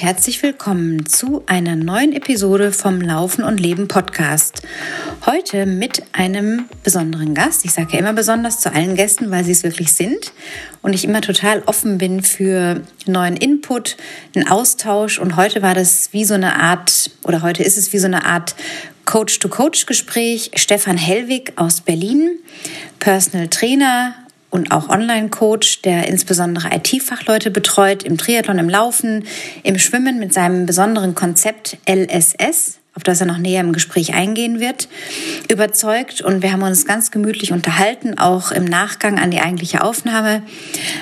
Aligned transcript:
herzlich 0.00 0.42
willkommen 0.42 1.04
zu 1.04 1.42
einer 1.44 1.76
neuen 1.76 2.14
Episode 2.14 2.72
vom 2.72 3.02
Laufen 3.02 3.44
und 3.44 3.60
Leben 3.60 3.86
Podcast. 3.86 4.62
Heute 5.26 5.66
mit 5.66 6.02
einem 6.14 6.64
besonderen 6.82 7.34
Gast. 7.34 7.66
Ich 7.66 7.72
sage 7.72 7.92
ja 7.92 7.98
immer 7.98 8.14
besonders 8.14 8.60
zu 8.60 8.72
allen 8.72 8.94
Gästen, 8.94 9.30
weil 9.30 9.44
sie 9.44 9.52
es 9.52 9.62
wirklich 9.62 9.92
sind 9.92 10.32
und 10.80 10.94
ich 10.94 11.04
immer 11.04 11.20
total 11.20 11.62
offen 11.66 11.98
bin 11.98 12.22
für 12.22 12.80
neuen 13.04 13.36
Input, 13.36 13.98
einen 14.34 14.48
Austausch 14.48 15.18
und 15.18 15.36
heute 15.36 15.60
war 15.60 15.74
das 15.74 16.14
wie 16.14 16.24
so 16.24 16.32
eine 16.32 16.58
Art 16.58 17.10
oder 17.24 17.42
heute 17.42 17.62
ist 17.62 17.76
es 17.76 17.92
wie 17.92 17.98
so 17.98 18.06
eine 18.06 18.24
Art 18.24 18.54
Coach-to-Coach-Gespräch. 19.04 20.52
Stefan 20.54 20.96
Hellwig 20.96 21.52
aus 21.56 21.82
Berlin, 21.82 22.38
Personal 23.00 23.48
Trainer, 23.48 24.14
und 24.50 24.72
auch 24.72 24.88
Online-Coach, 24.88 25.82
der 25.82 26.08
insbesondere 26.08 26.70
IT-Fachleute 26.74 27.50
betreut 27.50 28.02
im 28.02 28.18
Triathlon, 28.18 28.58
im 28.58 28.68
Laufen, 28.68 29.24
im 29.62 29.78
Schwimmen 29.78 30.18
mit 30.18 30.34
seinem 30.34 30.66
besonderen 30.66 31.14
Konzept 31.14 31.78
LSS, 31.88 32.79
auf 33.00 33.04
das 33.04 33.22
er 33.22 33.26
noch 33.26 33.38
näher 33.38 33.62
im 33.62 33.72
Gespräch 33.72 34.12
eingehen 34.12 34.60
wird, 34.60 34.86
überzeugt. 35.50 36.20
Und 36.20 36.42
wir 36.42 36.52
haben 36.52 36.62
uns 36.62 36.84
ganz 36.84 37.10
gemütlich 37.10 37.50
unterhalten, 37.50 38.18
auch 38.18 38.52
im 38.52 38.66
Nachgang 38.66 39.18
an 39.18 39.30
die 39.30 39.40
eigentliche 39.40 39.82
Aufnahme 39.82 40.42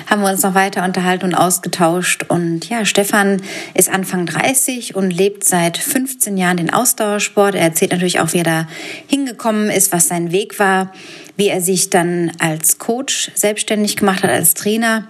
haben 0.09 0.21
wir 0.21 0.29
uns 0.29 0.43
noch 0.43 0.55
weiter 0.55 0.85
unterhalten 0.85 1.25
und 1.25 1.35
ausgetauscht. 1.35 2.23
Und 2.29 2.69
ja, 2.69 2.85
Stefan 2.85 3.41
ist 3.73 3.89
Anfang 3.89 4.25
30 4.25 4.95
und 4.95 5.11
lebt 5.11 5.43
seit 5.43 5.77
15 5.77 6.37
Jahren 6.37 6.55
den 6.55 6.73
Ausdauersport. 6.73 7.55
Er 7.55 7.61
erzählt 7.61 7.91
natürlich 7.91 8.21
auch, 8.21 8.31
wie 8.31 8.37
er 8.37 8.43
da 8.45 8.67
hingekommen 9.07 9.69
ist, 9.69 9.91
was 9.91 10.07
sein 10.07 10.31
Weg 10.31 10.57
war 10.57 10.93
wie 11.39 11.47
er 11.47 11.61
sich 11.61 11.89
dann 11.89 12.33
als 12.37 12.79
Coach 12.79 13.31
selbstständig 13.33 13.95
gemacht 13.95 14.23
hat, 14.23 14.29
als 14.29 14.55
Trainer, 14.55 15.07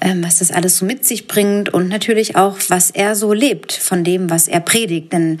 ähm, 0.00 0.24
was 0.24 0.40
das 0.40 0.50
alles 0.50 0.78
so 0.78 0.84
mit 0.84 1.04
sich 1.04 1.28
bringt 1.28 1.72
und 1.72 1.86
natürlich 1.86 2.34
auch, 2.34 2.58
was 2.68 2.90
er 2.90 3.14
so 3.14 3.32
lebt 3.32 3.72
von 3.72 4.02
dem, 4.02 4.30
was 4.30 4.48
er 4.48 4.58
predigt. 4.58 5.12
Denn 5.12 5.38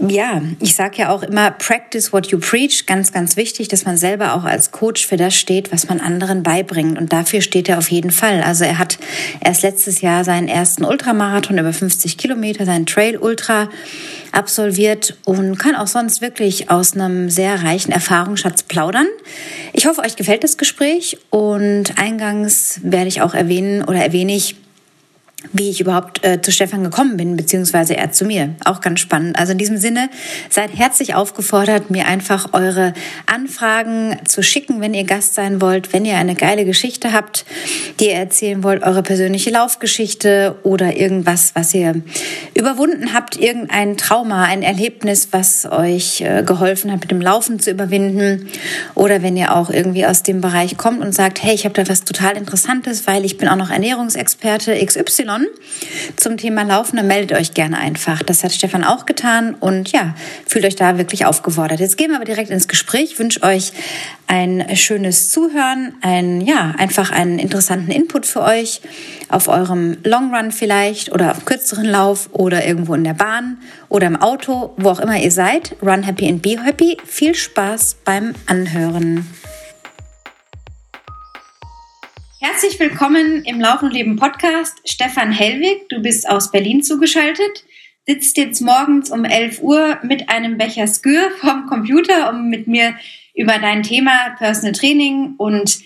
ja, 0.00 0.42
ich 0.60 0.74
sage 0.74 0.98
ja 0.98 1.08
auch 1.10 1.22
immer, 1.22 1.50
practice 1.50 2.12
what 2.12 2.26
you 2.26 2.38
preach, 2.38 2.84
ganz, 2.86 3.12
ganz 3.12 3.36
wichtig, 3.36 3.68
dass 3.68 3.86
man 3.86 3.96
selber 3.96 4.34
auch 4.34 4.44
als 4.44 4.70
Coach 4.70 5.06
für 5.06 5.16
das 5.16 5.34
steht, 5.34 5.72
was 5.72 5.88
man 5.88 6.00
anderen 6.00 6.42
beibringt. 6.42 6.98
Und 6.98 7.12
dafür 7.12 7.40
steht 7.40 7.68
er 7.68 7.78
auf 7.78 7.90
jeden 7.90 8.10
Fall. 8.10 8.42
Also 8.42 8.64
er 8.64 8.78
hat 8.78 8.98
erst 9.40 9.62
letztes 9.62 10.02
Jahr 10.02 10.24
seinen 10.24 10.48
ersten 10.48 10.84
Ultramarathon 10.84 11.56
über 11.56 11.72
50 11.72 12.18
Kilometer, 12.18 12.66
seinen 12.66 12.84
Trail 12.84 13.16
Ultra 13.16 13.70
absolviert 14.32 15.16
und 15.24 15.58
kann 15.58 15.74
auch 15.74 15.86
sonst 15.86 16.20
wirklich 16.20 16.70
aus 16.70 16.92
einem 16.92 17.30
sehr 17.30 17.62
reichen 17.62 17.90
Erfahrungsschatz 17.90 18.64
plaudern. 18.64 19.06
Ich 19.72 19.86
hoffe, 19.86 20.02
euch 20.02 20.16
gefällt 20.16 20.44
das 20.44 20.58
Gespräch 20.58 21.16
und 21.30 21.98
eingangs 21.98 22.80
werde 22.82 23.08
ich 23.08 23.22
auch 23.22 23.32
erwähnen 23.32 23.82
oder 23.82 24.00
erwähne 24.00 24.34
ich, 24.34 24.56
wie 25.52 25.70
ich 25.70 25.80
überhaupt 25.80 26.24
äh, 26.24 26.40
zu 26.40 26.52
Stefan 26.52 26.84
gekommen 26.84 27.16
bin, 27.16 27.36
beziehungsweise 27.36 27.96
er 27.96 28.12
zu 28.12 28.24
mir. 28.24 28.54
Auch 28.64 28.80
ganz 28.80 29.00
spannend. 29.00 29.38
Also 29.38 29.52
in 29.52 29.58
diesem 29.58 29.78
Sinne, 29.78 30.10
seid 30.50 30.70
herzlich 30.76 31.14
aufgefordert, 31.14 31.90
mir 31.90 32.06
einfach 32.06 32.52
eure 32.52 32.94
Anfragen 33.26 34.18
zu 34.26 34.42
schicken, 34.42 34.80
wenn 34.80 34.94
ihr 34.94 35.04
Gast 35.04 35.34
sein 35.34 35.60
wollt, 35.60 35.92
wenn 35.92 36.04
ihr 36.04 36.16
eine 36.16 36.34
geile 36.34 36.64
Geschichte 36.64 37.12
habt, 37.12 37.44
die 38.00 38.06
ihr 38.06 38.14
erzählen 38.14 38.62
wollt, 38.62 38.82
eure 38.82 39.02
persönliche 39.02 39.50
Laufgeschichte 39.50 40.56
oder 40.62 40.96
irgendwas, 40.96 41.52
was 41.54 41.74
ihr 41.74 42.02
überwunden 42.54 43.14
habt, 43.14 43.36
irgendein 43.36 43.96
Trauma, 43.96 44.44
ein 44.44 44.62
Erlebnis, 44.62 45.28
was 45.30 45.66
euch 45.66 46.20
äh, 46.20 46.42
geholfen 46.42 46.92
hat, 46.92 47.00
mit 47.00 47.10
dem 47.10 47.20
Laufen 47.20 47.60
zu 47.60 47.70
überwinden. 47.70 48.48
Oder 48.94 49.22
wenn 49.22 49.36
ihr 49.36 49.54
auch 49.54 49.70
irgendwie 49.70 50.06
aus 50.06 50.22
dem 50.22 50.40
Bereich 50.40 50.76
kommt 50.76 51.00
und 51.00 51.14
sagt, 51.14 51.42
hey, 51.42 51.54
ich 51.54 51.64
habe 51.64 51.74
da 51.74 51.88
was 51.88 52.04
total 52.04 52.36
Interessantes, 52.36 53.06
weil 53.06 53.24
ich 53.24 53.38
bin 53.38 53.48
auch 53.48 53.56
noch 53.56 53.70
Ernährungsexperte 53.70 54.84
XY 54.84 55.35
zum 56.16 56.36
Thema 56.36 56.62
Laufen, 56.62 56.96
dann 56.96 57.06
meldet 57.06 57.36
euch 57.36 57.54
gerne 57.54 57.78
einfach. 57.78 58.22
Das 58.22 58.44
hat 58.44 58.52
Stefan 58.52 58.84
auch 58.84 59.06
getan 59.06 59.54
und 59.54 59.92
ja, 59.92 60.14
fühlt 60.46 60.64
euch 60.64 60.76
da 60.76 60.98
wirklich 60.98 61.26
aufgefordert. 61.26 61.80
Jetzt 61.80 61.96
gehen 61.96 62.10
wir 62.10 62.16
aber 62.16 62.24
direkt 62.24 62.50
ins 62.50 62.68
Gespräch. 62.68 63.12
Ich 63.12 63.18
wünsche 63.18 63.42
euch 63.42 63.72
ein 64.26 64.64
schönes 64.76 65.30
Zuhören, 65.30 65.94
ein, 66.00 66.40
ja, 66.40 66.74
einfach 66.78 67.10
einen 67.10 67.38
interessanten 67.38 67.90
Input 67.90 68.26
für 68.26 68.42
euch 68.42 68.80
auf 69.28 69.48
eurem 69.48 69.98
Long 70.04 70.34
Run 70.34 70.52
vielleicht 70.52 71.12
oder 71.12 71.32
auf 71.32 71.44
kürzeren 71.44 71.86
Lauf 71.86 72.28
oder 72.32 72.66
irgendwo 72.66 72.94
in 72.94 73.04
der 73.04 73.14
Bahn 73.14 73.58
oder 73.88 74.06
im 74.06 74.16
Auto, 74.16 74.74
wo 74.76 74.90
auch 74.90 75.00
immer 75.00 75.18
ihr 75.18 75.32
seid. 75.32 75.76
Run 75.82 76.02
happy 76.02 76.28
and 76.28 76.42
be 76.42 76.62
happy. 76.62 76.96
Viel 77.06 77.34
Spaß 77.34 77.96
beim 78.04 78.34
Anhören. 78.46 79.26
Herzlich 82.38 82.78
willkommen 82.78 83.44
im 83.44 83.60
Laufen 83.60 83.86
und 83.86 83.92
Leben 83.92 84.16
Podcast. 84.16 84.78
Stefan 84.84 85.32
Hellwig, 85.32 85.88
du 85.88 86.02
bist 86.02 86.28
aus 86.28 86.50
Berlin 86.50 86.82
zugeschaltet, 86.82 87.64
sitzt 88.06 88.36
jetzt 88.36 88.60
morgens 88.60 89.10
um 89.10 89.24
11 89.24 89.62
Uhr 89.62 89.98
mit 90.02 90.28
einem 90.28 90.58
Becher 90.58 90.86
Skür 90.86 91.30
vom 91.40 91.66
Computer, 91.66 92.28
um 92.28 92.50
mit 92.50 92.66
mir 92.66 92.94
über 93.34 93.58
dein 93.58 93.82
Thema 93.82 94.34
Personal 94.36 94.72
Training 94.72 95.36
und 95.38 95.78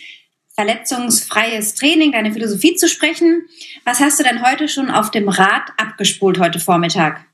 verletzungsfreies 0.56 1.76
Training, 1.76 2.12
deine 2.12 2.32
Philosophie 2.32 2.74
zu 2.74 2.88
sprechen. 2.88 3.46
Was 3.84 4.00
hast 4.00 4.18
du 4.18 4.24
denn 4.24 4.44
heute 4.44 4.68
schon 4.68 4.90
auf 4.90 5.12
dem 5.12 5.28
Rad 5.28 5.70
abgespult 5.76 6.40
heute 6.40 6.58
Vormittag? 6.58 7.24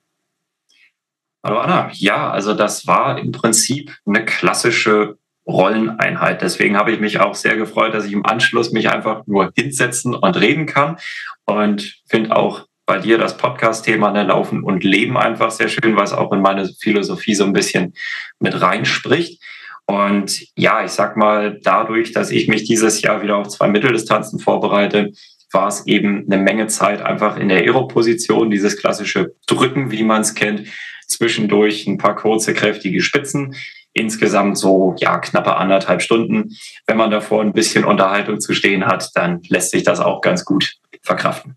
Hallo 1.43 1.61
Anna. 1.61 1.91
Ja, 1.95 2.31
also 2.31 2.53
das 2.53 2.87
war 2.87 3.19
im 3.19 3.33
Prinzip 3.33 3.97
eine 4.05 4.27
klassische 4.27 5.17
Rolleneinheit. 5.47 6.43
Deswegen 6.43 6.77
habe 6.77 6.93
ich 6.93 7.01
mich 7.01 7.21
auch 7.21 7.35
sehr 7.35 7.57
gefreut, 7.57 7.95
dass 7.95 8.05
ich 8.05 8.13
im 8.13 8.27
Anschluss 8.27 8.73
mich 8.73 8.91
einfach 8.91 9.27
nur 9.27 9.53
hinsetzen 9.57 10.15
und 10.15 10.41
reden 10.41 10.67
kann 10.67 10.97
und 11.45 12.01
finde 12.09 12.35
auch 12.35 12.67
bei 12.85 12.99
dir 12.99 13.19
das 13.19 13.37
Podcast-Thema 13.37 14.13
ne, 14.13 14.23
Laufen 14.23 14.63
und 14.63 14.85
Leben 14.85 15.17
einfach 15.17 15.51
sehr 15.51 15.69
schön, 15.69 15.99
es 15.99 16.13
auch 16.13 16.33
in 16.33 16.41
meine 16.41 16.69
Philosophie 16.81 17.35
so 17.35 17.45
ein 17.45 17.53
bisschen 17.53 17.95
mit 18.39 18.61
reinspricht. 18.61 19.43
Und 19.87 20.47
ja, 20.57 20.85
ich 20.85 20.93
sag 20.93 21.17
mal, 21.17 21.61
dadurch, 21.63 22.13
dass 22.13 22.31
ich 22.31 22.49
mich 22.49 22.65
dieses 22.65 23.03
Jahr 23.03 23.23
wieder 23.23 23.37
auf 23.37 23.49
zwei 23.49 23.69
Mitteldistanzen 23.69 24.39
vorbereite, 24.39 25.13
war 25.53 25.69
es 25.69 25.87
eben 25.87 26.27
eine 26.27 26.43
Menge 26.43 26.67
Zeit 26.67 27.03
einfach 27.03 27.37
in 27.37 27.49
der 27.49 27.59
Aero-Position, 27.59 28.51
dieses 28.51 28.77
klassische 28.77 29.35
Drücken, 29.47 29.91
wie 29.91 30.03
man 30.03 30.23
es 30.23 30.35
kennt, 30.35 30.69
zwischendurch 31.07 31.87
ein 31.87 31.99
paar 31.99 32.17
kurze, 32.17 32.53
kräftige 32.53 33.01
Spitzen, 33.01 33.55
insgesamt 33.97 34.59
so 34.59 34.95
ja 34.99 35.19
knappe 35.19 35.57
anderthalb 35.57 36.03
Stunden. 36.03 36.57
Wenn 36.87 36.97
man 36.97 37.11
davor 37.11 37.43
ein 37.43 37.53
bisschen 37.53 37.85
Unterhaltung 37.85 38.41
zu 38.41 38.53
stehen 38.53 38.87
hat, 38.87 39.11
dann 39.15 39.43
lässt 39.49 39.71
sich 39.71 39.83
das 39.83 40.01
auch 40.01 40.21
ganz 40.21 40.45
gut 40.45 40.77
verkraften. 41.03 41.57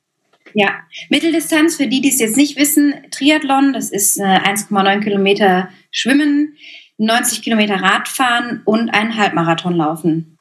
Ja, 0.54 0.80
Mitteldistanz 1.10 1.76
für 1.76 1.88
die, 1.88 2.02
die 2.02 2.10
es 2.10 2.20
jetzt 2.20 2.38
nicht 2.38 2.58
wissen, 2.58 2.96
Triathlon, 3.12 3.74
das 3.74 3.92
ist 3.92 4.20
1,9 4.20 4.88
äh, 4.88 5.00
Kilometer 5.04 5.70
Schwimmen, 5.92 6.56
90 6.98 7.44
Kilometer 7.44 7.76
Radfahren 7.76 8.62
und 8.66 8.90
einen 8.90 9.16
Halbmarathon 9.16 9.76
laufen. 9.76 10.38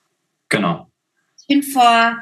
Genau. 0.49 0.89
Ich 1.41 1.47
bin 1.47 1.63
vor, 1.63 2.17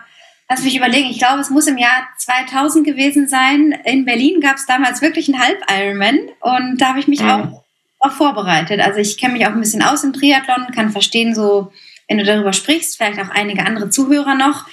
lass 0.48 0.64
mich 0.64 0.76
überlegen, 0.76 1.10
ich 1.10 1.18
glaube, 1.18 1.40
es 1.40 1.50
muss 1.50 1.68
im 1.68 1.78
Jahr 1.78 2.08
2000 2.18 2.84
gewesen 2.84 3.28
sein. 3.28 3.72
In 3.84 4.04
Berlin 4.04 4.40
gab 4.40 4.56
es 4.56 4.66
damals 4.66 5.00
wirklich 5.00 5.28
einen 5.28 5.40
Halb-Ironman 5.40 6.18
und 6.40 6.80
da 6.80 6.88
habe 6.88 6.98
ich 6.98 7.06
mich 7.06 7.22
mhm. 7.22 7.30
auch 7.30 7.65
auch 8.06 8.12
vorbereitet. 8.12 8.80
Also 8.80 8.98
ich 8.98 9.18
kenne 9.18 9.34
mich 9.34 9.46
auch 9.46 9.52
ein 9.52 9.60
bisschen 9.60 9.82
aus 9.82 10.04
im 10.04 10.12
Triathlon, 10.12 10.72
kann 10.74 10.90
verstehen, 10.90 11.34
so 11.34 11.72
wenn 12.08 12.18
du 12.18 12.24
darüber 12.24 12.52
sprichst, 12.52 12.96
vielleicht 12.96 13.20
auch 13.20 13.30
einige 13.30 13.66
andere 13.66 13.90
Zuhörer 13.90 14.34
noch. 14.34 14.66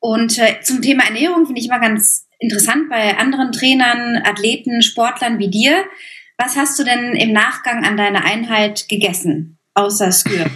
Und 0.00 0.38
äh, 0.38 0.60
zum 0.62 0.82
Thema 0.82 1.04
Ernährung 1.04 1.46
finde 1.46 1.60
ich 1.60 1.68
immer 1.68 1.80
ganz 1.80 2.26
interessant 2.38 2.88
bei 2.90 3.16
anderen 3.16 3.52
Trainern, 3.52 4.22
Athleten, 4.24 4.82
Sportlern 4.82 5.38
wie 5.38 5.48
dir. 5.48 5.84
Was 6.36 6.56
hast 6.56 6.78
du 6.78 6.84
denn 6.84 7.14
im 7.14 7.32
Nachgang 7.32 7.84
an 7.84 7.96
deine 7.96 8.24
Einheit 8.24 8.88
gegessen, 8.88 9.58
außer 9.74 10.12
Skür? 10.12 10.46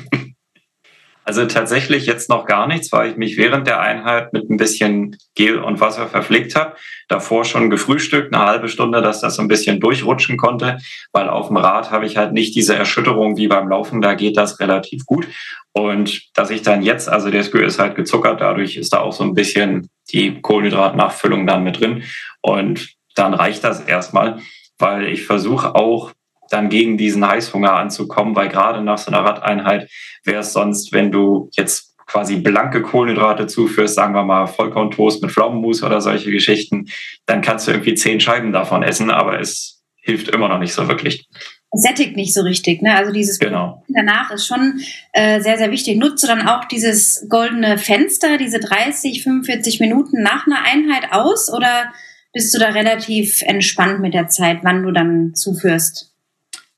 Also 1.31 1.47
tatsächlich 1.47 2.07
jetzt 2.07 2.29
noch 2.29 2.45
gar 2.45 2.67
nichts, 2.67 2.91
weil 2.91 3.09
ich 3.09 3.17
mich 3.17 3.37
während 3.37 3.69
der 3.69 3.79
Einheit 3.81 4.33
mit 4.33 4.51
ein 4.51 4.57
bisschen 4.57 5.17
Gel 5.37 5.61
und 5.61 5.79
Wasser 5.81 6.09
verpflegt 6.09 6.57
habe. 6.57 6.75
Davor 7.07 7.45
schon 7.45 7.71
gefrühstückt, 7.71 8.35
eine 8.35 8.45
halbe 8.45 8.69
Stunde, 8.69 9.01
dass 9.01 9.21
das 9.21 9.37
so 9.37 9.43
ein 9.43 9.47
bisschen 9.47 9.79
durchrutschen 9.79 10.37
konnte, 10.37 10.79
weil 11.13 11.29
auf 11.29 11.47
dem 11.47 11.57
Rad 11.57 11.93
habe 11.93 12.05
ich 12.05 12.17
halt 12.17 12.33
nicht 12.33 12.57
diese 12.57 12.75
Erschütterung 12.75 13.37
wie 13.37 13.47
beim 13.47 13.69
Laufen, 13.69 14.03
da 14.03 14.15
geht 14.15 14.37
das 14.37 14.59
relativ 14.59 15.07
gut. 15.07 15.29
Und 15.71 16.21
dass 16.35 16.51
ich 16.51 16.63
dann 16.63 16.83
jetzt, 16.83 17.09
also 17.09 17.31
der 17.31 17.45
Skür 17.45 17.65
ist 17.65 17.79
halt 17.79 17.95
gezuckert, 17.95 18.41
dadurch 18.41 18.77
ist 18.77 18.93
da 18.93 18.99
auch 18.99 19.13
so 19.13 19.23
ein 19.23 19.35
bisschen 19.35 19.89
die 20.11 20.41
Kohlenhydratnachfüllung 20.43 21.47
dann 21.47 21.63
mit 21.63 21.79
drin. 21.79 22.03
Und 22.41 22.89
dann 23.15 23.35
reicht 23.35 23.63
das 23.63 23.79
erstmal, 23.79 24.41
weil 24.81 25.07
ich 25.07 25.27
versuche 25.27 25.77
auch 25.77 26.11
dann 26.51 26.69
gegen 26.69 26.99
diesen 26.99 27.27
Heißhunger 27.27 27.73
anzukommen, 27.73 28.37
weil 28.37 28.49
gerade 28.49 28.83
nach 28.83 28.99
so 28.99 29.11
einer 29.11 29.25
Radeinheit 29.25 29.89
wäre 30.25 30.41
es 30.41 30.53
sonst, 30.53 30.93
wenn 30.93 31.11
du 31.11 31.49
jetzt 31.53 31.97
quasi 32.07 32.37
blanke 32.37 32.83
Kohlenhydrate 32.83 33.47
zuführst, 33.47 33.95
sagen 33.95 34.15
wir 34.15 34.25
mal 34.25 34.47
Vollkorntoast 34.47 35.23
mit 35.23 35.31
Pflaumenmus 35.31 35.83
oder 35.83 36.01
solche 36.01 36.31
Geschichten, 36.31 36.87
dann 37.27 37.41
kannst 37.41 37.67
du 37.67 37.71
irgendwie 37.71 37.95
zehn 37.95 38.21
Scheiben 38.21 38.53
davon 38.53 38.83
essen, 38.83 39.11
aber 39.11 39.41
es 39.41 39.81
hilft 40.03 40.29
immer 40.29 40.49
noch 40.49 40.59
nicht 40.59 40.73
so 40.73 40.89
wirklich. 40.89 41.29
Sättigt 41.73 42.17
nicht 42.17 42.35
so 42.35 42.41
richtig, 42.43 42.83
ne? 42.83 42.97
Also 42.97 43.13
dieses 43.13 43.39
genau. 43.39 43.85
danach 43.87 44.33
ist 44.33 44.45
schon 44.45 44.81
äh, 45.13 45.41
sehr, 45.41 45.57
sehr 45.57 45.71
wichtig. 45.71 45.99
Nutzt 45.99 46.25
du 46.25 46.27
dann 46.27 46.49
auch 46.49 46.65
dieses 46.65 47.29
goldene 47.29 47.79
Fenster, 47.79 48.39
diese 48.39 48.59
30, 48.59 49.23
45 49.23 49.79
Minuten 49.79 50.21
nach 50.21 50.49
einer 50.49 50.65
Einheit 50.65 51.13
aus 51.13 51.49
oder 51.53 51.93
bist 52.33 52.53
du 52.53 52.59
da 52.59 52.71
relativ 52.71 53.43
entspannt 53.43 54.01
mit 54.01 54.15
der 54.15 54.27
Zeit, 54.27 54.59
wann 54.63 54.83
du 54.83 54.91
dann 54.91 55.35
zuführst? 55.37 56.10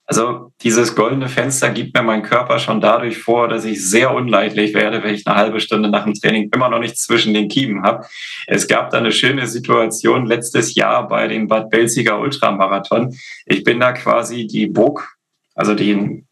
Also 0.07 0.53
dieses 0.63 0.95
goldene 0.95 1.29
Fenster 1.29 1.71
gibt 1.71 1.95
mir 1.95 2.03
mein 2.03 2.23
Körper 2.23 2.59
schon 2.59 2.81
dadurch 2.81 3.19
vor, 3.19 3.49
dass 3.49 3.65
ich 3.65 3.89
sehr 3.89 4.13
unleidlich 4.13 4.75
werde, 4.75 5.03
wenn 5.03 5.15
ich 5.15 5.27
eine 5.27 5.37
halbe 5.37 5.61
Stunde 5.61 5.89
nach 5.89 6.05
dem 6.05 6.15
Training 6.15 6.51
immer 6.53 6.69
noch 6.69 6.81
nichts 6.81 7.05
zwischen 7.05 7.35
den 7.35 7.49
Kiemen 7.49 7.83
habe. 7.83 8.05
Es 8.47 8.67
gab 8.67 8.91
da 8.91 8.99
eine 8.99 9.13
schöne 9.13 9.47
Situation 9.47 10.27
letztes 10.27 10.75
Jahr 10.75 11.07
bei 11.07 11.29
dem 11.29 11.47
Bad 11.47 11.71
Belziger 11.71 12.19
Ultramarathon. 12.19 13.17
Ich 13.47 13.63
bin 13.63 13.79
da 13.79 13.93
quasi 13.93 14.47
die 14.47 14.67
Burg, 14.67 15.17
also 15.55 15.75
die, 15.75 16.25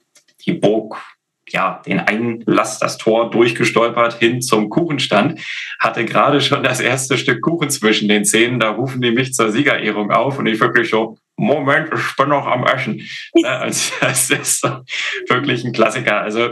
die 0.45 0.53
Burg 0.55 0.97
ja, 1.53 1.83
den 1.87 2.01
Einlass, 2.01 2.79
das 2.79 2.99
Tor 2.99 3.31
durchgestolpert 3.31 4.15
hin 4.15 4.41
zum 4.41 4.69
Kuchenstand, 4.69 5.41
hatte 5.79 6.05
gerade 6.05 6.41
schon 6.41 6.63
das 6.63 6.81
erste 6.81 7.19
Stück 7.19 7.41
Kuchen 7.41 7.71
zwischen 7.71 8.09
den 8.09 8.25
Zähnen. 8.25 8.61
Da 8.61 8.71
rufen 8.71 9.01
die 9.01 9.11
mich 9.11 9.33
zur 9.35 9.51
Siegerehrung 9.51 10.11
auf 10.11 10.39
und 10.39 10.47
ich 10.47 10.61
wirklich 10.61 10.91
so, 10.91 11.19
Moment, 11.37 11.91
ich 11.95 12.17
bin 12.17 12.29
noch 12.29 12.47
am 12.47 12.65
Essen. 12.65 13.03
Also, 13.45 13.93
das 14.01 14.31
ist 14.31 14.63
wirklich 15.29 15.65
ein 15.65 15.73
Klassiker. 15.73 16.21
Also 16.21 16.51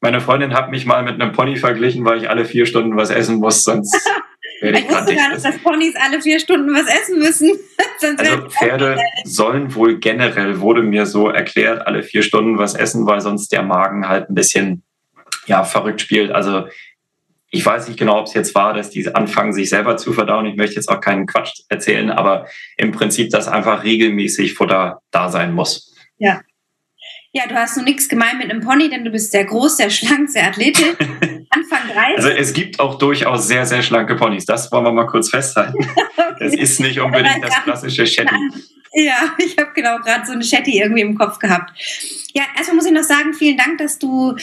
meine 0.00 0.20
Freundin 0.20 0.54
hat 0.54 0.70
mich 0.70 0.86
mal 0.86 1.02
mit 1.02 1.20
einem 1.20 1.32
Pony 1.32 1.56
verglichen, 1.56 2.04
weil 2.04 2.18
ich 2.18 2.30
alle 2.30 2.44
vier 2.44 2.64
Stunden 2.64 2.96
was 2.96 3.10
essen 3.10 3.36
muss, 3.36 3.62
sonst 3.62 3.94
ich, 4.60 4.88
wusste 4.88 5.14
gar 5.14 5.30
nicht, 5.30 5.44
dass 5.44 5.58
Ponys 5.58 5.94
alle 5.96 6.20
vier 6.20 6.38
Stunden 6.38 6.72
was 6.74 6.86
essen 6.86 7.18
müssen. 7.18 7.50
also 8.16 8.48
Pferde 8.48 8.98
sollen 9.24 9.74
wohl 9.74 9.98
generell, 9.98 10.60
wurde 10.60 10.82
mir 10.82 11.06
so 11.06 11.28
erklärt, 11.28 11.86
alle 11.86 12.02
vier 12.02 12.22
Stunden 12.22 12.58
was 12.58 12.74
essen, 12.74 13.06
weil 13.06 13.20
sonst 13.20 13.52
der 13.52 13.62
Magen 13.62 14.08
halt 14.08 14.28
ein 14.28 14.34
bisschen 14.34 14.82
ja, 15.46 15.64
verrückt 15.64 16.00
spielt. 16.00 16.30
Also 16.30 16.66
ich 17.50 17.64
weiß 17.66 17.88
nicht 17.88 17.98
genau, 17.98 18.20
ob 18.20 18.26
es 18.26 18.34
jetzt 18.34 18.54
war, 18.54 18.74
dass 18.74 18.90
die 18.90 19.12
anfangen, 19.14 19.52
sich 19.52 19.68
selber 19.68 19.96
zu 19.96 20.12
verdauen. 20.12 20.46
Ich 20.46 20.56
möchte 20.56 20.76
jetzt 20.76 20.88
auch 20.88 21.00
keinen 21.00 21.26
Quatsch 21.26 21.62
erzählen, 21.68 22.10
aber 22.10 22.46
im 22.76 22.92
Prinzip, 22.92 23.30
dass 23.30 23.48
einfach 23.48 23.82
regelmäßig 23.82 24.54
Futter 24.54 25.02
da 25.10 25.28
sein 25.28 25.52
muss. 25.52 25.94
Ja. 26.18 26.42
Ja, 27.32 27.46
du 27.46 27.54
hast 27.54 27.76
nur 27.76 27.84
nichts 27.84 28.08
gemein 28.08 28.38
mit 28.38 28.50
einem 28.50 28.60
Pony, 28.60 28.88
denn 28.88 29.04
du 29.04 29.10
bist 29.10 29.30
sehr 29.30 29.44
groß, 29.44 29.76
sehr 29.76 29.90
schlank, 29.90 30.30
sehr 30.30 30.46
athletisch. 30.46 30.96
Anfang 31.50 31.80
30. 31.92 32.16
Also 32.16 32.28
es 32.28 32.52
gibt 32.52 32.80
auch 32.80 32.98
durchaus 32.98 33.48
sehr, 33.48 33.66
sehr 33.66 33.82
schlanke 33.82 34.14
Ponys. 34.14 34.46
Das 34.46 34.70
wollen 34.70 34.84
wir 34.84 34.92
mal 34.92 35.06
kurz 35.06 35.30
festhalten. 35.30 35.78
okay. 36.16 36.34
Es 36.38 36.54
ist 36.54 36.80
nicht 36.80 37.00
unbedingt 37.00 37.44
das 37.44 37.62
klassische 37.64 38.06
Shetty. 38.06 38.34
Ja, 38.92 39.34
ich 39.38 39.56
habe 39.58 39.70
genau 39.74 39.98
gerade 39.98 40.26
so 40.26 40.32
eine 40.32 40.42
Shetty 40.42 40.80
irgendwie 40.80 41.02
im 41.02 41.16
Kopf 41.16 41.38
gehabt. 41.38 41.70
Ja, 42.34 42.42
erstmal 42.56 42.76
muss 42.76 42.86
ich 42.86 42.92
noch 42.92 43.02
sagen, 43.02 43.34
vielen 43.34 43.56
Dank, 43.56 43.78
dass 43.78 43.98
du 43.98 44.36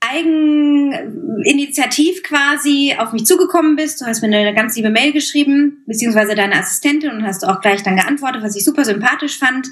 Eigeninitiativ 0.00 2.22
quasi 2.22 2.94
auf 2.98 3.12
mich 3.12 3.26
zugekommen 3.26 3.76
bist. 3.76 4.00
Du 4.00 4.06
hast 4.06 4.22
mir 4.22 4.34
eine 4.34 4.54
ganz 4.54 4.74
liebe 4.76 4.88
Mail 4.88 5.12
geschrieben, 5.12 5.84
beziehungsweise 5.86 6.34
deine 6.34 6.54
Assistentin 6.54 7.10
und 7.10 7.26
hast 7.26 7.46
auch 7.46 7.60
gleich 7.60 7.82
dann 7.82 7.96
geantwortet, 7.96 8.42
was 8.42 8.56
ich 8.56 8.64
super 8.64 8.86
sympathisch 8.86 9.38
fand. 9.38 9.68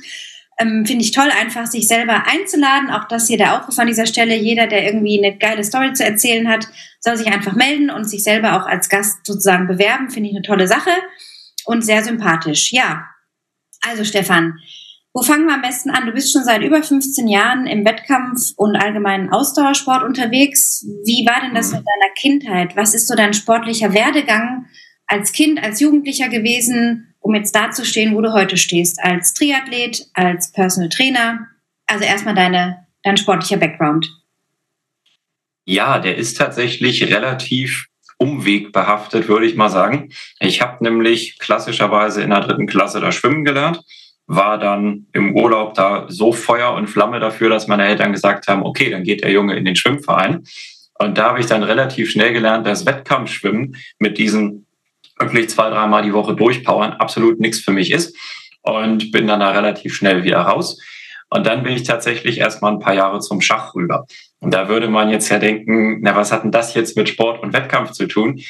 Ähm, 0.60 0.84
Finde 0.84 1.04
ich 1.04 1.12
toll, 1.12 1.30
einfach 1.40 1.66
sich 1.66 1.86
selber 1.86 2.24
einzuladen. 2.26 2.90
Auch 2.90 3.04
das 3.08 3.28
hier 3.28 3.38
der 3.38 3.56
Aufruf 3.56 3.78
an 3.78 3.86
dieser 3.86 4.06
Stelle. 4.06 4.36
Jeder, 4.36 4.66
der 4.66 4.84
irgendwie 4.84 5.22
eine 5.22 5.36
geile 5.38 5.62
Story 5.62 5.92
zu 5.92 6.04
erzählen 6.04 6.48
hat, 6.48 6.68
soll 7.00 7.16
sich 7.16 7.28
einfach 7.28 7.54
melden 7.54 7.90
und 7.90 8.04
sich 8.04 8.24
selber 8.24 8.56
auch 8.56 8.66
als 8.66 8.88
Gast 8.88 9.24
sozusagen 9.24 9.68
bewerben. 9.68 10.10
Finde 10.10 10.30
ich 10.30 10.36
eine 10.36 10.44
tolle 10.44 10.66
Sache 10.66 10.90
und 11.64 11.84
sehr 11.84 12.02
sympathisch. 12.02 12.72
Ja, 12.72 13.06
also 13.82 14.04
Stefan, 14.04 14.58
wo 15.14 15.22
fangen 15.22 15.46
wir 15.46 15.54
am 15.54 15.62
besten 15.62 15.90
an? 15.90 16.06
Du 16.06 16.12
bist 16.12 16.32
schon 16.32 16.44
seit 16.44 16.62
über 16.62 16.82
15 16.82 17.28
Jahren 17.28 17.66
im 17.66 17.84
Wettkampf 17.84 18.52
und 18.56 18.76
allgemeinen 18.76 19.30
Ausdauersport 19.30 20.04
unterwegs. 20.04 20.84
Wie 21.04 21.26
war 21.26 21.40
denn 21.40 21.54
das 21.54 21.72
mit 21.72 21.80
deiner 21.80 22.14
Kindheit? 22.16 22.76
Was 22.76 22.94
ist 22.94 23.08
so 23.08 23.14
dein 23.14 23.34
sportlicher 23.34 23.94
Werdegang 23.94 24.66
als 25.06 25.32
Kind, 25.32 25.62
als 25.62 25.80
Jugendlicher 25.80 26.28
gewesen, 26.28 27.14
um 27.28 27.34
jetzt 27.34 27.54
da 27.54 27.70
zu 27.70 27.84
stehen, 27.84 28.14
wo 28.14 28.22
du 28.22 28.32
heute 28.32 28.56
stehst? 28.56 28.98
Als 29.04 29.34
Triathlet, 29.34 30.06
als 30.14 30.50
Personal 30.50 30.88
Trainer? 30.88 31.46
Also 31.86 32.04
erstmal 32.04 32.34
deine, 32.34 32.86
dein 33.02 33.18
sportlicher 33.18 33.58
Background. 33.58 34.10
Ja, 35.66 35.98
der 35.98 36.16
ist 36.16 36.38
tatsächlich 36.38 37.12
relativ 37.12 37.88
umwegbehaftet, 38.16 39.28
würde 39.28 39.44
ich 39.44 39.56
mal 39.56 39.68
sagen. 39.68 40.10
Ich 40.40 40.62
habe 40.62 40.82
nämlich 40.82 41.38
klassischerweise 41.38 42.22
in 42.22 42.30
der 42.30 42.40
dritten 42.40 42.66
Klasse 42.66 42.98
das 42.98 43.14
Schwimmen 43.14 43.44
gelernt 43.44 43.80
war 44.30 44.58
dann 44.58 45.06
im 45.14 45.34
Urlaub 45.34 45.72
da 45.72 46.04
so 46.08 46.32
Feuer 46.32 46.74
und 46.74 46.88
Flamme 46.88 47.18
dafür, 47.18 47.48
dass 47.48 47.66
meine 47.66 47.86
Eltern 47.86 48.12
gesagt 48.12 48.46
haben, 48.46 48.62
okay, 48.62 48.90
dann 48.90 49.02
geht 49.02 49.24
der 49.24 49.30
Junge 49.30 49.56
in 49.56 49.64
den 49.64 49.74
Schwimmverein. 49.74 50.44
Und 50.98 51.16
da 51.16 51.30
habe 51.30 51.40
ich 51.40 51.46
dann 51.46 51.62
relativ 51.62 52.10
schnell 52.10 52.34
gelernt, 52.34 52.66
dass 52.66 52.84
Wettkampfschwimmen 52.84 53.76
mit 53.98 54.18
diesen 54.18 54.66
wirklich 55.18 55.50
zwei, 55.50 55.70
dreimal 55.70 56.02
die 56.02 56.12
Woche 56.12 56.34
durchpowern 56.34 56.94
absolut 56.94 57.40
nichts 57.40 57.60
für 57.60 57.72
mich 57.72 57.90
ist. 57.90 58.16
Und 58.62 59.12
bin 59.12 59.26
dann 59.26 59.40
da 59.40 59.50
relativ 59.50 59.94
schnell 59.94 60.24
wieder 60.24 60.38
raus. 60.38 60.78
Und 61.30 61.46
dann 61.46 61.62
bin 61.62 61.74
ich 61.74 61.84
tatsächlich 61.84 62.38
erstmal 62.38 62.72
ein 62.72 62.80
paar 62.80 62.94
Jahre 62.94 63.20
zum 63.20 63.40
Schach 63.40 63.74
rüber. 63.74 64.06
Und 64.40 64.52
da 64.52 64.68
würde 64.68 64.88
man 64.88 65.10
jetzt 65.10 65.28
ja 65.28 65.38
denken, 65.38 66.00
na, 66.02 66.16
was 66.16 66.32
hat 66.32 66.44
denn 66.44 66.50
das 66.50 66.74
jetzt 66.74 66.96
mit 66.96 67.08
Sport 67.08 67.42
und 67.42 67.52
Wettkampf 67.52 67.92
zu 67.92 68.06
tun? 68.06 68.40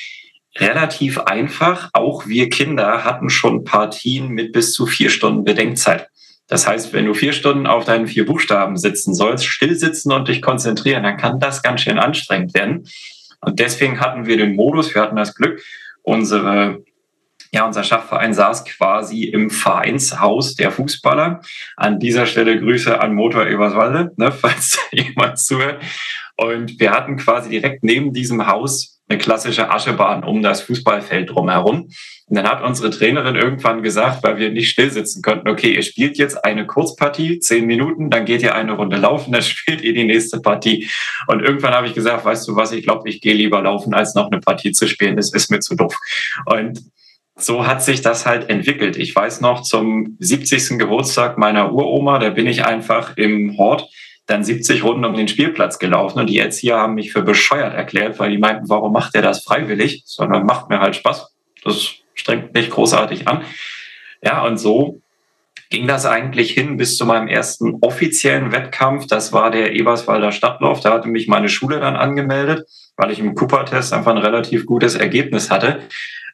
relativ 0.57 1.19
einfach. 1.19 1.91
Auch 1.93 2.27
wir 2.27 2.49
Kinder 2.49 3.05
hatten 3.05 3.31
schon 3.31 3.65
Partien 3.65 4.29
mit 4.29 4.53
bis 4.53 4.73
zu 4.73 4.87
vier 4.87 5.11
Stunden 5.11 5.45
Bedenkzeit. 5.45 6.09
Das 6.49 6.67
heißt, 6.67 6.93
wenn 6.93 7.05
du 7.05 7.15
vier 7.15 7.33
Stunden 7.33 7.67
auf 7.67 7.85
deinen 7.85 8.07
vier 8.07 8.25
Buchstaben 8.25 8.77
sitzen 8.77 9.15
sollst, 9.15 9.45
still 9.45 9.75
sitzen 9.75 10.13
und 10.13 10.29
dich 10.29 10.41
konzentrieren, 10.41 11.03
dann 11.03 11.19
kann 11.19 11.41
das 11.41 11.63
ganz 11.63 11.83
schön 11.83 11.99
anstrengend 11.99 12.55
werden. 12.55 12.89
Und 13.41 13.61
deswegen 13.61 14.01
hatten 14.01 14.27
wir 14.27 14.39
den 14.39 14.57
Modus, 14.57 14.95
wir 14.95 15.03
hatten 15.03 15.17
das 15.17 15.35
Glück, 15.35 15.61
unsere 16.09 16.83
ja, 17.51 17.67
unser 17.67 17.83
Schachverein 17.83 18.35
saß 18.35 18.65
quasi 18.67 19.25
im 19.25 19.49
Vereinshaus 19.49 20.55
der 20.55 20.71
Fußballer. 20.71 21.41
An 21.77 21.99
dieser 21.99 22.27
Stelle 22.27 22.61
Grüße 22.61 23.01
an 23.01 23.15
Motor 23.15 23.47
Eberswalde, 23.47 24.13
ne, 24.17 24.33
falls 24.41 24.79
jemand 24.93 25.39
zuhört. 25.39 25.83
Und 26.37 26.79
wir 26.79 26.91
hatten 26.91 27.17
quasi 27.17 27.49
direkt 27.49 27.83
neben 27.83 28.13
diesem 28.13 28.47
Haus 28.47 28.98
eine 29.09 29.19
klassische 29.19 29.71
Aschebahn 29.71 30.25
um 30.25 30.43
das 30.43 30.63
Fußballfeld 30.63 31.31
drumherum. 31.31 31.89
Und 32.27 32.37
dann 32.37 32.47
hat 32.47 32.63
unsere 32.63 32.91
Trainerin 32.91 33.37
irgendwann 33.37 33.83
gesagt, 33.83 34.23
weil 34.23 34.37
wir 34.37 34.51
nicht 34.51 34.69
still 34.69 34.91
sitzen 34.91 35.23
konnten, 35.23 35.49
okay, 35.49 35.75
ihr 35.75 35.83
spielt 35.83 36.19
jetzt 36.19 36.45
eine 36.45 36.67
Kurzpartie, 36.67 37.39
zehn 37.39 37.65
Minuten, 37.65 38.11
dann 38.11 38.27
geht 38.27 38.43
ihr 38.43 38.55
eine 38.55 38.73
Runde 38.73 38.99
laufen, 38.99 39.33
dann 39.33 39.43
spielt 39.43 39.81
ihr 39.83 39.95
die 39.95 40.05
nächste 40.05 40.41
Partie. 40.41 40.89
Und 41.27 41.41
irgendwann 41.41 41.73
habe 41.73 41.87
ich 41.87 41.95
gesagt, 41.95 42.25
weißt 42.25 42.47
du 42.47 42.57
was, 42.57 42.73
ich 42.73 42.85
glaube, 42.85 43.09
ich 43.09 43.21
gehe 43.21 43.35
lieber 43.35 43.63
laufen, 43.63 43.95
als 43.95 44.15
noch 44.15 44.31
eine 44.31 44.41
Partie 44.41 44.73
zu 44.73 44.87
spielen. 44.87 45.17
Das 45.17 45.33
ist 45.33 45.51
mir 45.51 45.61
zu 45.61 45.75
doof. 45.75 45.97
Und 46.45 46.83
so 47.35 47.67
hat 47.67 47.83
sich 47.83 48.03
das 48.03 48.27
halt 48.27 48.51
entwickelt. 48.51 48.97
Ich 48.97 49.15
weiß 49.15 49.41
noch, 49.41 49.63
zum 49.63 50.17
70. 50.19 50.79
Geburtstag 50.79 51.39
meiner 51.39 51.73
Uroma, 51.73 52.19
da 52.19 52.31
bin 52.31 52.47
ich 52.47 52.65
einfach 52.65 53.17
im 53.17 53.57
Hort 53.57 53.89
dann 54.29 54.45
70 54.45 54.85
Runden 54.85 55.07
um 55.07 55.15
den 55.15 55.27
Spielplatz 55.27 55.79
gelaufen 55.79 56.21
und 56.21 56.29
die 56.29 56.39
Erzieher 56.39 56.77
haben 56.77 56.95
mich 56.95 57.13
für 57.13 57.23
bescheuert 57.23 57.75
erklärt, 57.75 58.19
weil 58.19 58.31
die 58.31 58.39
meinten, 58.39 58.69
warum 58.69 58.93
macht 58.93 59.15
der 59.15 59.23
das 59.23 59.43
freiwillig, 59.43 60.03
sondern 60.05 60.45
macht 60.45 60.69
mir 60.69 60.81
halt 60.81 60.97
Spaß. 60.97 61.35
Das 61.65 61.95
strengt 62.15 62.53
mich 62.53 62.69
großartig 62.71 63.27
an. 63.27 63.43
Ja, 64.23 64.45
und 64.45 64.59
so 64.59 65.01
ging 65.71 65.87
das 65.87 66.05
eigentlich 66.05 66.51
hin 66.51 66.77
bis 66.77 66.99
zu 66.99 67.07
meinem 67.07 67.27
ersten 67.27 67.79
offiziellen 67.81 68.53
Wettkampf. 68.53 69.07
Das 69.07 69.33
war 69.33 69.51
der 69.51 69.73
Eberswalder 69.73 70.31
Stadtlauf. 70.31 70.81
Da 70.81 70.93
hatte 70.93 71.09
mich 71.09 71.27
meine 71.27 71.49
Schule 71.49 71.81
dann 71.81 71.97
angemeldet, 71.97 72.69
weil 72.99 73.13
ich 73.13 73.21
im 73.21 73.35
Cooper-Test 73.35 73.95
einfach 73.95 74.11
ein 74.11 74.19
relativ 74.19 74.67
gutes 74.67 74.97
Ergebnis 74.97 75.51
hatte. 75.51 75.79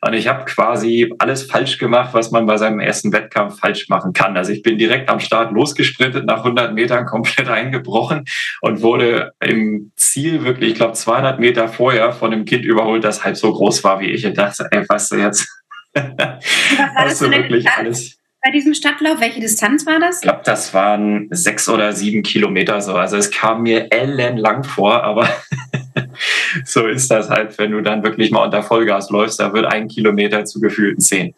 Und 0.01 0.15
ich 0.15 0.29
habe 0.29 0.45
quasi 0.45 1.15
alles 1.19 1.45
falsch 1.45 1.79
gemacht, 1.79 2.11
was 2.13 2.31
man 2.31 2.45
bei 2.47 2.57
seinem 2.57 2.81
ersten 2.81 3.13
Wettkampf 3.13 3.61
falsch 3.61 3.89
machen 3.89 4.13
kann. 4.13 4.37
Also 4.37 4.53
ich 4.53 4.63
bin 4.63 4.77
direkt 4.77 5.09
am 5.09 5.21
Start 5.21 5.53
losgesprintet, 5.53 6.27
nach 6.27 6.39
100 6.39 6.75
Metern 6.75 7.07
komplett 7.07 7.49
eingebrochen 7.49 8.25
und 8.61 8.83
wurde 8.83 9.33
im 9.41 9.93
Ziel 9.97 10.45
wirklich, 10.45 10.73
ich 10.73 10.77
glaube 10.77 10.95
200 10.95 11.39
Meter 11.39 11.69
vorher 11.69 12.13
von 12.13 12.33
einem 12.33 12.45
Kind 12.45 12.65
überholt, 12.65 13.05
das 13.05 13.25
halb 13.25 13.37
so 13.37 13.53
groß 13.53 13.85
war 13.85 14.01
wie 14.01 14.11
ich. 14.11 14.27
Und 14.27 14.37
dachte, 14.37 14.67
ey, 14.71 14.85
was 14.89 15.09
du 15.09 15.17
jetzt? 15.17 15.49
hast 15.95 17.21
du 17.23 17.31
wirklich 17.31 17.69
alles 17.69 18.19
bei 18.45 18.51
diesem 18.51 18.75
Stadtlauf? 18.75 19.21
Welche 19.21 19.41
Distanz 19.41 19.87
war 19.87 19.99
das? 19.99 20.17
Ich 20.17 20.23
glaube, 20.23 20.43
das 20.45 20.75
waren 20.75 21.29
sechs 21.31 21.69
oder 21.69 21.93
sieben 21.93 22.23
Kilometer 22.23 22.81
so. 22.83 22.95
Also 22.95 23.17
es 23.17 23.31
kam 23.31 23.63
mir 23.63 23.91
ellenlang 23.91 24.65
vor, 24.65 25.03
aber 25.03 25.29
so 26.65 26.87
ist 26.87 27.11
das 27.11 27.31
halt, 27.31 27.59
wenn 27.59 27.71
du 27.71 27.81
dann 27.83 28.03
wirklich 28.03 28.31
mal 28.31 28.45
unter 28.45 28.63
Vollgas 28.63 29.11
läufst, 29.11 29.41
da 29.41 29.53
wird 29.53 29.67
ein 29.67 29.89
Kilometer 29.89 30.45
zu 30.45 30.61
gefühlten 30.61 31.01
zehn. 31.01 31.35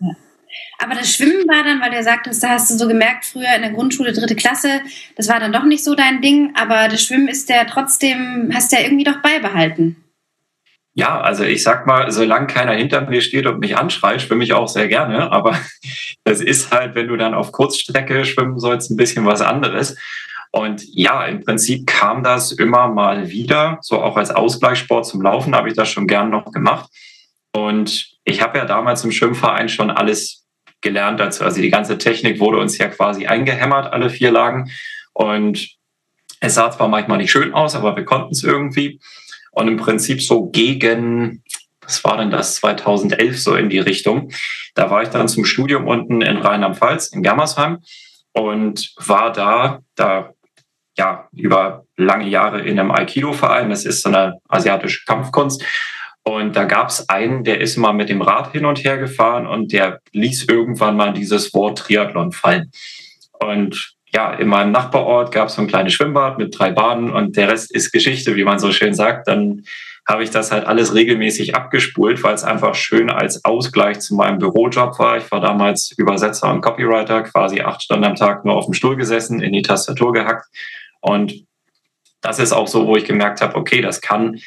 Ja. 0.00 0.10
Aber 0.78 0.94
das 0.94 1.14
Schwimmen 1.14 1.46
war 1.48 1.64
dann, 1.64 1.80
weil 1.80 1.90
du 1.90 2.02
sagtest, 2.02 2.42
da 2.42 2.50
hast 2.50 2.70
du 2.70 2.74
so 2.74 2.88
gemerkt, 2.88 3.24
früher 3.24 3.54
in 3.56 3.62
der 3.62 3.72
Grundschule, 3.72 4.12
dritte 4.12 4.36
Klasse, 4.36 4.80
das 5.16 5.28
war 5.28 5.40
dann 5.40 5.52
doch 5.52 5.64
nicht 5.64 5.84
so 5.84 5.94
dein 5.94 6.20
Ding, 6.20 6.52
aber 6.54 6.88
das 6.88 7.02
Schwimmen 7.02 7.28
ist 7.28 7.48
ja 7.48 7.64
trotzdem, 7.64 8.50
hast 8.52 8.72
du 8.72 8.76
ja 8.76 8.82
irgendwie 8.82 9.04
doch 9.04 9.22
beibehalten. 9.22 9.96
Ja, 10.96 11.20
also 11.20 11.42
ich 11.42 11.64
sag 11.64 11.86
mal, 11.88 12.12
solange 12.12 12.46
keiner 12.46 12.72
hinter 12.72 13.00
mir 13.00 13.20
steht 13.20 13.46
und 13.46 13.58
mich 13.58 13.76
anschreit, 13.76 14.22
schwimme 14.22 14.44
ich 14.44 14.52
auch 14.52 14.68
sehr 14.68 14.86
gerne. 14.86 15.32
Aber 15.32 15.58
das 16.24 16.40
ist 16.40 16.70
halt, 16.70 16.94
wenn 16.94 17.08
du 17.08 17.16
dann 17.16 17.34
auf 17.34 17.50
Kurzstrecke 17.50 18.24
schwimmen 18.24 18.60
sollst, 18.60 18.90
ein 18.90 18.96
bisschen 18.96 19.26
was 19.26 19.40
anderes. 19.40 19.96
Und 20.54 20.84
ja, 20.92 21.26
im 21.26 21.44
Prinzip 21.44 21.84
kam 21.84 22.22
das 22.22 22.52
immer 22.52 22.86
mal 22.86 23.28
wieder, 23.28 23.78
so 23.80 24.00
auch 24.00 24.16
als 24.16 24.30
Ausgleichssport 24.30 25.04
zum 25.04 25.20
Laufen 25.20 25.52
habe 25.52 25.66
ich 25.66 25.74
das 25.74 25.88
schon 25.88 26.06
gern 26.06 26.30
noch 26.30 26.52
gemacht. 26.52 26.88
Und 27.50 28.12
ich 28.22 28.40
habe 28.40 28.58
ja 28.58 28.64
damals 28.64 29.02
im 29.02 29.10
Schwimmverein 29.10 29.68
schon 29.68 29.90
alles 29.90 30.44
gelernt 30.80 31.18
dazu. 31.18 31.42
Also 31.42 31.60
die 31.60 31.70
ganze 31.70 31.98
Technik 31.98 32.38
wurde 32.38 32.58
uns 32.58 32.78
ja 32.78 32.86
quasi 32.86 33.26
eingehämmert, 33.26 33.92
alle 33.92 34.10
vier 34.10 34.30
Lagen. 34.30 34.70
Und 35.12 35.70
es 36.38 36.54
sah 36.54 36.70
zwar 36.70 36.86
manchmal 36.86 37.18
nicht 37.18 37.32
schön 37.32 37.52
aus, 37.52 37.74
aber 37.74 37.96
wir 37.96 38.04
konnten 38.04 38.30
es 38.30 38.44
irgendwie. 38.44 39.00
Und 39.50 39.66
im 39.66 39.76
Prinzip 39.76 40.22
so 40.22 40.50
gegen, 40.50 41.42
was 41.80 42.04
war 42.04 42.16
denn 42.16 42.30
das, 42.30 42.54
2011 42.56 43.42
so 43.42 43.56
in 43.56 43.70
die 43.70 43.80
Richtung. 43.80 44.30
Da 44.76 44.88
war 44.88 45.02
ich 45.02 45.08
dann 45.08 45.26
zum 45.26 45.44
Studium 45.44 45.88
unten 45.88 46.22
in 46.22 46.36
Rheinland-Pfalz, 46.36 47.08
in 47.08 47.24
Germersheim 47.24 47.78
und 48.32 48.94
war 48.98 49.32
da, 49.32 49.80
da 49.96 50.30
ja, 50.96 51.28
über 51.32 51.84
lange 51.96 52.28
Jahre 52.28 52.60
in 52.60 52.78
einem 52.78 52.90
Aikido-Verein. 52.90 53.70
Das 53.70 53.84
ist 53.84 54.02
so 54.02 54.08
eine 54.08 54.38
asiatische 54.48 55.04
Kampfkunst. 55.06 55.64
Und 56.22 56.56
da 56.56 56.64
gab 56.64 56.88
es 56.88 57.08
einen, 57.08 57.44
der 57.44 57.60
ist 57.60 57.76
mal 57.76 57.92
mit 57.92 58.08
dem 58.08 58.22
Rad 58.22 58.52
hin 58.52 58.64
und 58.64 58.82
her 58.82 58.96
gefahren 58.96 59.46
und 59.46 59.72
der 59.72 60.00
ließ 60.12 60.44
irgendwann 60.48 60.96
mal 60.96 61.12
dieses 61.12 61.52
Wort 61.52 61.78
Triathlon 61.78 62.32
fallen. 62.32 62.70
Und 63.38 63.94
ja, 64.14 64.32
in 64.32 64.48
meinem 64.48 64.72
Nachbarort 64.72 65.32
gab 65.32 65.48
es 65.48 65.56
so 65.56 65.62
ein 65.62 65.68
kleines 65.68 65.92
Schwimmbad 65.92 66.38
mit 66.38 66.58
drei 66.58 66.70
Baden 66.70 67.12
und 67.12 67.36
der 67.36 67.48
Rest 67.48 67.74
ist 67.74 67.92
Geschichte, 67.92 68.36
wie 68.36 68.44
man 68.44 68.58
so 68.58 68.72
schön 68.72 68.94
sagt. 68.94 69.28
Dann 69.28 69.64
habe 70.06 70.22
ich 70.22 70.30
das 70.30 70.52
halt 70.52 70.66
alles 70.66 70.94
regelmäßig 70.94 71.54
abgespult, 71.54 72.22
weil 72.22 72.34
es 72.34 72.44
einfach 72.44 72.74
schön 72.74 73.10
als 73.10 73.44
Ausgleich 73.44 74.00
zu 74.00 74.14
meinem 74.14 74.38
Bürojob 74.38 74.98
war. 74.98 75.16
Ich 75.16 75.30
war 75.32 75.40
damals 75.40 75.92
Übersetzer 75.96 76.50
und 76.52 76.60
Copywriter, 76.60 77.22
quasi 77.22 77.60
acht 77.60 77.82
Stunden 77.82 78.04
am 78.04 78.14
Tag 78.14 78.44
nur 78.44 78.54
auf 78.54 78.66
dem 78.66 78.74
Stuhl 78.74 78.96
gesessen, 78.96 79.42
in 79.42 79.52
die 79.52 79.62
Tastatur 79.62 80.12
gehackt. 80.12 80.46
Und 81.04 81.44
das 82.22 82.38
ist 82.38 82.52
auch 82.52 82.66
so, 82.66 82.86
wo 82.86 82.96
ich 82.96 83.04
gemerkt 83.04 83.42
habe, 83.42 83.56
okay, 83.56 83.82
das 83.82 84.00
kann 84.00 84.40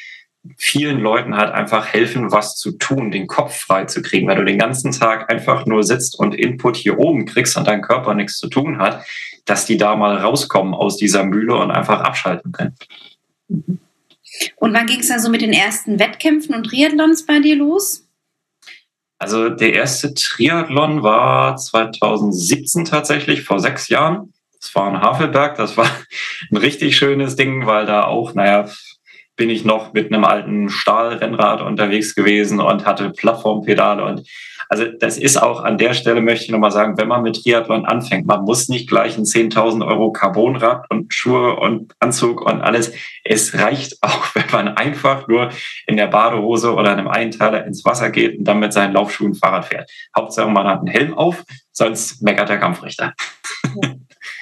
vielen 0.56 0.98
Leuten 0.98 1.36
halt 1.36 1.52
einfach 1.52 1.86
helfen, 1.86 2.32
was 2.32 2.56
zu 2.56 2.72
tun, 2.72 3.12
den 3.12 3.28
Kopf 3.28 3.56
frei 3.56 3.84
zu 3.84 4.02
kriegen. 4.02 4.26
Wenn 4.26 4.38
du 4.38 4.44
den 4.44 4.58
ganzen 4.58 4.90
Tag 4.90 5.30
einfach 5.30 5.66
nur 5.66 5.84
sitzt 5.84 6.18
und 6.18 6.34
Input 6.34 6.76
hier 6.76 6.98
oben 6.98 7.26
kriegst 7.26 7.56
und 7.56 7.68
dein 7.68 7.82
Körper 7.82 8.14
nichts 8.14 8.38
zu 8.38 8.48
tun 8.48 8.78
hat, 8.78 9.04
dass 9.44 9.66
die 9.66 9.76
da 9.76 9.94
mal 9.94 10.16
rauskommen 10.16 10.74
aus 10.74 10.96
dieser 10.96 11.24
Mühle 11.24 11.54
und 11.54 11.70
einfach 11.70 12.00
abschalten 12.00 12.50
können. 12.50 12.76
Und 14.56 14.74
wann 14.74 14.86
ging 14.86 14.98
es 14.98 15.08
dann 15.08 15.20
so 15.20 15.30
mit 15.30 15.42
den 15.42 15.52
ersten 15.52 16.00
Wettkämpfen 16.00 16.56
und 16.56 16.64
Triathlons 16.64 17.24
bei 17.24 17.38
dir 17.38 17.54
los? 17.54 18.04
Also 19.20 19.48
der 19.48 19.74
erste 19.74 20.12
Triathlon 20.12 21.04
war 21.04 21.56
2017 21.56 22.84
tatsächlich, 22.84 23.42
vor 23.42 23.60
sechs 23.60 23.88
Jahren. 23.88 24.32
Das 24.60 24.74
war 24.74 24.88
in 24.88 25.00
Havelberg. 25.00 25.56
Das 25.56 25.76
war 25.76 25.86
ein 26.50 26.56
richtig 26.56 26.96
schönes 26.96 27.36
Ding, 27.36 27.66
weil 27.66 27.86
da 27.86 28.04
auch, 28.04 28.34
naja, 28.34 28.66
bin 29.36 29.50
ich 29.50 29.64
noch 29.64 29.92
mit 29.92 30.12
einem 30.12 30.24
alten 30.24 30.68
Stahlrennrad 30.68 31.62
unterwegs 31.62 32.14
gewesen 32.14 32.60
und 32.60 32.84
hatte 32.84 33.10
Plattformpedale 33.10 34.04
und 34.04 34.28
also 34.70 34.84
das 34.84 35.16
ist 35.16 35.40
auch 35.40 35.64
an 35.64 35.78
der 35.78 35.94
Stelle, 35.94 36.20
möchte 36.20 36.44
ich 36.44 36.50
nochmal 36.50 36.70
sagen, 36.70 36.98
wenn 36.98 37.08
man 37.08 37.22
mit 37.22 37.42
Triathlon 37.42 37.86
anfängt, 37.86 38.26
man 38.26 38.42
muss 38.42 38.68
nicht 38.68 38.88
gleich 38.88 39.16
ein 39.16 39.24
10.000 39.24 39.86
Euro 39.86 40.12
Carbonrad 40.12 40.84
und 40.90 41.12
Schuhe 41.14 41.56
und 41.56 41.94
Anzug 42.00 42.42
und 42.42 42.60
alles. 42.60 42.92
Es 43.24 43.54
reicht 43.54 43.96
auch, 44.02 44.26
wenn 44.34 44.44
man 44.52 44.68
einfach 44.76 45.26
nur 45.26 45.48
in 45.86 45.96
der 45.96 46.08
Badehose 46.08 46.74
oder 46.74 46.92
einem 46.92 47.08
Einteiler 47.08 47.64
ins 47.64 47.84
Wasser 47.84 48.10
geht 48.10 48.38
und 48.38 48.44
dann 48.44 48.60
mit 48.60 48.74
seinen 48.74 48.92
Laufschuhen 48.92 49.34
Fahrrad 49.34 49.64
fährt. 49.64 49.90
Hauptsache 50.14 50.50
man 50.50 50.66
hat 50.66 50.80
einen 50.80 50.88
Helm 50.88 51.14
auf, 51.14 51.44
sonst 51.72 52.22
meckert 52.22 52.50
der 52.50 52.58
Kampfrichter. 52.58 53.14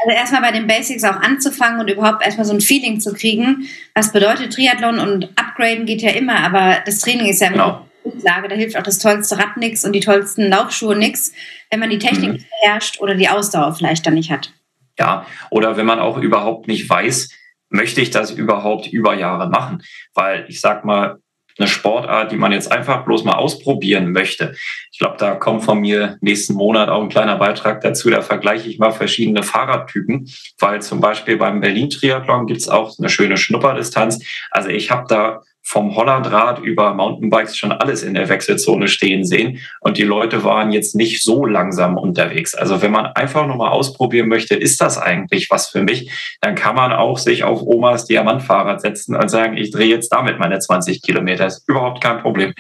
Also 0.05 0.17
erstmal 0.17 0.43
bei 0.43 0.53
den 0.53 0.67
Basics 0.67 1.05
auch 1.05 1.17
anzufangen 1.17 1.81
und 1.81 1.89
überhaupt 1.89 2.25
erstmal 2.25 2.47
so 2.47 2.55
ein 2.55 2.61
Feeling 2.61 3.01
zu 3.01 3.13
kriegen. 3.13 3.69
Was 3.95 4.13
bedeutet 4.13 4.53
Triathlon 4.53 4.99
und 4.99 5.31
Upgraden 5.37 5.87
geht 5.87 6.03
ja 6.03 6.11
immer, 6.11 6.39
aber 6.41 6.79
das 6.85 7.01
Training 7.01 7.27
ist 7.27 7.41
ja 7.41 7.49
immer 7.49 7.57
genau. 7.57 7.87
Grundlage. 8.03 8.49
Da 8.49 8.55
hilft 8.55 8.77
auch 8.77 8.83
das 8.83 8.99
tollste 8.99 9.39
Rad 9.39 9.57
nichts 9.57 9.85
und 9.85 9.93
die 9.93 10.01
tollsten 10.01 10.49
Laufschuhe 10.49 10.97
nichts, 10.97 11.33
wenn 11.71 11.81
man 11.81 11.91
die 11.91 11.99
Technik 11.99 12.29
mhm. 12.29 12.33
nicht 12.35 12.47
beherrscht 12.61 13.01
oder 13.01 13.15
die 13.15 13.29
Ausdauer 13.29 13.75
vielleicht 13.75 14.07
dann 14.07 14.15
nicht 14.15 14.31
hat. 14.31 14.53
Ja, 14.99 15.27
oder 15.51 15.77
wenn 15.77 15.87
man 15.87 15.99
auch 15.99 16.17
überhaupt 16.19 16.69
nicht 16.69 16.89
weiß, 16.89 17.31
möchte 17.69 18.01
ich 18.01 18.11
das 18.11 18.31
überhaupt 18.31 18.87
über 18.87 19.15
Jahre 19.15 19.49
machen? 19.49 19.83
Weil 20.15 20.47
ich 20.49 20.61
sag 20.61 20.85
mal, 20.85 21.19
eine 21.59 21.69
Sportart, 21.69 22.33
die 22.33 22.37
man 22.37 22.53
jetzt 22.53 22.71
einfach 22.71 23.05
bloß 23.05 23.25
mal 23.25 23.35
ausprobieren 23.35 24.13
möchte. 24.13 24.55
Ich 24.93 24.99
glaube, 24.99 25.17
da 25.19 25.35
kommt 25.35 25.65
von 25.65 25.81
mir 25.81 26.19
nächsten 26.21 26.55
Monat 26.55 26.89
auch 26.89 27.03
ein 27.03 27.09
kleiner 27.09 27.37
Beitrag 27.37 27.81
dazu. 27.81 28.11
Da 28.11 28.23
vergleiche 28.23 28.69
ich 28.69 28.79
mal 28.79 28.93
verschiedene 28.93 29.43
Fahrradtypen, 29.43 30.29
weil 30.59 30.83
zum 30.83 31.01
Beispiel 31.01 31.37
beim 31.37 31.61
Berlin-Triathlon 31.61 32.47
gibt's 32.47 32.69
auch 32.69 32.99
eine 32.99 33.09
schöne 33.09 33.37
Schnupperdistanz. 33.37 34.23
Also 34.51 34.69
ich 34.69 34.91
habe 34.91 35.07
da 35.09 35.43
vom 35.67 35.97
Hollandrad 35.97 36.61
über 36.61 36.95
Mountainbikes 36.95 37.57
schon 37.57 37.73
alles 37.73 38.05
in 38.05 38.15
der 38.15 38.29
Wechselzone 38.29 38.87
stehen 38.87 39.25
sehen. 39.25 39.59
Und 39.81 39.99
die 39.99 40.05
Leute 40.05 40.45
waren 40.45 40.71
jetzt 40.71 40.95
nicht 40.95 41.25
so 41.25 41.45
langsam 41.45 41.99
unterwegs. 41.99 42.55
Also 42.55 42.83
wenn 42.83 42.93
man 42.93 43.07
einfach 43.07 43.49
nur 43.49 43.57
mal 43.57 43.71
ausprobieren 43.71 44.29
möchte, 44.29 44.55
ist 44.55 44.81
das 44.81 44.97
eigentlich 44.97 45.51
was 45.51 45.69
für 45.69 45.83
mich, 45.83 46.09
dann 46.41 46.55
kann 46.55 46.77
man 46.77 46.93
auch 46.93 47.19
sich 47.19 47.43
auf 47.43 47.63
Omas 47.63 48.05
Diamantfahrrad 48.05 48.81
setzen 48.81 49.17
und 49.17 49.29
sagen, 49.29 49.57
ich 49.57 49.73
drehe 49.73 49.89
jetzt 49.89 50.11
damit 50.11 50.39
meine 50.39 50.61
20 50.61 51.03
Kilometer. 51.03 51.47
Ist 51.47 51.69
überhaupt 51.69 52.01
kein 52.01 52.21
Problem. 52.21 52.55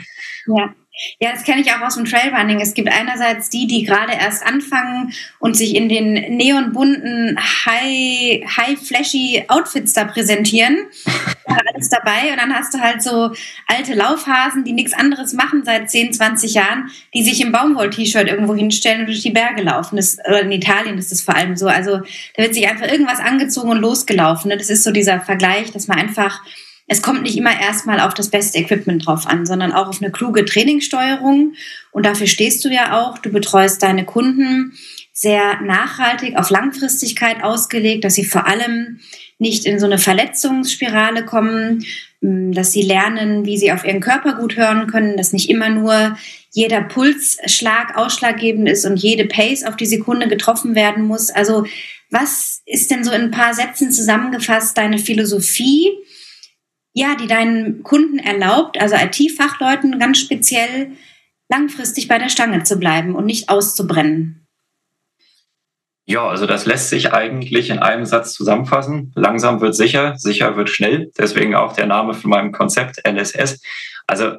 Ja. 0.48 0.75
Ja, 1.20 1.32
das 1.32 1.44
kenne 1.44 1.60
ich 1.60 1.72
auch 1.72 1.80
aus 1.82 1.96
dem 1.96 2.04
Trailrunning. 2.04 2.60
Es 2.60 2.74
gibt 2.74 2.88
einerseits 2.88 3.50
die, 3.50 3.66
die 3.66 3.84
gerade 3.84 4.12
erst 4.12 4.44
anfangen 4.44 5.12
und 5.38 5.56
sich 5.56 5.74
in 5.74 5.88
den 5.88 6.36
neonbunten, 6.36 7.38
high, 7.38 8.42
high 8.56 8.78
flashy 8.78 9.44
Outfits 9.48 9.92
da 9.92 10.04
präsentieren. 10.04 10.86
alles 11.46 11.90
dabei. 11.90 12.32
Und 12.32 12.38
dann 12.38 12.54
hast 12.54 12.72
du 12.72 12.80
halt 12.80 13.02
so 13.02 13.32
alte 13.66 13.94
Laufhasen, 13.94 14.64
die 14.64 14.72
nichts 14.72 14.94
anderes 14.94 15.32
machen 15.34 15.62
seit 15.64 15.90
10, 15.90 16.14
20 16.14 16.54
Jahren, 16.54 16.90
die 17.14 17.22
sich 17.22 17.40
im 17.40 17.52
Baumwoll-T-Shirt 17.52 18.28
irgendwo 18.28 18.54
hinstellen 18.54 19.00
und 19.00 19.06
durch 19.06 19.22
die 19.22 19.30
Berge 19.30 19.62
laufen. 19.62 19.96
Das, 19.96 20.18
oder 20.26 20.42
in 20.42 20.52
Italien 20.52 20.98
ist 20.98 21.12
das 21.12 21.20
vor 21.20 21.34
allem 21.34 21.56
so. 21.56 21.66
Also 21.68 21.98
da 22.36 22.42
wird 22.42 22.54
sich 22.54 22.68
einfach 22.68 22.90
irgendwas 22.90 23.20
angezogen 23.20 23.70
und 23.70 23.78
losgelaufen. 23.78 24.50
Das 24.50 24.70
ist 24.70 24.84
so 24.84 24.92
dieser 24.92 25.20
Vergleich, 25.20 25.72
dass 25.72 25.88
man 25.88 25.98
einfach 25.98 26.40
es 26.88 27.02
kommt 27.02 27.22
nicht 27.22 27.36
immer 27.36 27.60
erstmal 27.60 28.00
auf 28.00 28.14
das 28.14 28.30
beste 28.30 28.58
Equipment 28.58 29.06
drauf 29.06 29.26
an, 29.26 29.44
sondern 29.44 29.72
auch 29.72 29.88
auf 29.88 30.00
eine 30.00 30.12
kluge 30.12 30.44
Trainingssteuerung. 30.44 31.54
Und 31.90 32.06
dafür 32.06 32.28
stehst 32.28 32.64
du 32.64 32.68
ja 32.68 33.00
auch. 33.00 33.18
Du 33.18 33.30
betreust 33.30 33.82
deine 33.82 34.04
Kunden 34.04 34.72
sehr 35.12 35.60
nachhaltig, 35.62 36.36
auf 36.36 36.50
Langfristigkeit 36.50 37.42
ausgelegt, 37.42 38.04
dass 38.04 38.14
sie 38.14 38.24
vor 38.24 38.46
allem 38.46 39.00
nicht 39.38 39.64
in 39.64 39.80
so 39.80 39.86
eine 39.86 39.98
Verletzungsspirale 39.98 41.24
kommen, 41.24 41.84
mm, 42.20 42.52
dass 42.52 42.72
sie 42.72 42.82
lernen, 42.82 43.46
wie 43.46 43.56
sie 43.56 43.72
auf 43.72 43.84
ihren 43.84 44.00
Körper 44.00 44.34
gut 44.34 44.56
hören 44.56 44.86
können, 44.86 45.16
dass 45.16 45.32
nicht 45.32 45.48
immer 45.48 45.70
nur 45.70 46.16
jeder 46.52 46.82
Pulsschlag 46.82 47.96
ausschlaggebend 47.96 48.68
ist 48.68 48.84
und 48.84 48.96
jede 48.96 49.24
Pace 49.24 49.64
auf 49.64 49.76
die 49.76 49.86
Sekunde 49.86 50.28
getroffen 50.28 50.74
werden 50.74 51.04
muss. 51.04 51.30
Also 51.30 51.64
was 52.10 52.62
ist 52.66 52.90
denn 52.90 53.02
so 53.02 53.10
in 53.10 53.22
ein 53.22 53.30
paar 53.30 53.54
Sätzen 53.54 53.90
zusammengefasst 53.90 54.76
deine 54.78 54.98
Philosophie 54.98 55.90
ja, 56.96 57.14
die 57.14 57.26
deinen 57.26 57.82
Kunden 57.82 58.18
erlaubt, 58.18 58.80
also 58.80 58.96
IT-Fachleuten 58.96 59.98
ganz 59.98 60.18
speziell 60.18 60.92
langfristig 61.50 62.08
bei 62.08 62.18
der 62.18 62.30
Stange 62.30 62.62
zu 62.62 62.78
bleiben 62.78 63.14
und 63.14 63.26
nicht 63.26 63.50
auszubrennen? 63.50 64.46
Ja, 66.06 66.26
also 66.26 66.46
das 66.46 66.64
lässt 66.64 66.88
sich 66.88 67.12
eigentlich 67.12 67.68
in 67.68 67.80
einem 67.80 68.06
Satz 68.06 68.32
zusammenfassen. 68.32 69.12
Langsam 69.14 69.60
wird 69.60 69.74
sicher, 69.74 70.14
sicher 70.16 70.56
wird 70.56 70.70
schnell. 70.70 71.10
Deswegen 71.18 71.54
auch 71.54 71.74
der 71.74 71.86
Name 71.86 72.14
für 72.14 72.28
mein 72.28 72.50
Konzept 72.52 73.06
LSS. 73.06 73.60
Also 74.06 74.36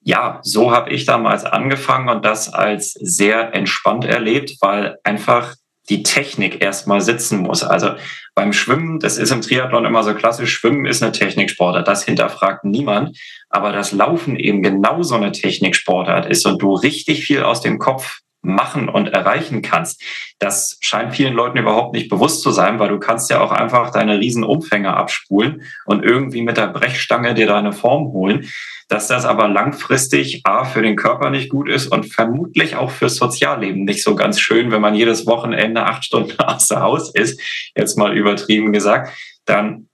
ja, 0.00 0.38
so 0.42 0.70
habe 0.70 0.90
ich 0.90 1.06
damals 1.06 1.44
angefangen 1.44 2.08
und 2.08 2.24
das 2.24 2.54
als 2.54 2.92
sehr 2.92 3.52
entspannt 3.52 4.04
erlebt, 4.04 4.58
weil 4.60 4.96
einfach 5.02 5.56
die 5.88 6.02
Technik 6.02 6.62
erstmal 6.62 7.00
sitzen 7.00 7.40
muss. 7.40 7.62
Also 7.62 7.92
beim 8.34 8.52
Schwimmen, 8.52 8.98
das 8.98 9.18
ist 9.18 9.30
im 9.30 9.40
Triathlon 9.40 9.84
immer 9.84 10.02
so 10.02 10.14
klassisch, 10.14 10.52
Schwimmen 10.52 10.84
ist 10.84 11.02
eine 11.02 11.12
Techniksportart, 11.12 11.86
das 11.86 12.04
hinterfragt 12.04 12.64
niemand. 12.64 13.18
Aber 13.48 13.72
das 13.72 13.92
Laufen 13.92 14.36
eben 14.36 14.62
genauso 14.62 15.14
eine 15.14 15.32
Techniksportart 15.32 16.26
ist 16.26 16.46
und 16.46 16.60
du 16.60 16.74
richtig 16.74 17.24
viel 17.24 17.42
aus 17.42 17.60
dem 17.60 17.78
Kopf 17.78 18.20
machen 18.46 18.88
und 18.88 19.08
erreichen 19.08 19.62
kannst. 19.62 20.02
Das 20.38 20.78
scheint 20.80 21.14
vielen 21.14 21.34
Leuten 21.34 21.58
überhaupt 21.58 21.94
nicht 21.94 22.08
bewusst 22.08 22.42
zu 22.42 22.50
sein, 22.50 22.78
weil 22.78 22.88
du 22.88 22.98
kannst 22.98 23.30
ja 23.30 23.40
auch 23.40 23.52
einfach 23.52 23.90
deine 23.90 24.18
riesen 24.18 24.44
Umfänge 24.44 24.94
abspulen 24.94 25.62
und 25.84 26.04
irgendwie 26.04 26.42
mit 26.42 26.56
der 26.56 26.68
Brechstange 26.68 27.34
dir 27.34 27.46
deine 27.46 27.72
Form 27.72 28.12
holen. 28.12 28.48
Dass 28.88 29.08
das 29.08 29.24
aber 29.24 29.48
langfristig 29.48 30.42
A 30.44 30.64
für 30.64 30.80
den 30.80 30.94
Körper 30.94 31.30
nicht 31.30 31.48
gut 31.48 31.68
ist 31.68 31.88
und 31.88 32.04
vermutlich 32.04 32.76
auch 32.76 32.92
fürs 32.92 33.16
Sozialleben 33.16 33.84
nicht 33.84 34.04
so 34.04 34.14
ganz 34.14 34.38
schön, 34.38 34.70
wenn 34.70 34.80
man 34.80 34.94
jedes 34.94 35.26
Wochenende 35.26 35.82
acht 35.84 36.04
Stunden 36.04 36.38
außer 36.38 36.80
Haus 36.80 37.12
ist, 37.12 37.40
jetzt 37.74 37.98
mal 37.98 38.16
übertrieben 38.16 38.72
gesagt, 38.72 39.12
dann 39.44 39.88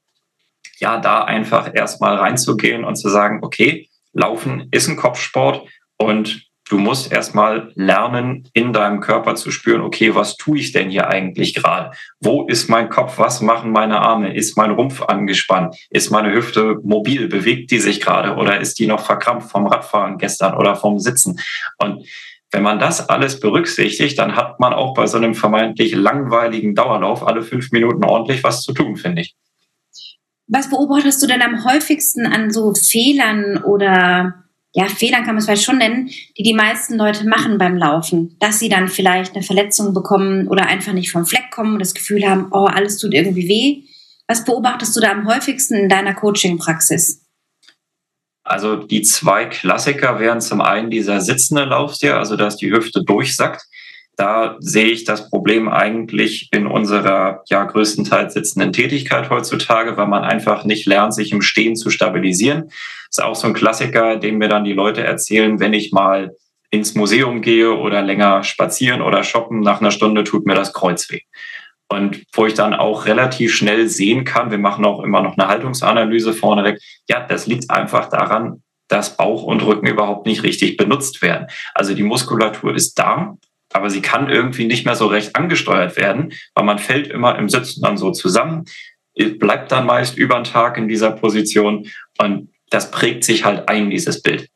ja, 0.83 0.99
da 0.99 1.23
einfach 1.23 1.71
erstmal 1.73 2.17
reinzugehen 2.17 2.85
und 2.85 2.97
zu 2.97 3.09
sagen, 3.09 3.39
okay, 3.43 3.89
Laufen 4.13 4.69
ist 4.73 4.89
ein 4.89 4.97
Kopfsport 4.97 5.67
und 5.97 6.51
du 6.73 6.79
musst 6.79 7.13
erstmal 7.13 7.71
lernen, 7.75 8.49
in 8.55 8.73
deinem 8.73 9.01
Körper 9.01 9.35
zu 9.35 9.51
spüren, 9.51 9.83
okay, 9.83 10.15
was 10.15 10.39
tue 10.39 10.59
ich 10.59 10.73
denn 10.73 10.89
hier 10.89 11.09
eigentlich 11.09 11.55
gerade? 11.55 11.91
Wo 12.19 12.47
ist 12.47 12.71
mein 12.71 12.89
Kopf? 12.89 13.19
Was 13.19 13.43
machen 13.43 13.73
meine 13.73 14.01
Arme? 14.01 14.35
Ist 14.35 14.57
mein 14.57 14.71
Rumpf 14.71 15.03
angespannt? 15.03 15.77
Ist 15.91 16.11
meine 16.11 16.33
Hüfte 16.33 16.77
mobil? 16.83 17.29
Bewegt 17.29 17.71
die 17.73 17.79
sich 17.79 18.01
gerade 18.01 18.37
oder 18.37 18.59
ist 18.59 18.79
die 18.79 18.87
noch 18.87 19.01
verkrampft 19.05 19.51
vom 19.51 19.67
Radfahren 19.67 20.17
gestern 20.17 20.57
oder 20.57 20.75
vom 20.75 20.99
Sitzen? 20.99 21.39
Und 21.77 22.07
wenn 22.51 22.63
man 22.63 22.79
das 22.79 23.07
alles 23.07 23.39
berücksichtigt, 23.39 24.19
dann 24.19 24.35
hat 24.35 24.59
man 24.59 24.73
auch 24.73 24.95
bei 24.95 25.07
so 25.07 25.19
einem 25.19 25.35
vermeintlich 25.35 25.95
langweiligen 25.95 26.75
Dauerlauf 26.75 27.27
alle 27.27 27.43
fünf 27.43 27.71
Minuten 27.73 28.03
ordentlich 28.03 28.43
was 28.45 28.63
zu 28.63 28.73
tun, 28.73 28.97
finde 28.97 29.23
ich. 29.23 29.37
Was 30.47 30.71
beobachtest 30.71 31.23
du 31.23 31.27
denn 31.27 31.43
am 31.43 31.67
häufigsten 31.67 32.27
an 32.27 32.51
so 32.51 32.73
Fehlern 32.75 33.63
oder 33.63 34.43
ja, 34.75 34.89
Fehlern 34.89 35.25
kann 35.25 35.35
man 35.35 35.39
es 35.39 35.45
vielleicht 35.45 35.65
schon 35.65 35.79
nennen, 35.79 36.11
die 36.39 36.43
die 36.43 36.55
meisten 36.55 36.97
Leute 36.97 37.27
machen 37.27 37.59
beim 37.59 37.77
Laufen. 37.77 38.37
Dass 38.41 38.59
sie 38.59 38.71
dann 38.71 38.89
vielleicht 38.89 39.35
eine 39.35 39.45
Verletzung 39.45 39.93
bekommen 39.93 40.49
oder 40.49 40.67
einfach 40.67 40.95
nicht 40.95 41.11
vom 41.11 41.27
Fleck 41.27 41.51
kommen 41.51 41.75
und 41.75 41.79
das 41.81 41.95
Gefühl 41.95 42.27
haben, 42.27 42.49
oh, 42.53 42.65
alles 42.65 42.99
tut 42.99 43.13
irgendwie 43.13 43.49
weh. 43.49 43.83
Was 44.27 44.45
beobachtest 44.45 44.97
du 44.97 45.01
da 45.01 45.11
am 45.11 45.27
häufigsten 45.29 45.75
in 45.75 45.89
deiner 45.91 46.15
Coaching-Praxis? 46.15 47.21
Also 48.45 48.77
die 48.77 49.03
zwei 49.03 49.45
Klassiker 49.45 50.19
wären 50.19 50.41
zum 50.41 50.61
einen 50.61 50.91
dieser 50.91 51.21
sitzende 51.21 51.65
Laufstil, 51.65 52.13
also 52.13 52.37
dass 52.37 52.57
die 52.57 52.73
Hüfte 52.73 53.05
durchsackt. 53.05 53.63
Da 54.17 54.57
sehe 54.61 54.87
ich 54.87 55.05
das 55.05 55.31
Problem 55.31 55.69
eigentlich 55.69 56.49
in 56.53 56.67
unserer 56.67 57.43
ja 57.49 57.65
größtenteils 57.65 58.35
sitzenden 58.35 58.73
Tätigkeit 58.73 59.31
heutzutage, 59.31 59.97
weil 59.97 60.07
man 60.07 60.23
einfach 60.23 60.65
nicht 60.65 60.87
lernt, 60.87 61.15
sich 61.15 61.33
im 61.33 61.41
Stehen 61.41 61.77
zu 61.77 61.91
stabilisieren. 61.91 62.65
Das 63.09 63.19
ist 63.19 63.25
auch 63.25 63.35
so 63.35 63.47
ein 63.47 63.55
Klassiker, 63.55 64.17
den 64.17 64.39
mir 64.39 64.49
dann 64.49 64.65
die 64.65 64.75
Leute 64.75 65.03
erzählen, 65.03 65.61
wenn 65.61 65.73
ich 65.73 65.93
mal 65.93 66.37
ins 66.71 66.95
Museum 66.95 67.43
gehe 67.43 67.77
oder 67.77 68.03
länger 68.03 68.43
spazieren 68.43 69.03
oder 69.03 69.25
shoppen, 69.25 69.61
nach 69.61 69.81
einer 69.81 69.91
Stunde 69.91 70.25
tut 70.25 70.47
mir 70.47 70.55
das 70.55 70.73
Kreuz 70.73 71.11
weh. 71.11 71.21
Und 71.89 72.25
wo 72.33 72.47
ich 72.47 72.55
dann 72.55 72.73
auch 72.73 73.05
relativ 73.05 73.55
schnell 73.55 73.87
sehen 73.89 74.25
kann, 74.25 74.51
wir 74.51 74.59
machen 74.59 74.87
auch 74.87 75.03
immer 75.03 75.21
noch 75.23 75.37
eine 75.37 75.49
Haltungsanalyse 75.49 76.33
vorneweg, 76.33 76.81
ja, 77.09 77.21
das 77.27 77.47
liegt 77.47 77.71
einfach 77.71 78.09
daran, 78.09 78.63
dass 78.89 79.17
Bauch 79.17 79.43
und 79.43 79.63
Rücken 79.63 79.87
überhaupt 79.87 80.27
nicht 80.27 80.43
richtig 80.43 80.79
benutzt 80.79 81.21
werden. 81.21 81.49
Also 81.75 81.95
die 81.95 82.03
Muskulatur 82.03 82.75
ist 82.75 82.99
da, 82.99 83.37
aber 83.75 83.91
sie 83.91 84.03
kann 84.03 84.29
irgendwie 84.29 84.67
nicht 84.67 84.85
mehr 84.85 84.95
so 84.95 85.07
recht 85.07 85.37
angesteuert 85.37 85.97
werden, 85.97 86.33
weil 86.55 86.65
man 86.65 86.79
fällt 86.79 87.09
immer 87.09 87.39
im 87.39 87.49
Sitzen 87.49 87.83
dann 87.83 87.97
so 87.97 88.11
zusammen, 88.11 88.65
bleibt 89.39 89.73
dann 89.73 89.87
meist 89.87 90.17
über 90.17 90.37
den 90.37 90.45
Tag 90.45 90.79
in 90.79 90.89
dieser 90.89 91.11
Position 91.11 91.89
und 92.19 92.49
das 92.71 92.91
prägt 92.91 93.25
sich 93.25 93.45
halt 93.45 93.69
ein, 93.69 93.91
dieses 93.91 94.23
Bild. 94.23 94.49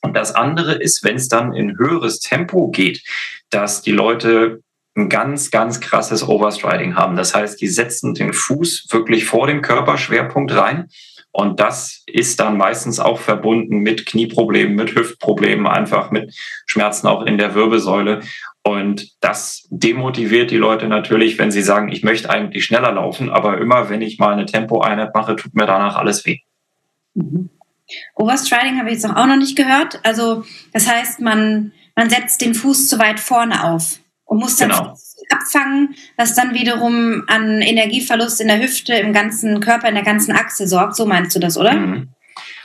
Und 0.00 0.14
das 0.14 0.34
andere 0.34 0.74
ist, 0.74 1.02
wenn 1.02 1.16
es 1.16 1.28
dann 1.28 1.54
in 1.54 1.78
höheres 1.78 2.20
Tempo 2.20 2.70
geht, 2.70 3.02
dass 3.50 3.82
die 3.82 3.92
Leute 3.92 4.60
ein 4.96 5.08
ganz, 5.08 5.50
ganz 5.50 5.80
krasses 5.80 6.26
Overstriding 6.28 6.94
haben. 6.94 7.16
Das 7.16 7.34
heißt, 7.34 7.60
die 7.60 7.68
setzen 7.68 8.14
den 8.14 8.32
Fuß 8.32 8.86
wirklich 8.90 9.24
vor 9.24 9.46
dem 9.46 9.60
Körperschwerpunkt 9.60 10.54
rein 10.54 10.88
und 11.36 11.58
das 11.58 12.04
ist 12.06 12.38
dann 12.38 12.56
meistens 12.56 13.00
auch 13.00 13.18
verbunden 13.18 13.78
mit 13.78 14.06
Knieproblemen, 14.06 14.76
mit 14.76 14.94
Hüftproblemen, 14.94 15.66
einfach 15.66 16.12
mit 16.12 16.32
Schmerzen 16.64 17.08
auch 17.08 17.26
in 17.26 17.38
der 17.38 17.56
Wirbelsäule. 17.56 18.20
Und 18.62 19.20
das 19.20 19.66
demotiviert 19.68 20.52
die 20.52 20.58
Leute 20.58 20.86
natürlich, 20.86 21.36
wenn 21.36 21.50
sie 21.50 21.62
sagen, 21.62 21.90
ich 21.90 22.04
möchte 22.04 22.30
eigentlich 22.30 22.64
schneller 22.64 22.92
laufen, 22.92 23.30
aber 23.30 23.58
immer 23.58 23.90
wenn 23.90 24.00
ich 24.00 24.20
mal 24.20 24.32
eine 24.32 24.46
Tempoeinheit 24.46 25.12
mache, 25.12 25.34
tut 25.34 25.56
mir 25.56 25.66
danach 25.66 25.96
alles 25.96 26.24
weh. 26.24 26.38
Mhm. 27.14 27.50
Overstriding 28.14 28.78
habe 28.78 28.90
ich 28.90 28.94
jetzt 28.94 29.04
auch 29.04 29.26
noch 29.26 29.36
nicht 29.36 29.56
gehört. 29.56 29.98
Also 30.04 30.44
das 30.72 30.88
heißt, 30.88 31.20
man, 31.20 31.72
man 31.96 32.10
setzt 32.10 32.42
den 32.42 32.54
Fuß 32.54 32.86
zu 32.88 33.00
weit 33.00 33.18
vorne 33.18 33.64
auf 33.64 33.98
und 34.24 34.38
muss 34.38 34.56
dann 34.56 34.68
genau. 34.68 34.96
Abfangen, 35.30 35.94
was 36.16 36.34
dann 36.34 36.54
wiederum 36.54 37.24
an 37.26 37.60
Energieverlust 37.62 38.40
in 38.40 38.48
der 38.48 38.62
Hüfte, 38.62 38.94
im 38.94 39.12
ganzen 39.12 39.60
Körper, 39.60 39.88
in 39.88 39.94
der 39.94 40.04
ganzen 40.04 40.32
Achse 40.32 40.66
sorgt. 40.66 40.96
So 40.96 41.06
meinst 41.06 41.34
du 41.34 41.40
das, 41.40 41.56
oder? 41.56 41.74
Mhm. 41.74 42.08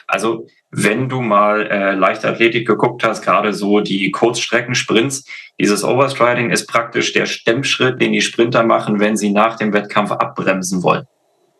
Also 0.07 0.47
wenn 0.71 1.09
du 1.09 1.21
mal 1.21 1.67
äh, 1.67 1.93
Leichtathletik 1.93 2.67
geguckt 2.67 3.03
hast, 3.03 3.23
gerade 3.23 3.53
so 3.53 3.79
die 3.79 4.11
Kurzstreckensprints, 4.11 5.25
dieses 5.59 5.83
Overstriding 5.83 6.51
ist 6.51 6.67
praktisch 6.67 7.13
der 7.13 7.25
Stemmschritt, 7.25 8.01
den 8.01 8.13
die 8.13 8.21
Sprinter 8.21 8.63
machen, 8.63 8.99
wenn 8.99 9.17
sie 9.17 9.31
nach 9.31 9.57
dem 9.57 9.73
Wettkampf 9.73 10.11
abbremsen 10.11 10.83
wollen. 10.83 11.05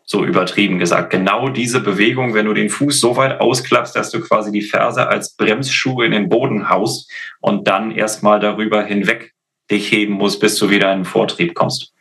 So 0.04 0.24
übertrieben 0.24 0.78
gesagt. 0.78 1.10
Genau 1.10 1.48
diese 1.48 1.80
Bewegung, 1.80 2.34
wenn 2.34 2.46
du 2.46 2.54
den 2.54 2.68
Fuß 2.68 2.98
so 2.98 3.16
weit 3.16 3.40
ausklappst, 3.40 3.94
dass 3.94 4.10
du 4.10 4.20
quasi 4.20 4.50
die 4.50 4.62
Ferse 4.62 5.08
als 5.08 5.36
Bremsschuhe 5.36 6.04
in 6.06 6.12
den 6.12 6.28
Boden 6.28 6.68
haust 6.68 7.10
und 7.40 7.68
dann 7.68 7.92
erstmal 7.92 8.40
darüber 8.40 8.82
hinweg 8.82 9.34
dich 9.70 9.90
heben 9.92 10.14
musst, 10.14 10.40
bis 10.40 10.56
du 10.56 10.70
wieder 10.70 10.92
in 10.92 11.00
den 11.00 11.04
Vortrieb 11.04 11.54
kommst. 11.54 11.92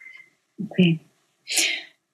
Okay. 0.63 0.99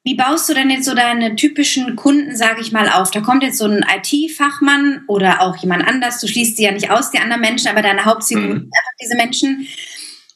Wie 0.06 0.14
baust 0.14 0.48
du 0.48 0.54
denn 0.54 0.70
jetzt 0.70 0.84
so 0.84 0.94
deine 0.94 1.34
typischen 1.34 1.96
Kunden, 1.96 2.36
sage 2.36 2.60
ich 2.60 2.70
mal, 2.70 2.88
auf? 2.88 3.10
Da 3.10 3.20
kommt 3.20 3.42
jetzt 3.42 3.58
so 3.58 3.64
ein 3.64 3.84
IT-Fachmann 3.84 5.02
oder 5.08 5.42
auch 5.42 5.56
jemand 5.56 5.84
anders. 5.84 6.20
Du 6.20 6.28
schließt 6.28 6.56
sie 6.56 6.62
ja 6.62 6.70
nicht 6.70 6.90
aus, 6.90 7.10
die 7.10 7.18
anderen 7.18 7.40
Menschen, 7.40 7.66
aber 7.66 7.82
deine 7.82 8.04
Hauptzielgruppe 8.04 8.54
mhm. 8.54 8.58
sind 8.60 8.72
einfach 8.72 8.92
diese 9.02 9.16
Menschen. 9.16 9.66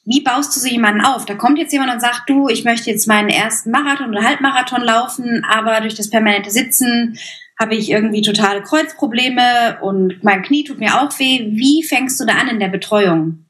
Wie 0.04 0.22
baust 0.22 0.56
du 0.56 0.60
so 0.60 0.66
jemanden 0.66 1.02
auf? 1.02 1.24
Da 1.24 1.34
kommt 1.34 1.58
jetzt 1.58 1.72
jemand 1.72 1.92
und 1.92 2.00
sagt, 2.00 2.28
du, 2.28 2.48
ich 2.48 2.64
möchte 2.64 2.90
jetzt 2.90 3.06
meinen 3.06 3.28
ersten 3.28 3.70
Marathon 3.70 4.08
oder 4.08 4.24
Halbmarathon 4.24 4.82
laufen, 4.82 5.46
aber 5.48 5.80
durch 5.80 5.94
das 5.94 6.10
permanente 6.10 6.50
Sitzen 6.50 7.16
habe 7.56 7.76
ich 7.76 7.90
irgendwie 7.90 8.22
totale 8.22 8.62
Kreuzprobleme 8.62 9.78
und 9.82 10.24
mein 10.24 10.42
Knie 10.42 10.64
tut 10.64 10.80
mir 10.80 11.00
auch 11.00 11.16
weh. 11.20 11.46
Wie 11.52 11.84
fängst 11.84 12.18
du 12.18 12.24
da 12.24 12.32
an 12.32 12.48
in 12.48 12.58
der 12.58 12.70
Betreuung? 12.70 13.44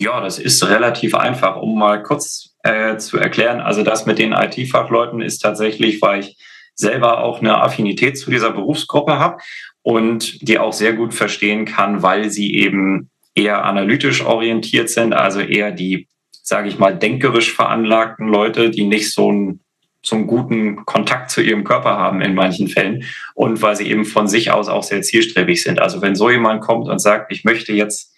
Ja, 0.00 0.20
das 0.20 0.38
ist 0.38 0.68
relativ 0.68 1.14
einfach, 1.14 1.56
um 1.56 1.76
mal 1.76 2.02
kurz 2.02 2.54
äh, 2.62 2.98
zu 2.98 3.18
erklären. 3.18 3.60
Also 3.60 3.82
das 3.82 4.06
mit 4.06 4.18
den 4.18 4.32
IT-Fachleuten 4.32 5.20
ist 5.20 5.40
tatsächlich, 5.40 6.00
weil 6.00 6.20
ich 6.20 6.36
selber 6.76 7.24
auch 7.24 7.40
eine 7.40 7.60
Affinität 7.60 8.16
zu 8.16 8.30
dieser 8.30 8.52
Berufsgruppe 8.52 9.18
habe 9.18 9.42
und 9.82 10.48
die 10.48 10.60
auch 10.60 10.72
sehr 10.72 10.92
gut 10.92 11.14
verstehen 11.14 11.64
kann, 11.64 12.02
weil 12.02 12.30
sie 12.30 12.54
eben 12.54 13.10
eher 13.34 13.64
analytisch 13.64 14.24
orientiert 14.24 14.88
sind, 14.88 15.12
also 15.12 15.40
eher 15.40 15.72
die, 15.72 16.06
sage 16.30 16.68
ich 16.68 16.78
mal, 16.78 16.96
denkerisch 16.96 17.52
veranlagten 17.52 18.28
Leute, 18.28 18.70
die 18.70 18.84
nicht 18.84 19.12
so 19.12 19.28
einen, 19.28 19.60
so 20.04 20.14
einen 20.14 20.28
guten 20.28 20.84
Kontakt 20.84 21.32
zu 21.32 21.40
ihrem 21.42 21.64
Körper 21.64 21.98
haben 21.98 22.20
in 22.20 22.34
manchen 22.34 22.68
Fällen 22.68 23.02
und 23.34 23.60
weil 23.62 23.74
sie 23.74 23.90
eben 23.90 24.04
von 24.04 24.28
sich 24.28 24.52
aus 24.52 24.68
auch 24.68 24.84
sehr 24.84 25.02
zielstrebig 25.02 25.60
sind. 25.62 25.80
Also 25.80 26.02
wenn 26.02 26.14
so 26.14 26.30
jemand 26.30 26.60
kommt 26.60 26.88
und 26.88 27.00
sagt, 27.00 27.32
ich 27.32 27.42
möchte 27.42 27.72
jetzt 27.72 28.14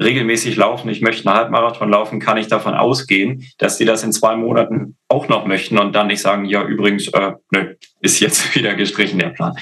regelmäßig 0.00 0.56
laufen, 0.56 0.88
ich 0.88 1.02
möchte 1.02 1.28
einen 1.28 1.38
Halbmarathon 1.38 1.90
laufen, 1.90 2.20
kann 2.20 2.38
ich 2.38 2.48
davon 2.48 2.74
ausgehen, 2.74 3.46
dass 3.58 3.76
die 3.76 3.84
das 3.84 4.02
in 4.02 4.12
zwei 4.12 4.34
Monaten 4.34 4.96
auch 5.08 5.28
noch 5.28 5.46
möchten 5.46 5.78
und 5.78 5.94
dann 5.94 6.06
nicht 6.06 6.22
sagen, 6.22 6.46
ja, 6.46 6.64
übrigens, 6.64 7.08
äh, 7.08 7.32
nö, 7.50 7.74
ist 8.00 8.20
jetzt 8.20 8.54
wieder 8.54 8.74
gestrichen 8.74 9.18
der 9.18 9.30
Plan. 9.30 9.54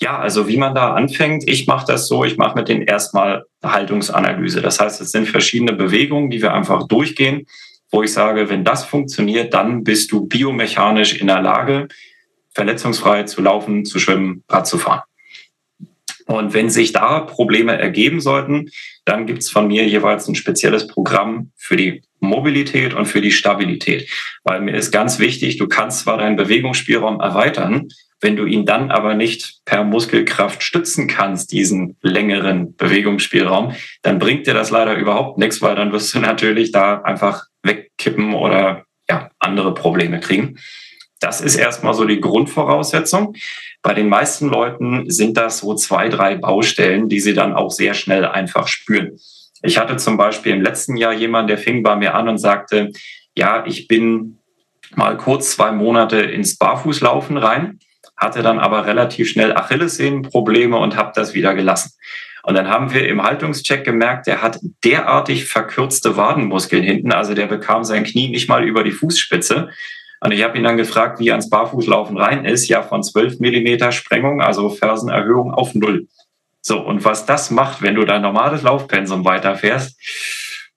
Ja, 0.00 0.18
also 0.18 0.48
wie 0.48 0.56
man 0.56 0.74
da 0.74 0.94
anfängt, 0.94 1.44
ich 1.46 1.66
mache 1.68 1.86
das 1.86 2.08
so, 2.08 2.24
ich 2.24 2.36
mache 2.36 2.56
mit 2.56 2.68
denen 2.68 2.82
erstmal 2.82 3.44
Haltungsanalyse. 3.62 4.60
Das 4.60 4.80
heißt, 4.80 5.00
es 5.00 5.12
sind 5.12 5.28
verschiedene 5.28 5.74
Bewegungen, 5.74 6.30
die 6.30 6.42
wir 6.42 6.52
einfach 6.52 6.88
durchgehen, 6.88 7.46
wo 7.92 8.02
ich 8.02 8.12
sage, 8.12 8.48
wenn 8.48 8.64
das 8.64 8.84
funktioniert, 8.84 9.54
dann 9.54 9.84
bist 9.84 10.10
du 10.10 10.26
biomechanisch 10.26 11.20
in 11.20 11.28
der 11.28 11.42
Lage, 11.42 11.88
verletzungsfrei 12.54 13.24
zu 13.24 13.42
laufen, 13.42 13.84
zu 13.84 13.98
schwimmen, 13.98 14.42
Rad 14.48 14.66
zu 14.66 14.78
fahren. 14.78 15.02
Und 16.26 16.54
wenn 16.54 16.70
sich 16.70 16.92
da 16.92 17.20
Probleme 17.20 17.78
ergeben 17.78 18.20
sollten, 18.20 18.70
dann 19.04 19.26
gibt 19.26 19.40
es 19.40 19.50
von 19.50 19.66
mir 19.66 19.86
jeweils 19.86 20.28
ein 20.28 20.34
spezielles 20.34 20.86
Programm 20.86 21.50
für 21.56 21.76
die 21.76 22.02
Mobilität 22.20 22.94
und 22.94 23.06
für 23.06 23.20
die 23.20 23.32
Stabilität. 23.32 24.08
Weil 24.44 24.60
mir 24.60 24.74
ist 24.74 24.92
ganz 24.92 25.18
wichtig, 25.18 25.58
du 25.58 25.66
kannst 25.66 26.00
zwar 26.00 26.18
deinen 26.18 26.36
Bewegungsspielraum 26.36 27.20
erweitern, 27.20 27.88
wenn 28.22 28.36
du 28.36 28.46
ihn 28.46 28.64
dann 28.64 28.92
aber 28.92 29.14
nicht 29.14 29.60
per 29.64 29.82
Muskelkraft 29.82 30.62
stützen 30.62 31.08
kannst, 31.08 31.50
diesen 31.50 31.96
längeren 32.02 32.76
Bewegungsspielraum, 32.76 33.74
dann 34.02 34.20
bringt 34.20 34.46
dir 34.46 34.54
das 34.54 34.70
leider 34.70 34.96
überhaupt 34.96 35.38
nichts, 35.38 35.60
weil 35.60 35.74
dann 35.74 35.92
wirst 35.92 36.14
du 36.14 36.18
natürlich 36.20 36.70
da 36.70 37.02
einfach 37.02 37.46
wegkippen 37.64 38.34
oder 38.34 38.84
ja, 39.10 39.30
andere 39.40 39.74
Probleme 39.74 40.20
kriegen. 40.20 40.58
Das 41.22 41.40
ist 41.40 41.54
erstmal 41.54 41.94
so 41.94 42.04
die 42.04 42.20
Grundvoraussetzung. 42.20 43.34
Bei 43.80 43.94
den 43.94 44.08
meisten 44.08 44.48
Leuten 44.48 45.08
sind 45.08 45.36
das 45.36 45.58
so 45.58 45.76
zwei, 45.76 46.08
drei 46.08 46.34
Baustellen, 46.34 47.08
die 47.08 47.20
sie 47.20 47.32
dann 47.32 47.54
auch 47.54 47.70
sehr 47.70 47.94
schnell 47.94 48.24
einfach 48.24 48.66
spüren. 48.66 49.18
Ich 49.62 49.78
hatte 49.78 49.96
zum 49.96 50.16
Beispiel 50.16 50.52
im 50.52 50.62
letzten 50.62 50.96
Jahr 50.96 51.12
jemanden, 51.12 51.46
der 51.46 51.58
fing 51.58 51.84
bei 51.84 51.94
mir 51.94 52.14
an 52.14 52.28
und 52.28 52.38
sagte, 52.38 52.90
ja, 53.36 53.64
ich 53.66 53.86
bin 53.86 54.38
mal 54.96 55.16
kurz 55.16 55.52
zwei 55.52 55.70
Monate 55.70 56.16
ins 56.20 56.58
Barfußlaufen 56.58 57.36
rein, 57.36 57.78
hatte 58.16 58.42
dann 58.42 58.58
aber 58.58 58.86
relativ 58.86 59.28
schnell 59.28 59.56
Achillessehnenprobleme 59.56 60.76
und 60.76 60.96
habe 60.96 61.12
das 61.14 61.34
wieder 61.34 61.54
gelassen. 61.54 61.92
Und 62.42 62.56
dann 62.56 62.66
haben 62.66 62.92
wir 62.92 63.06
im 63.06 63.22
Haltungscheck 63.22 63.84
gemerkt, 63.84 64.26
der 64.26 64.42
hat 64.42 64.58
derartig 64.84 65.44
verkürzte 65.44 66.16
Wadenmuskeln 66.16 66.82
hinten, 66.82 67.12
also 67.12 67.34
der 67.34 67.46
bekam 67.46 67.84
sein 67.84 68.02
Knie 68.02 68.28
nicht 68.28 68.48
mal 68.48 68.64
über 68.64 68.82
die 68.82 68.90
Fußspitze. 68.90 69.70
Und 70.22 70.30
ich 70.30 70.44
habe 70.44 70.56
ihn 70.56 70.62
dann 70.62 70.76
gefragt, 70.76 71.18
wie 71.18 71.32
ans 71.32 71.50
Barfußlaufen 71.50 72.16
rein 72.16 72.44
ist. 72.44 72.68
Ja, 72.68 72.82
von 72.82 73.02
12 73.02 73.40
Millimeter 73.40 73.90
Sprengung, 73.90 74.40
also 74.40 74.70
Fersenerhöhung 74.70 75.52
auf 75.52 75.74
null. 75.74 76.06
So, 76.60 76.78
und 76.80 77.04
was 77.04 77.26
das 77.26 77.50
macht, 77.50 77.82
wenn 77.82 77.96
du 77.96 78.04
dein 78.04 78.22
normales 78.22 78.62
Laufpensum 78.62 79.24
weiterfährst, 79.24 79.98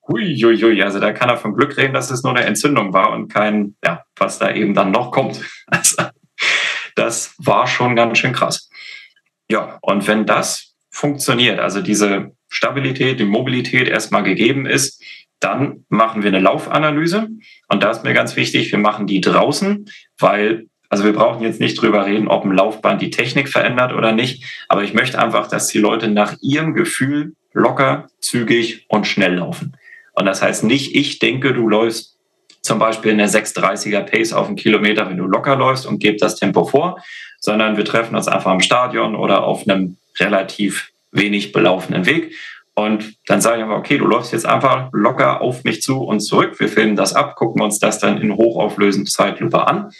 Huiuiui, 0.07 0.81
also 0.81 0.99
da 0.99 1.11
kann 1.13 1.29
er 1.29 1.37
von 1.37 1.55
Glück 1.55 1.77
reden, 1.77 1.93
dass 1.93 2.09
es 2.09 2.23
nur 2.23 2.35
eine 2.35 2.45
Entzündung 2.45 2.91
war 2.91 3.11
und 3.11 3.31
kein, 3.31 3.75
ja, 3.83 4.03
was 4.15 4.39
da 4.39 4.51
eben 4.51 4.73
dann 4.73 4.91
noch 4.91 5.11
kommt. 5.11 5.39
Also, 5.67 6.03
das 6.95 7.35
war 7.37 7.67
schon 7.67 7.95
ganz 7.95 8.17
schön 8.17 8.33
krass. 8.33 8.69
Ja, 9.49 9.77
und 9.81 10.07
wenn 10.07 10.25
das 10.25 10.75
funktioniert, 10.89 11.59
also 11.59 11.81
diese 11.81 12.31
Stabilität, 12.49 13.19
die 13.19 13.25
Mobilität 13.25 13.89
erstmal 13.89 14.23
gegeben 14.23 14.65
ist, 14.65 15.03
dann 15.39 15.85
machen 15.89 16.23
wir 16.23 16.29
eine 16.29 16.39
Laufanalyse. 16.39 17.29
Und 17.67 17.83
da 17.83 17.91
ist 17.91 18.03
mir 18.03 18.13
ganz 18.13 18.35
wichtig, 18.35 18.71
wir 18.71 18.79
machen 18.79 19.07
die 19.07 19.21
draußen, 19.21 19.85
weil, 20.17 20.67
also 20.89 21.03
wir 21.03 21.13
brauchen 21.13 21.43
jetzt 21.43 21.59
nicht 21.59 21.81
drüber 21.81 22.05
reden, 22.05 22.27
ob 22.27 22.45
ein 22.45 22.51
Laufband 22.51 23.01
die 23.01 23.09
Technik 23.09 23.49
verändert 23.49 23.93
oder 23.93 24.11
nicht. 24.11 24.43
Aber 24.69 24.83
ich 24.83 24.93
möchte 24.93 25.19
einfach, 25.19 25.47
dass 25.47 25.67
die 25.67 25.79
Leute 25.79 26.07
nach 26.07 26.35
ihrem 26.41 26.73
Gefühl 26.73 27.33
locker, 27.53 28.07
zügig 28.19 28.85
und 28.89 29.07
schnell 29.07 29.35
laufen. 29.35 29.77
Und 30.13 30.25
das 30.25 30.41
heißt 30.41 30.63
nicht, 30.63 30.95
ich 30.95 31.19
denke, 31.19 31.53
du 31.53 31.67
läufst 31.67 32.17
zum 32.61 32.79
Beispiel 32.79 33.11
in 33.11 33.19
der 33.19 33.29
630er 33.29 34.01
Pace 34.01 34.33
auf 34.33 34.47
einen 34.47 34.55
Kilometer, 34.55 35.07
wenn 35.09 35.17
du 35.17 35.25
locker 35.25 35.55
läufst 35.55 35.85
und 35.85 35.99
gebe 35.99 36.17
das 36.17 36.35
Tempo 36.35 36.65
vor, 36.65 37.01
sondern 37.39 37.77
wir 37.77 37.85
treffen 37.85 38.15
uns 38.15 38.27
einfach 38.27 38.51
im 38.51 38.59
Stadion 38.59 39.15
oder 39.15 39.43
auf 39.43 39.67
einem 39.67 39.97
relativ 40.19 40.91
wenig 41.11 41.51
belaufenen 41.51 42.05
Weg. 42.05 42.35
Und 42.75 43.15
dann 43.25 43.39
sage 43.39 43.57
ich 43.57 43.63
einfach, 43.63 43.77
okay, 43.77 43.97
du 43.97 44.05
läufst 44.05 44.33
jetzt 44.33 44.45
einfach 44.45 44.89
locker 44.91 45.41
auf 45.41 45.63
mich 45.63 45.81
zu 45.81 46.03
und 46.03 46.19
zurück. 46.19 46.59
Wir 46.59 46.67
filmen 46.67 46.97
das 46.97 47.13
ab, 47.13 47.35
gucken 47.35 47.61
uns 47.61 47.79
das 47.79 47.99
dann 47.99 48.21
in 48.21 48.35
hochauflösend 48.35 49.09
Zeitlupe 49.09 49.65
an. 49.65 49.91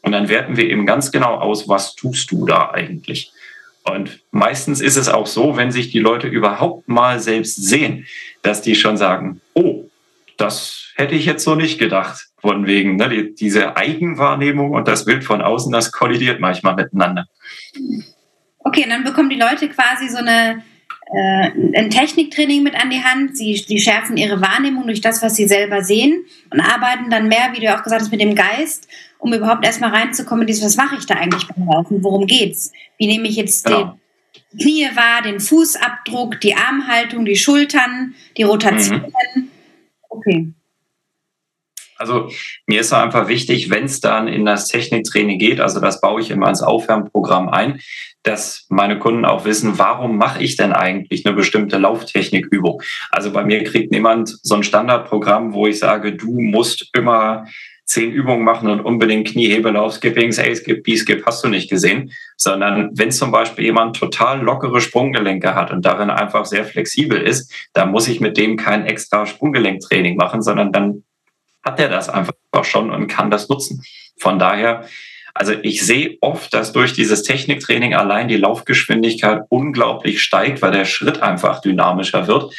Und 0.00 0.12
dann 0.12 0.28
werten 0.28 0.56
wir 0.56 0.68
eben 0.68 0.86
ganz 0.86 1.12
genau 1.12 1.34
aus, 1.34 1.68
was 1.68 1.94
tust 1.94 2.30
du 2.32 2.46
da 2.46 2.70
eigentlich? 2.70 3.32
Und 3.84 4.20
meistens 4.30 4.80
ist 4.80 4.96
es 4.96 5.08
auch 5.08 5.26
so, 5.26 5.56
wenn 5.56 5.72
sich 5.72 5.90
die 5.90 5.98
Leute 5.98 6.26
überhaupt 6.26 6.88
mal 6.88 7.20
selbst 7.20 7.56
sehen, 7.56 8.06
dass 8.40 8.62
die 8.62 8.74
schon 8.74 8.96
sagen, 8.96 9.40
oh, 9.54 9.84
das 10.36 10.92
hätte 10.94 11.14
ich 11.14 11.26
jetzt 11.26 11.44
so 11.44 11.54
nicht 11.54 11.78
gedacht. 11.78 12.28
Von 12.40 12.66
wegen, 12.66 12.96
ne, 12.96 13.08
die, 13.08 13.34
diese 13.34 13.76
Eigenwahrnehmung 13.76 14.72
und 14.72 14.88
das 14.88 15.04
Bild 15.04 15.22
von 15.22 15.42
außen, 15.42 15.70
das 15.70 15.92
kollidiert 15.92 16.40
manchmal 16.40 16.74
miteinander. 16.74 17.26
Okay, 18.58 18.84
und 18.84 18.90
dann 18.90 19.04
bekommen 19.04 19.30
die 19.30 19.38
Leute 19.38 19.68
quasi 19.68 20.08
so 20.08 20.18
eine, 20.18 20.62
äh, 21.14 21.50
ein 21.78 21.90
Techniktraining 21.90 22.62
mit 22.62 22.74
an 22.74 22.90
die 22.90 23.02
Hand. 23.02 23.36
Sie, 23.36 23.54
sie 23.54 23.78
schärfen 23.78 24.16
ihre 24.16 24.40
Wahrnehmung 24.40 24.86
durch 24.86 25.00
das, 25.00 25.22
was 25.22 25.36
sie 25.36 25.46
selber 25.46 25.82
sehen 25.82 26.24
und 26.50 26.60
arbeiten 26.60 27.10
dann 27.10 27.28
mehr, 27.28 27.50
wie 27.52 27.60
du 27.60 27.74
auch 27.74 27.82
gesagt 27.82 28.02
hast, 28.02 28.10
mit 28.10 28.20
dem 28.20 28.34
Geist, 28.34 28.88
um 29.18 29.32
überhaupt 29.32 29.64
erstmal 29.64 29.90
reinzukommen, 29.90 30.46
dieses, 30.46 30.64
was 30.64 30.76
mache 30.76 30.96
ich 30.96 31.06
da 31.06 31.14
eigentlich 31.14 31.46
beim 31.48 31.66
Laufen? 31.66 32.02
Worum 32.02 32.26
geht's? 32.26 32.72
Wie 32.98 33.06
nehme 33.06 33.28
ich 33.28 33.36
jetzt 33.36 33.66
genau. 33.66 33.98
den 34.34 34.58
Knie 34.58 34.88
wahr, 34.94 35.22
den 35.22 35.38
Fußabdruck, 35.38 36.40
die 36.40 36.54
Armhaltung, 36.54 37.24
die 37.24 37.36
Schultern, 37.36 38.14
die 38.36 38.44
Rotation? 38.44 39.12
Mhm. 39.34 39.48
Okay. 40.08 40.52
Also 42.02 42.30
mir 42.66 42.80
ist 42.80 42.92
einfach 42.92 43.28
wichtig, 43.28 43.70
wenn 43.70 43.84
es 43.84 44.00
dann 44.00 44.26
in 44.26 44.44
das 44.44 44.66
Techniktraining 44.66 45.38
geht, 45.38 45.60
also 45.60 45.78
das 45.78 46.00
baue 46.00 46.20
ich 46.20 46.32
immer 46.32 46.48
ins 46.48 46.60
Aufwärmprogramm 46.60 47.48
ein, 47.48 47.80
dass 48.24 48.66
meine 48.68 48.98
Kunden 48.98 49.24
auch 49.24 49.44
wissen, 49.44 49.78
warum 49.78 50.16
mache 50.16 50.42
ich 50.42 50.56
denn 50.56 50.72
eigentlich 50.72 51.24
eine 51.24 51.36
bestimmte 51.36 51.78
Lauftechnikübung? 51.78 52.82
Also 53.12 53.32
bei 53.32 53.44
mir 53.44 53.62
kriegt 53.62 53.92
niemand 53.92 54.36
so 54.42 54.56
ein 54.56 54.64
Standardprogramm, 54.64 55.54
wo 55.54 55.68
ich 55.68 55.78
sage, 55.78 56.16
du 56.16 56.40
musst 56.40 56.90
immer 56.92 57.46
zehn 57.84 58.10
Übungen 58.10 58.42
machen 58.42 58.68
und 58.68 58.80
unbedingt 58.80 59.28
Kniehebelauf, 59.28 59.94
Skipping, 59.94 60.30
A-Skip, 60.30 60.82
B-Skip 60.82 61.24
hast 61.24 61.44
du 61.44 61.48
nicht 61.48 61.70
gesehen, 61.70 62.10
sondern 62.36 62.90
wenn 62.94 63.12
zum 63.12 63.30
Beispiel 63.30 63.66
jemand 63.66 63.94
total 63.94 64.42
lockere 64.42 64.80
Sprunggelenke 64.80 65.54
hat 65.54 65.70
und 65.70 65.84
darin 65.84 66.10
einfach 66.10 66.46
sehr 66.46 66.64
flexibel 66.64 67.20
ist, 67.20 67.52
dann 67.74 67.92
muss 67.92 68.08
ich 68.08 68.20
mit 68.20 68.36
dem 68.36 68.56
kein 68.56 68.86
extra 68.86 69.24
Sprunggelenktraining 69.24 70.16
machen, 70.16 70.42
sondern 70.42 70.72
dann 70.72 71.04
hat 71.64 71.78
er 71.80 71.88
das 71.88 72.08
einfach 72.08 72.34
schon 72.62 72.90
und 72.90 73.06
kann 73.06 73.30
das 73.30 73.48
nutzen. 73.48 73.82
Von 74.18 74.38
daher, 74.38 74.86
also 75.34 75.52
ich 75.62 75.84
sehe 75.84 76.18
oft, 76.20 76.52
dass 76.52 76.72
durch 76.72 76.92
dieses 76.92 77.22
Techniktraining 77.22 77.94
allein 77.94 78.28
die 78.28 78.36
Laufgeschwindigkeit 78.36 79.42
unglaublich 79.48 80.22
steigt, 80.22 80.62
weil 80.62 80.72
der 80.72 80.84
Schritt 80.84 81.22
einfach 81.22 81.60
dynamischer 81.60 82.26
wird. 82.26 82.54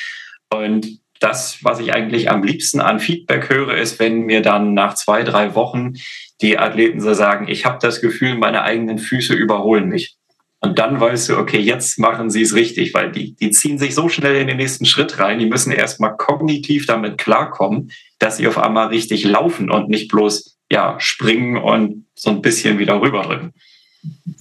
Und 0.49 0.99
das, 1.19 1.59
was 1.61 1.79
ich 1.79 1.93
eigentlich 1.93 2.29
am 2.29 2.43
liebsten 2.43 2.81
an 2.81 2.99
Feedback 2.99 3.49
höre, 3.49 3.77
ist, 3.77 3.99
wenn 3.99 4.21
mir 4.21 4.41
dann 4.41 4.73
nach 4.73 4.95
zwei, 4.95 5.23
drei 5.23 5.55
Wochen 5.55 5.93
die 6.41 6.57
Athleten 6.57 6.99
so 6.99 7.13
sagen, 7.13 7.47
ich 7.47 7.65
habe 7.65 7.79
das 7.81 8.01
Gefühl, 8.01 8.35
meine 8.35 8.63
eigenen 8.63 8.97
Füße 8.97 9.33
überholen 9.33 9.87
mich. 9.87 10.17
Und 10.59 10.79
dann 10.79 10.99
weißt 10.99 11.29
du, 11.29 11.37
okay, 11.37 11.59
jetzt 11.59 11.99
machen 11.99 12.29
sie 12.29 12.41
es 12.41 12.55
richtig, 12.55 12.93
weil 12.93 13.11
die, 13.11 13.35
die 13.35 13.51
ziehen 13.51 13.77
sich 13.77 13.95
so 13.95 14.09
schnell 14.09 14.35
in 14.35 14.47
den 14.47 14.57
nächsten 14.57 14.85
Schritt 14.85 15.19
rein, 15.19 15.39
die 15.39 15.45
müssen 15.45 15.71
erstmal 15.71 16.15
kognitiv 16.15 16.85
damit 16.85 17.17
klarkommen, 17.17 17.91
dass 18.19 18.37
sie 18.37 18.47
auf 18.47 18.57
einmal 18.57 18.87
richtig 18.87 19.23
laufen 19.23 19.69
und 19.69 19.89
nicht 19.89 20.09
bloß 20.09 20.57
ja, 20.71 20.95
springen 20.99 21.57
und 21.57 22.05
so 22.15 22.29
ein 22.29 22.41
bisschen 22.41 22.79
wieder 22.79 22.99
rüberdrücken. 22.99 23.53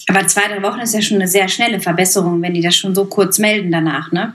Aber 0.09 0.27
zwei, 0.27 0.49
drei 0.49 0.63
Wochen 0.63 0.81
ist 0.81 0.95
ja 0.95 1.03
schon 1.03 1.19
eine 1.19 1.29
sehr 1.29 1.49
schnelle 1.49 1.81
Verbesserung, 1.81 2.43
wenn 2.43 2.55
die 2.55 2.63
das 2.63 2.75
schon 2.75 2.95
so 2.95 3.05
kurz 3.05 3.39
melden 3.39 3.71
danach, 3.71 4.11
ne? 4.13 4.35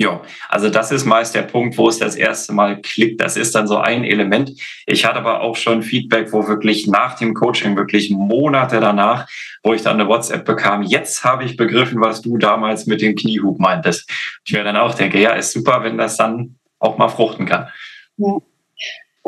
Ja, 0.00 0.22
also 0.48 0.70
das 0.70 0.92
ist 0.92 1.04
meist 1.04 1.34
der 1.34 1.42
Punkt, 1.42 1.76
wo 1.76 1.86
es 1.86 1.98
das 1.98 2.16
erste 2.16 2.54
Mal 2.54 2.80
klickt. 2.80 3.20
Das 3.20 3.36
ist 3.36 3.54
dann 3.54 3.66
so 3.66 3.76
ein 3.76 4.02
Element. 4.02 4.50
Ich 4.86 5.04
hatte 5.04 5.18
aber 5.18 5.42
auch 5.42 5.56
schon 5.56 5.82
Feedback, 5.82 6.32
wo 6.32 6.48
wirklich 6.48 6.86
nach 6.86 7.18
dem 7.18 7.34
Coaching, 7.34 7.76
wirklich 7.76 8.08
Monate 8.08 8.80
danach, 8.80 9.28
wo 9.62 9.74
ich 9.74 9.82
dann 9.82 10.00
eine 10.00 10.08
WhatsApp 10.08 10.46
bekam, 10.46 10.82
jetzt 10.82 11.22
habe 11.22 11.44
ich 11.44 11.58
begriffen, 11.58 12.00
was 12.00 12.22
du 12.22 12.38
damals 12.38 12.86
mit 12.86 13.02
dem 13.02 13.14
Kniehub 13.14 13.58
meintest. 13.58 14.10
Ich 14.46 14.54
mir 14.54 14.64
dann 14.64 14.78
auch 14.78 14.94
denke, 14.94 15.20
ja, 15.20 15.32
ist 15.32 15.52
super, 15.52 15.82
wenn 15.82 15.98
das 15.98 16.16
dann 16.16 16.56
auch 16.78 16.96
mal 16.96 17.08
fruchten 17.08 17.44
kann. 17.44 17.68
Ja. 18.16 18.38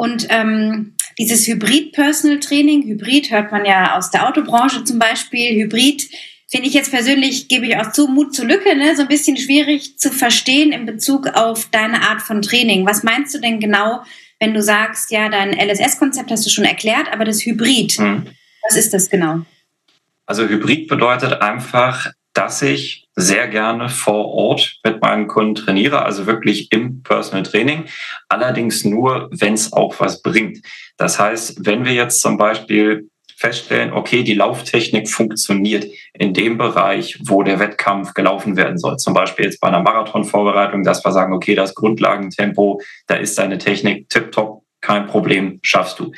Und 0.02 0.26
ähm, 0.30 0.96
dieses 1.16 1.46
Hybrid-Personal-Training, 1.46 2.88
Hybrid 2.88 3.30
hört 3.30 3.52
man 3.52 3.64
ja 3.64 3.96
aus 3.96 4.10
der 4.10 4.28
Autobranche 4.28 4.82
zum 4.82 4.98
Beispiel, 4.98 5.54
Hybrid 5.54 6.10
finde 6.50 6.66
ich 6.66 6.74
jetzt 6.74 6.90
persönlich, 6.90 7.46
gebe 7.46 7.66
ich 7.66 7.76
auch 7.76 7.92
zu, 7.92 8.08
Mut 8.08 8.34
zur 8.34 8.46
Lücke, 8.46 8.74
ne? 8.74 8.96
so 8.96 9.02
ein 9.02 9.08
bisschen 9.08 9.36
schwierig 9.36 10.00
zu 10.00 10.10
verstehen 10.10 10.72
in 10.72 10.86
Bezug 10.86 11.28
auf 11.28 11.68
deine 11.70 12.02
Art 12.02 12.20
von 12.20 12.42
Training. 12.42 12.84
Was 12.84 13.04
meinst 13.04 13.32
du 13.32 13.38
denn 13.38 13.60
genau, 13.60 14.02
wenn 14.40 14.52
du 14.54 14.60
sagst, 14.60 15.12
ja, 15.12 15.28
dein 15.28 15.52
LSS-Konzept 15.52 16.32
hast 16.32 16.44
du 16.44 16.50
schon 16.50 16.64
erklärt, 16.64 17.06
aber 17.12 17.24
das 17.24 17.46
Hybrid, 17.46 17.92
hm. 17.92 18.26
was 18.68 18.76
ist 18.76 18.92
das 18.92 19.08
genau? 19.08 19.42
Also 20.26 20.48
Hybrid 20.48 20.88
bedeutet 20.88 21.40
einfach, 21.40 22.10
dass 22.34 22.62
ich 22.62 23.08
sehr 23.14 23.46
gerne 23.48 23.88
vor 23.88 24.26
Ort 24.32 24.78
mit 24.84 25.02
meinen 25.02 25.28
Kunden 25.28 25.54
trainiere, 25.54 26.02
also 26.02 26.26
wirklich 26.26 26.72
im 26.72 27.02
Personal 27.02 27.42
Training, 27.42 27.84
allerdings 28.28 28.84
nur, 28.84 29.28
wenn 29.30 29.54
es 29.54 29.72
auch 29.72 30.00
was 30.00 30.22
bringt. 30.22 30.58
Das 30.96 31.18
heißt, 31.18 31.66
wenn 31.66 31.84
wir 31.84 31.92
jetzt 31.92 32.20
zum 32.20 32.38
Beispiel 32.38 33.08
feststellen, 33.36 33.92
okay, 33.92 34.22
die 34.22 34.34
Lauftechnik 34.34 35.10
funktioniert 35.10 35.86
in 36.14 36.32
dem 36.32 36.58
Bereich, 36.58 37.18
wo 37.24 37.42
der 37.42 37.58
Wettkampf 37.58 38.14
gelaufen 38.14 38.56
werden 38.56 38.78
soll. 38.78 38.96
Zum 38.98 39.14
Beispiel 39.14 39.46
jetzt 39.46 39.60
bei 39.60 39.66
einer 39.68 39.82
Marathonvorbereitung, 39.82 40.84
dass 40.84 41.04
wir 41.04 41.10
sagen, 41.10 41.34
okay, 41.34 41.56
das 41.56 41.74
Grundlagentempo, 41.74 42.80
da 43.08 43.16
ist 43.16 43.36
deine 43.38 43.58
Technik 43.58 44.08
tipptopp, 44.08 44.62
kein 44.80 45.06
Problem, 45.06 45.58
schaffst 45.62 45.98
du. 45.98 46.12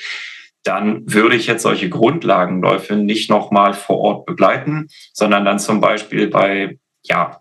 Dann 0.64 1.02
würde 1.06 1.36
ich 1.36 1.46
jetzt 1.46 1.62
solche 1.62 1.88
Grundlagenläufe 1.88 2.96
nicht 2.96 3.30
nochmal 3.30 3.74
vor 3.74 3.98
Ort 4.00 4.26
begleiten, 4.26 4.88
sondern 5.12 5.44
dann 5.44 5.58
zum 5.58 5.80
Beispiel 5.80 6.28
bei 6.28 6.78
ja, 7.02 7.40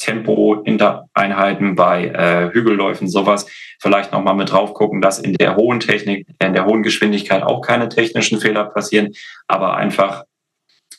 Tempo-Einheiten, 0.00 1.76
bei 1.76 2.06
äh, 2.06 2.52
Hügelläufen, 2.52 3.08
sowas, 3.08 3.46
vielleicht 3.80 4.12
nochmal 4.12 4.34
mit 4.34 4.50
drauf 4.50 4.74
gucken, 4.74 5.00
dass 5.00 5.18
in 5.18 5.34
der 5.34 5.56
hohen 5.56 5.78
Technik, 5.78 6.26
in 6.42 6.54
der 6.54 6.66
hohen 6.66 6.82
Geschwindigkeit 6.82 7.42
auch 7.42 7.60
keine 7.60 7.88
technischen 7.88 8.40
Fehler 8.40 8.64
passieren, 8.64 9.12
aber 9.46 9.76
einfach 9.76 10.24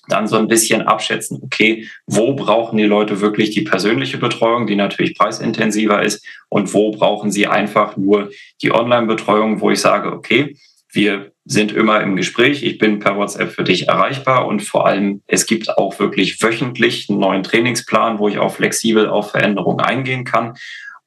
dann 0.08 0.28
so 0.28 0.38
ein 0.38 0.48
bisschen 0.48 0.82
abschätzen, 0.82 1.40
okay, 1.44 1.88
wo 2.08 2.34
brauchen 2.34 2.78
die 2.78 2.86
Leute 2.86 3.22
wirklich 3.22 3.52
die 3.52 3.62
persönliche 3.62 4.18
Betreuung, 4.18 4.66
die 4.68 4.76
natürlich 4.76 5.18
preisintensiver 5.18 6.02
ist, 6.04 6.26
und 6.50 6.74
wo 6.74 6.92
brauchen 6.92 7.32
sie 7.32 7.48
einfach 7.48 7.98
nur 7.98 8.32
die 8.62 8.72
Online-Betreuung, 8.72 9.62
wo 9.62 9.72
ich 9.72 9.80
sage, 9.80 10.12
okay, 10.12 10.56
wir 10.92 11.32
sind 11.46 11.72
immer 11.72 12.02
im 12.02 12.16
Gespräch. 12.16 12.64
Ich 12.64 12.78
bin 12.78 13.00
per 13.00 13.18
WhatsApp 13.18 13.52
für 13.52 13.64
dich 13.64 13.88
erreichbar 13.88 14.46
und 14.46 14.62
vor 14.62 14.86
allem, 14.86 15.22
es 15.28 15.46
gibt 15.46 15.78
auch 15.78 15.98
wirklich 16.00 16.42
wöchentlich 16.42 17.10
einen 17.10 17.20
neuen 17.20 17.44
Trainingsplan, 17.44 18.20
wo 18.20 18.28
ich 18.28 18.38
auch 18.38 18.54
flexibel 18.54 19.10
auf 19.10 19.32
Veränderungen 19.32 19.80
eingehen 19.80 20.24
kann. 20.24 20.54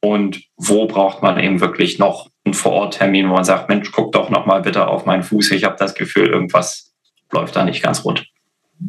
Und 0.01 0.43
wo 0.57 0.87
braucht 0.87 1.23
man 1.23 1.39
eben 1.39 1.61
wirklich 1.61 1.99
noch 1.99 2.29
einen 2.45 2.53
Vororttermin, 2.53 3.31
wo 3.31 3.35
man 3.35 3.45
sagt, 3.45 3.71
Mensch, 3.71 3.91
guck 3.91 4.13
doch 4.13 4.29
noch 4.29 4.45
mal 4.45 4.61
bitte 4.61 4.87
auf 4.87 5.07
meinen 5.07 5.23
Fuß. 5.23 5.53
Ich 5.53 5.65
habe 5.65 5.77
das 5.79 5.95
Gefühl, 5.95 6.27
irgendwas 6.27 6.93
läuft 7.33 7.57
da 7.57 7.65
nicht 7.65 7.83
ganz 7.83 8.05
rund. 8.05 8.27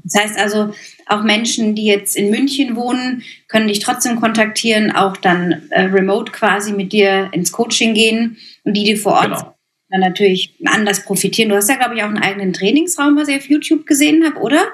Das 0.03 0.21
heißt 0.21 0.38
also, 0.38 0.73
auch 1.05 1.23
Menschen, 1.23 1.73
die 1.73 1.86
jetzt 1.86 2.17
in 2.17 2.31
München 2.31 2.75
wohnen, 2.75 3.23
können 3.47 3.69
dich 3.69 3.79
trotzdem 3.79 4.19
kontaktieren, 4.19 4.91
auch 4.91 5.15
dann 5.15 5.69
äh, 5.69 5.84
remote 5.84 6.34
quasi 6.34 6.73
mit 6.73 6.91
dir 6.91 7.29
ins 7.31 7.51
Coaching 7.53 7.93
gehen 7.93 8.38
und 8.63 8.73
die, 8.73 8.84
die 8.84 8.97
vor 8.97 9.13
Ort 9.13 9.25
genau 9.25 9.54
dann 9.95 10.10
natürlich 10.10 10.55
anders 10.65 11.03
profitieren. 11.03 11.49
Du 11.49 11.55
hast 11.55 11.69
ja, 11.69 11.75
glaube 11.75 11.95
ich, 11.95 12.03
auch 12.03 12.08
einen 12.08 12.19
eigenen 12.19 12.53
Trainingsraum, 12.53 13.17
was 13.17 13.27
ich 13.27 13.38
auf 13.38 13.49
YouTube 13.49 13.86
gesehen 13.86 14.23
habe, 14.25 14.39
oder? 14.39 14.67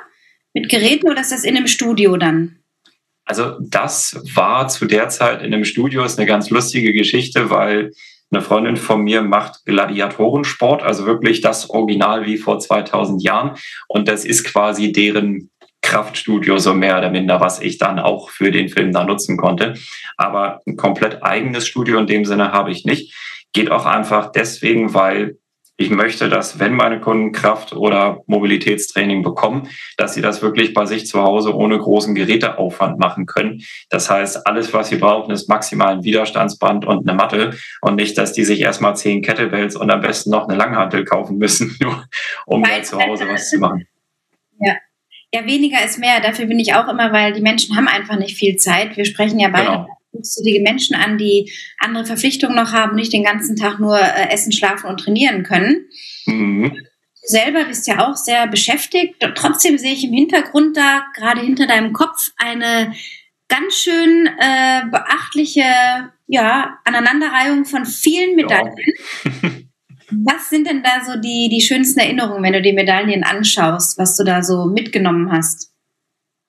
Mit 0.54 0.70
Geräten 0.70 1.10
oder 1.10 1.22
ist 1.22 1.32
das 1.32 1.44
in 1.44 1.56
einem 1.56 1.68
Studio 1.68 2.18
dann? 2.18 2.58
Also 3.26 3.58
das 3.62 4.22
war 4.36 4.68
zu 4.68 4.86
der 4.86 5.10
Zeit 5.10 5.42
in 5.42 5.54
einem 5.54 5.64
Studio 5.64 6.04
ist 6.04 6.18
eine 6.18 6.28
ganz 6.28 6.50
lustige 6.50 6.92
Geschichte, 6.92 7.50
weil 7.50 7.92
eine 8.32 8.42
Freundin 8.42 8.78
von 8.78 9.02
mir 9.02 9.22
macht 9.22 9.66
Gladiatorensport, 9.66 10.84
also 10.84 11.06
wirklich 11.06 11.42
das 11.42 11.70
Original 11.70 12.26
wie 12.26 12.38
vor 12.38 12.60
2000 12.60 13.22
Jahren. 13.22 13.58
Und 13.88 14.08
das 14.08 14.26
ist 14.26 14.44
quasi 14.44 14.92
deren 14.92 15.50
Kraftstudio 15.82 16.58
so 16.58 16.74
mehr 16.74 16.98
oder 16.98 17.10
minder, 17.10 17.40
was 17.40 17.62
ich 17.62 17.78
dann 17.78 18.00
auch 18.00 18.30
für 18.30 18.52
den 18.52 18.70
Film 18.70 18.94
da 18.94 19.04
nutzen 19.04 19.38
konnte. 19.38 19.76
Aber 20.18 20.62
ein 20.66 20.78
komplett 20.78 21.24
eigenes 21.24 21.68
Studio 21.68 22.00
in 22.00 22.08
dem 22.08 22.26
Sinne 22.26 22.52
habe 22.52 22.72
ich 22.72 22.86
nicht. 22.86 23.14
Geht 23.54 23.72
auch 23.72 23.86
einfach 23.86 24.32
deswegen, 24.32 24.94
weil 24.94 25.38
ich 25.82 25.90
möchte, 25.90 26.30
dass 26.30 26.60
wenn 26.60 26.74
meine 26.74 27.00
Kunden 27.00 27.32
Kraft- 27.32 27.74
oder 27.74 28.22
Mobilitätstraining 28.28 29.24
bekommen, 29.24 29.68
dass 29.98 30.14
sie 30.14 30.22
das 30.22 30.42
wirklich 30.42 30.74
bei 30.74 30.86
sich 30.86 31.08
zu 31.08 31.24
Hause 31.24 31.56
ohne 31.56 31.78
großen 31.78 32.14
Geräteaufwand 32.14 33.00
machen 33.00 33.26
können. 33.26 33.62
Das 33.90 34.10
heißt, 34.10 34.46
alles, 34.46 34.74
was 34.74 34.90
sie 34.90 34.98
brauchen, 34.98 35.32
ist 35.32 35.50
maximal 35.50 35.94
ein 35.94 36.04
Widerstandsband 36.04 36.86
und 36.86 37.10
eine 37.10 37.18
Matte 37.18 37.58
und 37.82 37.96
nicht, 37.96 38.18
dass 38.18 38.34
die 38.34 38.46
sich 38.46 38.62
erstmal 38.62 38.96
zehn 38.96 39.22
Kettlebells 39.22 39.76
und 39.76 39.90
am 39.90 40.02
besten 40.02 40.30
noch 40.30 40.48
eine 40.48 40.58
Langhantel 40.58 41.04
kaufen 41.04 41.38
müssen, 41.38 41.76
nur 41.82 42.06
um 42.46 42.64
da 42.64 42.84
zu 42.84 43.00
Hause 43.00 43.28
was 43.28 43.50
zu 43.50 43.58
machen. 43.58 43.88
Ja. 44.60 44.76
Ja, 45.34 45.46
weniger 45.46 45.84
ist 45.84 45.98
mehr. 45.98 46.20
Dafür 46.20 46.46
bin 46.46 46.60
ich 46.60 46.76
auch 46.76 46.90
immer, 46.90 47.14
weil 47.14 47.32
die 47.32 47.42
Menschen 47.42 47.78
haben 47.78 47.88
einfach 47.88 48.18
nicht 48.18 48.38
viel 48.38 48.58
Zeit. 48.58 48.98
Wir 48.98 49.06
sprechen 49.06 49.40
ja 49.40 49.48
beide 49.48 49.66
genau 49.66 49.88
die 50.13 50.60
Menschen 50.60 50.95
an, 50.95 51.17
die 51.17 51.52
andere 51.80 52.06
Verpflichtungen 52.06 52.56
noch 52.56 52.74
haben, 52.74 52.95
nicht 52.95 53.13
den 53.13 53.24
ganzen 53.24 53.56
Tag 53.56 53.80
nur 53.80 53.97
äh, 53.97 54.30
essen, 54.30 54.52
schlafen 54.52 54.89
und 54.89 55.00
trainieren 55.00 55.43
können. 55.43 55.88
Mhm. 56.26 56.71
Du 56.74 57.28
selber 57.28 57.65
bist 57.65 57.88
ja 57.88 58.08
auch 58.08 58.15
sehr 58.15 58.47
beschäftigt. 58.47 59.15
Trotzdem 59.36 59.78
sehe 59.78 59.93
ich 59.93 60.04
im 60.04 60.13
Hintergrund 60.13 60.76
da, 60.76 61.04
gerade 61.15 61.41
hinter 61.41 61.67
deinem 61.67 61.93
Kopf, 61.93 62.32
eine 62.38 62.93
ganz 63.47 63.76
schön 63.76 64.28
äh, 64.39 64.82
beachtliche 64.89 65.63
ja, 66.28 66.78
Aneinanderreihung 66.86 67.65
von 67.65 67.86
vielen 67.86 68.36
Medaillen. 68.36 68.76
Ja. 69.24 69.32
was 70.12 70.50
sind 70.50 70.67
denn 70.67 70.84
da 70.84 71.04
so 71.06 71.19
die, 71.19 71.50
die 71.50 71.62
schönsten 71.62 72.00
Erinnerungen, 72.00 72.43
wenn 72.43 72.54
du 72.54 72.62
die 72.62 72.74
Medaillen 72.74 73.24
anschaust, 73.24 73.97
was 73.97 74.15
du 74.17 74.24
da 74.24 74.41
so 74.41 74.65
mitgenommen 74.65 75.32
hast? 75.32 75.74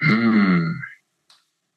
Hm. 0.00 0.82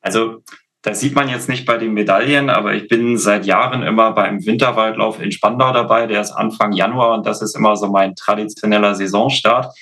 Also 0.01 0.43
das 0.85 0.99
sieht 0.99 1.15
man 1.15 1.27
jetzt 1.27 1.49
nicht 1.49 1.65
bei 1.65 1.79
den 1.79 1.93
Medaillen, 1.93 2.51
aber 2.51 2.75
ich 2.75 2.87
bin 2.87 3.17
seit 3.17 3.47
Jahren 3.47 3.81
immer 3.81 4.11
beim 4.11 4.45
Winterwaldlauf 4.45 5.19
in 5.19 5.31
Spandau 5.31 5.73
dabei. 5.73 6.05
Der 6.05 6.21
ist 6.21 6.29
Anfang 6.29 6.73
Januar 6.73 7.15
und 7.15 7.25
das 7.25 7.41
ist 7.41 7.55
immer 7.55 7.75
so 7.75 7.89
mein 7.89 8.15
traditioneller 8.15 8.93
Saisonstart. 8.93 9.75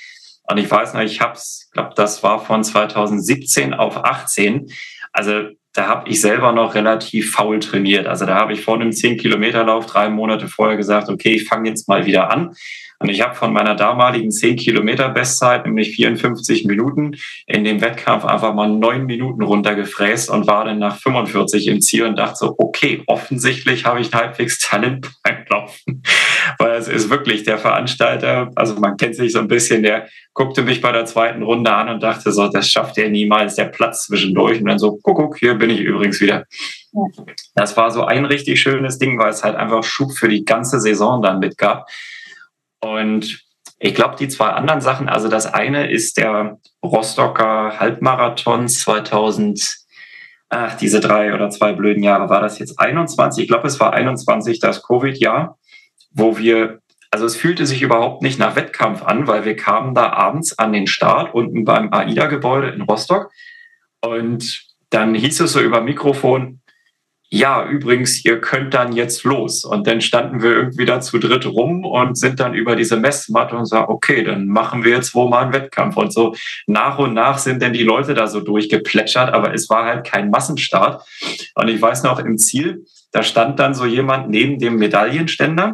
Und 0.43 0.57
ich 0.57 0.71
weiß 0.71 0.93
noch, 0.93 1.01
ich 1.01 1.19
habe 1.19 1.33
es, 1.33 1.69
glaube, 1.73 1.91
das 1.97 2.23
war 2.23 2.39
von 2.39 2.63
2017 2.63 3.73
auf 3.73 3.97
18. 3.97 4.71
Also 5.11 5.49
da 5.73 5.87
habe 5.87 6.09
ich 6.09 6.21
selber 6.21 6.51
noch 6.51 6.75
relativ 6.75 7.31
faul 7.31 7.59
trainiert. 7.59 8.05
Also 8.05 8.25
da 8.25 8.35
habe 8.35 8.53
ich 8.53 8.61
vor 8.61 8.75
einem 8.75 8.91
10-Kilometer-Lauf 8.91 9.87
drei 9.87 10.09
Monate 10.09 10.47
vorher 10.47 10.77
gesagt, 10.77 11.09
okay, 11.09 11.33
ich 11.33 11.45
fange 11.45 11.69
jetzt 11.69 11.87
mal 11.87 12.05
wieder 12.05 12.31
an. 12.31 12.55
Und 12.99 13.09
ich 13.09 13.21
habe 13.21 13.35
von 13.35 13.51
meiner 13.51 13.75
damaligen 13.75 14.31
10 14.31 14.55
Kilometer 14.55 15.09
Bestzeit, 15.09 15.65
nämlich 15.65 15.93
54 15.95 16.63
Minuten, 16.63 17.17
in 17.47 17.65
dem 17.65 17.81
Wettkampf 17.81 18.23
einfach 18.23 18.53
mal 18.53 18.69
neun 18.69 19.05
Minuten 19.05 19.41
runtergefräst 19.43 20.29
und 20.29 20.47
war 20.47 20.63
dann 20.63 20.79
nach 20.79 20.97
45 20.97 21.67
im 21.67 21.81
Ziel 21.81 22.05
und 22.05 22.17
dachte 22.17 22.37
so, 22.37 22.55
okay, 22.57 23.03
offensichtlich 23.07 23.83
habe 23.85 23.99
ich 23.99 24.13
halbwegs 24.13 24.59
Talent 24.59 25.11
beim 25.23 25.43
Laufen. 25.49 26.03
Weil 26.63 26.77
es 26.77 26.87
ist 26.87 27.09
wirklich 27.09 27.43
der 27.43 27.57
Veranstalter, 27.57 28.49
also 28.55 28.75
man 28.75 28.95
kennt 28.95 29.17
sich 29.17 29.33
so 29.33 29.39
ein 29.39 29.49
bisschen, 29.49 29.83
der 29.83 30.07
guckte 30.33 30.61
mich 30.61 30.79
bei 30.79 30.93
der 30.93 31.03
zweiten 31.03 31.43
Runde 31.43 31.73
an 31.73 31.89
und 31.89 32.01
dachte 32.01 32.31
so, 32.31 32.47
das 32.47 32.69
schafft 32.69 32.97
er 32.97 33.09
niemals, 33.09 33.55
der 33.55 33.65
Platz 33.65 34.05
zwischendurch. 34.05 34.61
Und 34.61 34.69
dann 34.69 34.79
so, 34.79 34.97
guck, 35.03 35.17
guck, 35.17 35.37
hier 35.37 35.55
bin 35.55 35.69
ich 35.69 35.81
übrigens 35.81 36.21
wieder. 36.21 36.45
Das 37.53 37.75
war 37.75 37.91
so 37.91 38.05
ein 38.05 38.23
richtig 38.23 38.61
schönes 38.61 38.97
Ding, 38.97 39.19
weil 39.19 39.31
es 39.31 39.43
halt 39.43 39.57
einfach 39.57 39.83
Schub 39.83 40.13
für 40.13 40.29
die 40.29 40.45
ganze 40.45 40.79
Saison 40.79 41.21
dann 41.21 41.39
mitgab. 41.39 41.85
Und 42.79 43.43
ich 43.77 43.93
glaube, 43.93 44.15
die 44.17 44.29
zwei 44.29 44.47
anderen 44.47 44.79
Sachen, 44.79 45.09
also 45.09 45.27
das 45.27 45.53
eine 45.53 45.91
ist 45.91 46.15
der 46.15 46.59
Rostocker 46.81 47.77
Halbmarathon 47.77 48.69
2000, 48.69 49.79
ach, 50.47 50.77
diese 50.77 51.01
drei 51.01 51.33
oder 51.33 51.49
zwei 51.49 51.73
blöden 51.73 52.03
Jahre, 52.03 52.29
war 52.29 52.39
das 52.39 52.57
jetzt 52.57 52.79
21? 52.79 53.43
Ich 53.43 53.49
glaube, 53.49 53.67
es 53.67 53.81
war 53.81 53.91
21 53.91 54.61
das 54.61 54.81
Covid-Jahr, 54.81 55.57
wo 56.13 56.37
wir, 56.37 56.79
also 57.11 57.25
es 57.25 57.35
fühlte 57.35 57.65
sich 57.65 57.81
überhaupt 57.81 58.21
nicht 58.21 58.39
nach 58.39 58.55
Wettkampf 58.55 59.03
an, 59.03 59.27
weil 59.27 59.45
wir 59.45 59.55
kamen 59.55 59.93
da 59.93 60.11
abends 60.11 60.57
an 60.57 60.73
den 60.73 60.87
Start 60.87 61.33
unten 61.33 61.65
beim 61.65 61.91
AIDA-Gebäude 61.91 62.69
in 62.69 62.81
Rostock. 62.81 63.31
Und 64.01 64.63
dann 64.89 65.15
hieß 65.15 65.41
es 65.41 65.53
so 65.53 65.59
über 65.61 65.81
Mikrofon, 65.81 66.61
ja, 67.35 67.67
übrigens, 67.67 68.23
ihr 68.23 68.39
könnt 68.39 68.75
dann 68.75 68.91
jetzt 68.91 69.23
los. 69.23 69.65
Und 69.65 69.87
dann 69.87 70.01
standen 70.01 70.43
wir 70.43 70.51
irgendwie 70.51 70.85
da 70.85 71.01
zu 71.01 71.17
dritt 71.17 71.47
rum 71.47 71.83
und 71.83 72.15
sind 72.15 72.39
dann 72.39 72.53
über 72.53 72.75
diese 72.75 72.95
Messmatte 72.95 73.55
und 73.55 73.65
sagen, 73.65 73.91
okay, 73.91 74.23
dann 74.23 74.45
machen 74.45 74.83
wir 74.83 74.91
jetzt 74.91 75.15
wohl 75.15 75.27
mal 75.27 75.41
einen 75.41 75.53
Wettkampf. 75.53 75.97
Und 75.97 76.13
so 76.13 76.35
nach 76.67 76.99
und 76.99 77.15
nach 77.15 77.39
sind 77.39 77.63
dann 77.63 77.73
die 77.73 77.81
Leute 77.81 78.13
da 78.13 78.27
so 78.27 78.39
durchgeplätschert, 78.39 79.33
aber 79.33 79.51
es 79.51 79.67
war 79.67 79.85
halt 79.85 80.05
kein 80.05 80.29
Massenstart. 80.29 81.03
Und 81.55 81.69
ich 81.69 81.81
weiß 81.81 82.03
noch, 82.03 82.19
im 82.19 82.37
Ziel, 82.37 82.85
da 83.11 83.23
stand 83.23 83.57
dann 83.57 83.73
so 83.73 83.87
jemand 83.87 84.29
neben 84.29 84.59
dem 84.59 84.75
Medaillenständer. 84.75 85.73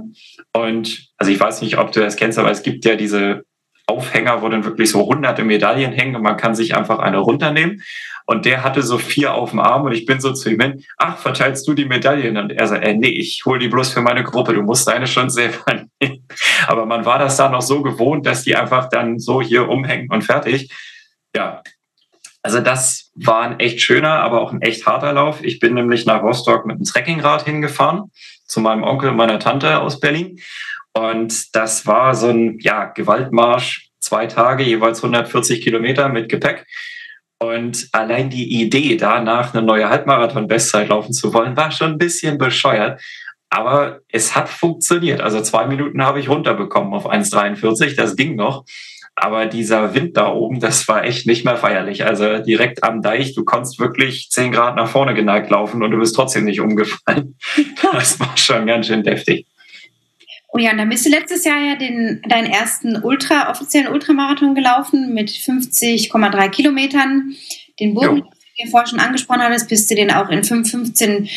Und 0.53 1.09
also 1.17 1.29
ich 1.29 1.41
weiß 1.41 1.61
nicht, 1.61 1.77
ob 1.77 1.91
du 1.91 1.99
das 1.99 2.15
kennst, 2.15 2.39
aber 2.39 2.51
es 2.51 2.63
gibt 2.63 2.85
ja 2.85 2.95
diese 2.95 3.43
Aufhänger, 3.89 4.41
wo 4.41 4.49
dann 4.49 4.63
wirklich 4.63 4.89
so 4.89 5.05
hunderte 5.05 5.43
Medaillen 5.43 5.91
hängen 5.91 6.15
und 6.15 6.21
man 6.21 6.37
kann 6.37 6.55
sich 6.55 6.75
einfach 6.75 6.99
eine 6.99 7.17
runternehmen. 7.17 7.81
Und 8.25 8.45
der 8.45 8.63
hatte 8.63 8.83
so 8.83 8.99
vier 8.99 9.33
auf 9.33 9.49
dem 9.49 9.59
Arm 9.59 9.85
und 9.85 9.91
ich 9.91 10.05
bin 10.05 10.21
so 10.21 10.33
zu 10.33 10.51
ihm 10.51 10.59
hin, 10.59 10.83
ach, 10.97 11.17
verteilst 11.17 11.67
du 11.67 11.73
die 11.73 11.85
Medaillen? 11.85 12.37
Und 12.37 12.51
er 12.51 12.67
sagt, 12.67 12.85
äh, 12.85 12.93
nee, 12.93 13.09
ich 13.09 13.41
hole 13.43 13.57
die 13.57 13.69
bloß 13.69 13.89
für 13.91 14.01
meine 14.01 14.23
Gruppe, 14.23 14.53
du 14.53 14.61
musst 14.61 14.87
deine 14.87 15.07
schon 15.07 15.31
selber 15.31 15.63
nehmen. 15.99 16.27
Aber 16.67 16.85
man 16.85 17.05
war 17.05 17.17
das 17.17 17.37
da 17.37 17.49
noch 17.49 17.63
so 17.63 17.81
gewohnt, 17.81 18.27
dass 18.27 18.43
die 18.43 18.55
einfach 18.55 18.87
dann 18.89 19.17
so 19.17 19.41
hier 19.41 19.67
umhängen 19.67 20.11
und 20.11 20.21
fertig. 20.21 20.71
Ja, 21.35 21.63
also 22.41 22.61
das 22.61 23.11
war 23.15 23.41
ein 23.41 23.59
echt 23.59 23.81
schöner, 23.81 24.21
aber 24.21 24.41
auch 24.41 24.51
ein 24.51 24.61
echt 24.61 24.85
harter 24.85 25.11
Lauf. 25.11 25.43
Ich 25.43 25.59
bin 25.59 25.73
nämlich 25.73 26.05
nach 26.05 26.21
Rostock 26.21 26.65
mit 26.65 26.75
einem 26.75 26.85
Trekkingrad 26.85 27.45
hingefahren, 27.45 28.11
zu 28.45 28.61
meinem 28.61 28.83
Onkel 28.83 29.09
und 29.09 29.17
meiner 29.17 29.39
Tante 29.39 29.79
aus 29.79 29.99
Berlin. 29.99 30.39
Und 30.93 31.55
das 31.55 31.85
war 31.85 32.15
so 32.15 32.29
ein 32.29 32.57
ja, 32.59 32.85
Gewaltmarsch, 32.85 33.89
zwei 33.99 34.25
Tage, 34.25 34.63
jeweils 34.63 35.03
140 35.03 35.61
Kilometer 35.61 36.09
mit 36.09 36.29
Gepäck. 36.29 36.65
Und 37.41 37.87
allein 37.93 38.29
die 38.29 38.61
Idee, 38.61 38.97
danach 38.97 39.53
eine 39.53 39.65
neue 39.65 39.89
Halbmarathon-Bestzeit 39.89 40.89
laufen 40.89 41.13
zu 41.13 41.33
wollen, 41.33 41.55
war 41.55 41.71
schon 41.71 41.93
ein 41.93 41.97
bisschen 41.97 42.37
bescheuert. 42.37 43.01
Aber 43.49 43.99
es 44.09 44.35
hat 44.35 44.49
funktioniert. 44.49 45.21
Also 45.21 45.41
zwei 45.41 45.65
Minuten 45.65 46.03
habe 46.03 46.19
ich 46.19 46.29
runterbekommen 46.29 46.93
auf 46.93 47.09
1,43. 47.09 47.95
Das 47.95 48.15
ging 48.15 48.35
noch. 48.35 48.65
Aber 49.15 49.47
dieser 49.47 49.93
Wind 49.93 50.15
da 50.15 50.31
oben, 50.31 50.59
das 50.59 50.87
war 50.87 51.03
echt 51.03 51.27
nicht 51.27 51.43
mehr 51.43 51.57
feierlich. 51.57 52.05
Also 52.05 52.39
direkt 52.39 52.83
am 52.83 53.01
Deich, 53.01 53.33
du 53.33 53.43
konntest 53.43 53.79
wirklich 53.79 54.29
zehn 54.29 54.51
Grad 54.51 54.75
nach 54.75 54.87
vorne 54.87 55.13
geneigt 55.13 55.49
laufen 55.49 55.83
und 55.83 55.91
du 55.91 55.99
bist 55.99 56.15
trotzdem 56.15 56.45
nicht 56.45 56.61
umgefallen. 56.61 57.35
Das 57.91 58.19
war 58.19 58.37
schon 58.37 58.67
ganz 58.67 58.87
schön 58.87 59.03
deftig. 59.03 59.45
Oh 60.51 60.57
ja, 60.57 60.71
und 60.71 60.77
dann 60.79 60.89
bist 60.89 61.05
du 61.05 61.09
letztes 61.09 61.45
Jahr 61.45 61.59
ja 61.59 61.75
den, 61.75 62.21
deinen 62.27 62.51
ersten 62.51 63.03
Ultra, 63.03 63.51
offiziellen 63.51 63.91
Ultramarathon 63.91 64.55
gelaufen 64.55 65.13
mit 65.13 65.29
50,3 65.29 66.49
Kilometern. 66.49 67.35
Den 67.79 67.93
Bogen, 67.93 68.23
den 68.23 68.65
du 68.65 68.71
vorher 68.71 68.87
schon 68.87 68.99
angesprochen 68.99 69.43
hattest, 69.43 69.69
bist 69.69 69.89
du 69.91 69.95
den 69.95 70.11
auch 70.11 70.29
in 70.29 70.41
5,15 70.41 71.29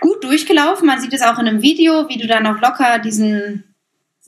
gut 0.00 0.22
durchgelaufen. 0.22 0.86
Man 0.86 1.00
sieht 1.00 1.12
es 1.12 1.22
auch 1.22 1.38
in 1.38 1.48
einem 1.48 1.62
Video, 1.62 2.08
wie 2.08 2.18
du 2.18 2.28
dann 2.28 2.46
auch 2.46 2.60
locker 2.60 3.00
diesen 3.00 3.64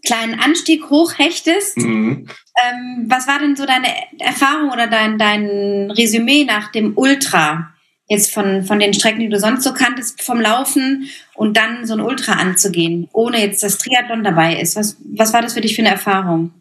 kleinen 0.04 0.40
Anstieg 0.40 0.90
hochhechtest. 0.90 1.78
Mhm. 1.78 2.26
Ähm, 2.62 3.04
was 3.06 3.28
war 3.28 3.38
denn 3.38 3.54
so 3.54 3.66
deine 3.66 3.88
Erfahrung 4.18 4.70
oder 4.70 4.86
dein, 4.86 5.18
dein 5.18 5.90
Resümee 5.90 6.44
nach 6.44 6.72
dem 6.72 6.96
Ultra? 6.96 7.74
Jetzt 8.10 8.34
von, 8.34 8.64
von 8.64 8.80
den 8.80 8.92
Strecken, 8.92 9.20
die 9.20 9.28
du 9.28 9.38
sonst 9.38 9.62
so 9.62 9.72
kanntest, 9.72 10.20
vom 10.20 10.40
Laufen 10.40 11.08
und 11.34 11.56
dann 11.56 11.86
so 11.86 11.94
ein 11.94 12.00
Ultra 12.00 12.32
anzugehen, 12.32 13.08
ohne 13.12 13.40
jetzt 13.40 13.62
das 13.62 13.78
Triathlon 13.78 14.24
dabei 14.24 14.60
ist? 14.60 14.76
Was, 14.76 14.96
was 15.14 15.32
war 15.32 15.40
das 15.40 15.54
für 15.54 15.60
dich 15.60 15.76
für 15.76 15.82
eine 15.82 15.92
Erfahrung? 15.92 16.52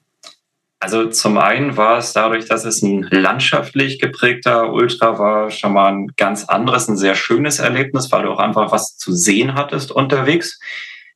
Also 0.80 1.08
zum 1.08 1.38
einen 1.40 1.76
war 1.76 1.98
es 1.98 2.14
dadurch, 2.14 2.46
dass 2.46 2.64
es 2.64 2.84
ein 2.84 3.02
landschaftlich 3.10 4.00
geprägter 4.00 4.72
Ultra 4.72 5.20
war, 5.20 5.50
schon 5.50 5.74
mal 5.74 5.92
ein 5.92 6.08
ganz 6.16 6.46
anderes, 6.46 6.88
ein 6.88 6.96
sehr 6.96 7.16
schönes 7.16 7.60
Erlebnis, 7.60 8.12
weil 8.12 8.24
du 8.24 8.30
auch 8.30 8.40
einfach 8.40 8.72
was 8.72 8.96
zu 8.96 9.12
sehen 9.12 9.56
hattest 9.56 9.92
unterwegs. 9.92 10.60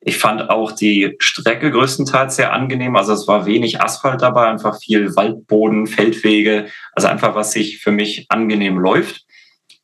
Ich 0.01 0.17
fand 0.17 0.49
auch 0.49 0.73
die 0.73 1.15
Strecke 1.19 1.71
größtenteils 1.71 2.35
sehr 2.35 2.51
angenehm. 2.51 2.95
Also 2.97 3.13
es 3.13 3.27
war 3.27 3.45
wenig 3.45 3.79
Asphalt 3.79 4.21
dabei, 4.21 4.47
einfach 4.47 4.79
viel 4.81 5.15
Waldboden, 5.15 5.87
Feldwege, 5.87 6.65
also 6.93 7.07
einfach 7.07 7.35
was 7.35 7.53
sich 7.53 7.77
für 7.77 7.91
mich 7.91 8.25
angenehm 8.29 8.79
läuft. 8.79 9.23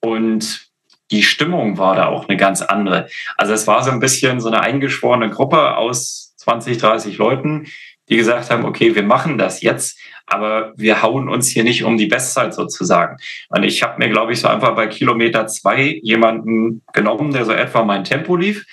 Und 0.01 0.69
die 1.12 1.23
Stimmung 1.23 1.77
war 1.77 1.95
da 1.95 2.07
auch 2.07 2.27
eine 2.27 2.38
ganz 2.38 2.62
andere. 2.62 3.07
Also 3.38 3.53
es 3.53 3.67
war 3.67 3.83
so 3.83 3.91
ein 3.91 3.99
bisschen 3.99 4.39
so 4.39 4.47
eine 4.47 4.62
eingeschworene 4.62 5.29
Gruppe 5.29 5.75
aus 5.77 6.35
20, 6.38 6.77
30 6.77 7.17
Leuten, 7.17 7.67
die 8.09 8.17
gesagt 8.17 8.49
haben, 8.49 8.65
okay, 8.65 8.95
wir 8.95 9.03
machen 9.03 9.38
das 9.38 9.62
jetzt, 9.62 9.99
aber 10.25 10.73
wir 10.75 11.01
hauen 11.01 11.29
uns 11.29 11.47
hier 11.47 11.63
nicht 11.63 11.83
um 11.83 11.97
die 11.97 12.07
Bestzeit 12.07 12.53
sozusagen. 12.53 13.17
Und 13.49 13.63
ich 13.63 13.83
habe 13.83 13.97
mir, 13.99 14.09
glaube 14.09 14.33
ich, 14.33 14.39
so 14.39 14.47
einfach 14.47 14.75
bei 14.75 14.88
Kilometer 14.88 15.47
zwei 15.47 15.99
jemanden 16.01 16.83
genommen, 16.93 17.31
der 17.31 17.45
so 17.45 17.51
etwa 17.51 17.83
mein 17.83 18.03
Tempo 18.03 18.35
lief. 18.35 18.65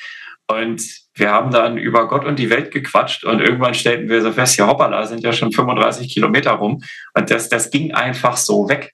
Und 0.49 0.83
wir 1.15 1.31
haben 1.31 1.51
dann 1.51 1.77
über 1.77 2.09
Gott 2.09 2.25
und 2.25 2.39
die 2.39 2.51
Welt 2.51 2.71
gequatscht 2.71 3.25
und 3.25 3.41
irgendwann 3.41 3.75
stellten 3.75 4.09
wir 4.09 4.23
so 4.23 4.33
fest, 4.33 4.57
ja 4.59 4.67
hoppala, 4.67 5.07
sind 5.07 5.23
ja 5.23 5.33
schon 5.33 5.51
35 5.51 6.13
Kilometer 6.13 6.53
rum. 6.53 6.83
Und 7.15 7.31
das, 7.31 7.49
das 7.49 7.71
ging 7.71 7.95
einfach 7.95 8.37
so 8.37 8.69
weg. 8.69 8.93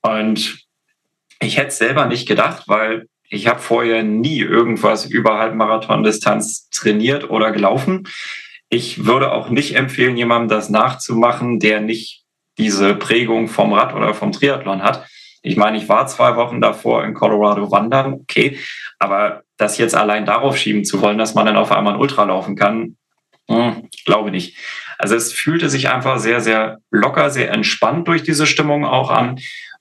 Und 0.00 0.63
ich 1.40 1.56
hätte 1.56 1.68
es 1.68 1.78
selber 1.78 2.06
nicht 2.06 2.26
gedacht, 2.26 2.64
weil 2.66 3.08
ich 3.28 3.46
habe 3.48 3.60
vorher 3.60 4.02
nie 4.02 4.40
irgendwas 4.40 5.06
über 5.06 5.38
Halbmarathon-Distanz 5.38 6.68
trainiert 6.70 7.30
oder 7.30 7.52
gelaufen. 7.52 8.08
Ich 8.68 9.06
würde 9.06 9.32
auch 9.32 9.48
nicht 9.48 9.76
empfehlen, 9.76 10.16
jemandem 10.16 10.56
das 10.56 10.70
nachzumachen, 10.70 11.58
der 11.58 11.80
nicht 11.80 12.24
diese 12.58 12.94
Prägung 12.94 13.48
vom 13.48 13.72
Rad 13.72 13.94
oder 13.94 14.14
vom 14.14 14.32
Triathlon 14.32 14.82
hat. 14.82 15.06
Ich 15.42 15.56
meine, 15.56 15.76
ich 15.76 15.88
war 15.88 16.06
zwei 16.06 16.36
Wochen 16.36 16.60
davor 16.60 17.04
in 17.04 17.14
Colorado 17.14 17.70
wandern, 17.70 18.14
okay, 18.14 18.58
aber 18.98 19.42
das 19.56 19.78
jetzt 19.78 19.94
allein 19.94 20.24
darauf 20.24 20.56
schieben 20.56 20.84
zu 20.84 21.00
wollen, 21.02 21.18
dass 21.18 21.34
man 21.34 21.46
dann 21.46 21.56
auf 21.56 21.72
einmal 21.72 21.94
ein 21.94 22.00
Ultra 22.00 22.24
laufen 22.24 22.56
kann, 22.56 22.96
hm, 23.48 23.88
glaube 24.04 24.30
nicht. 24.30 24.56
Also 24.98 25.16
es 25.16 25.32
fühlte 25.32 25.68
sich 25.68 25.90
einfach 25.90 26.18
sehr, 26.18 26.40
sehr 26.40 26.78
locker, 26.90 27.30
sehr 27.30 27.50
entspannt 27.50 28.08
durch 28.08 28.22
diese 28.22 28.46
Stimmung 28.46 28.84
auch 28.84 29.10
an. 29.10 29.38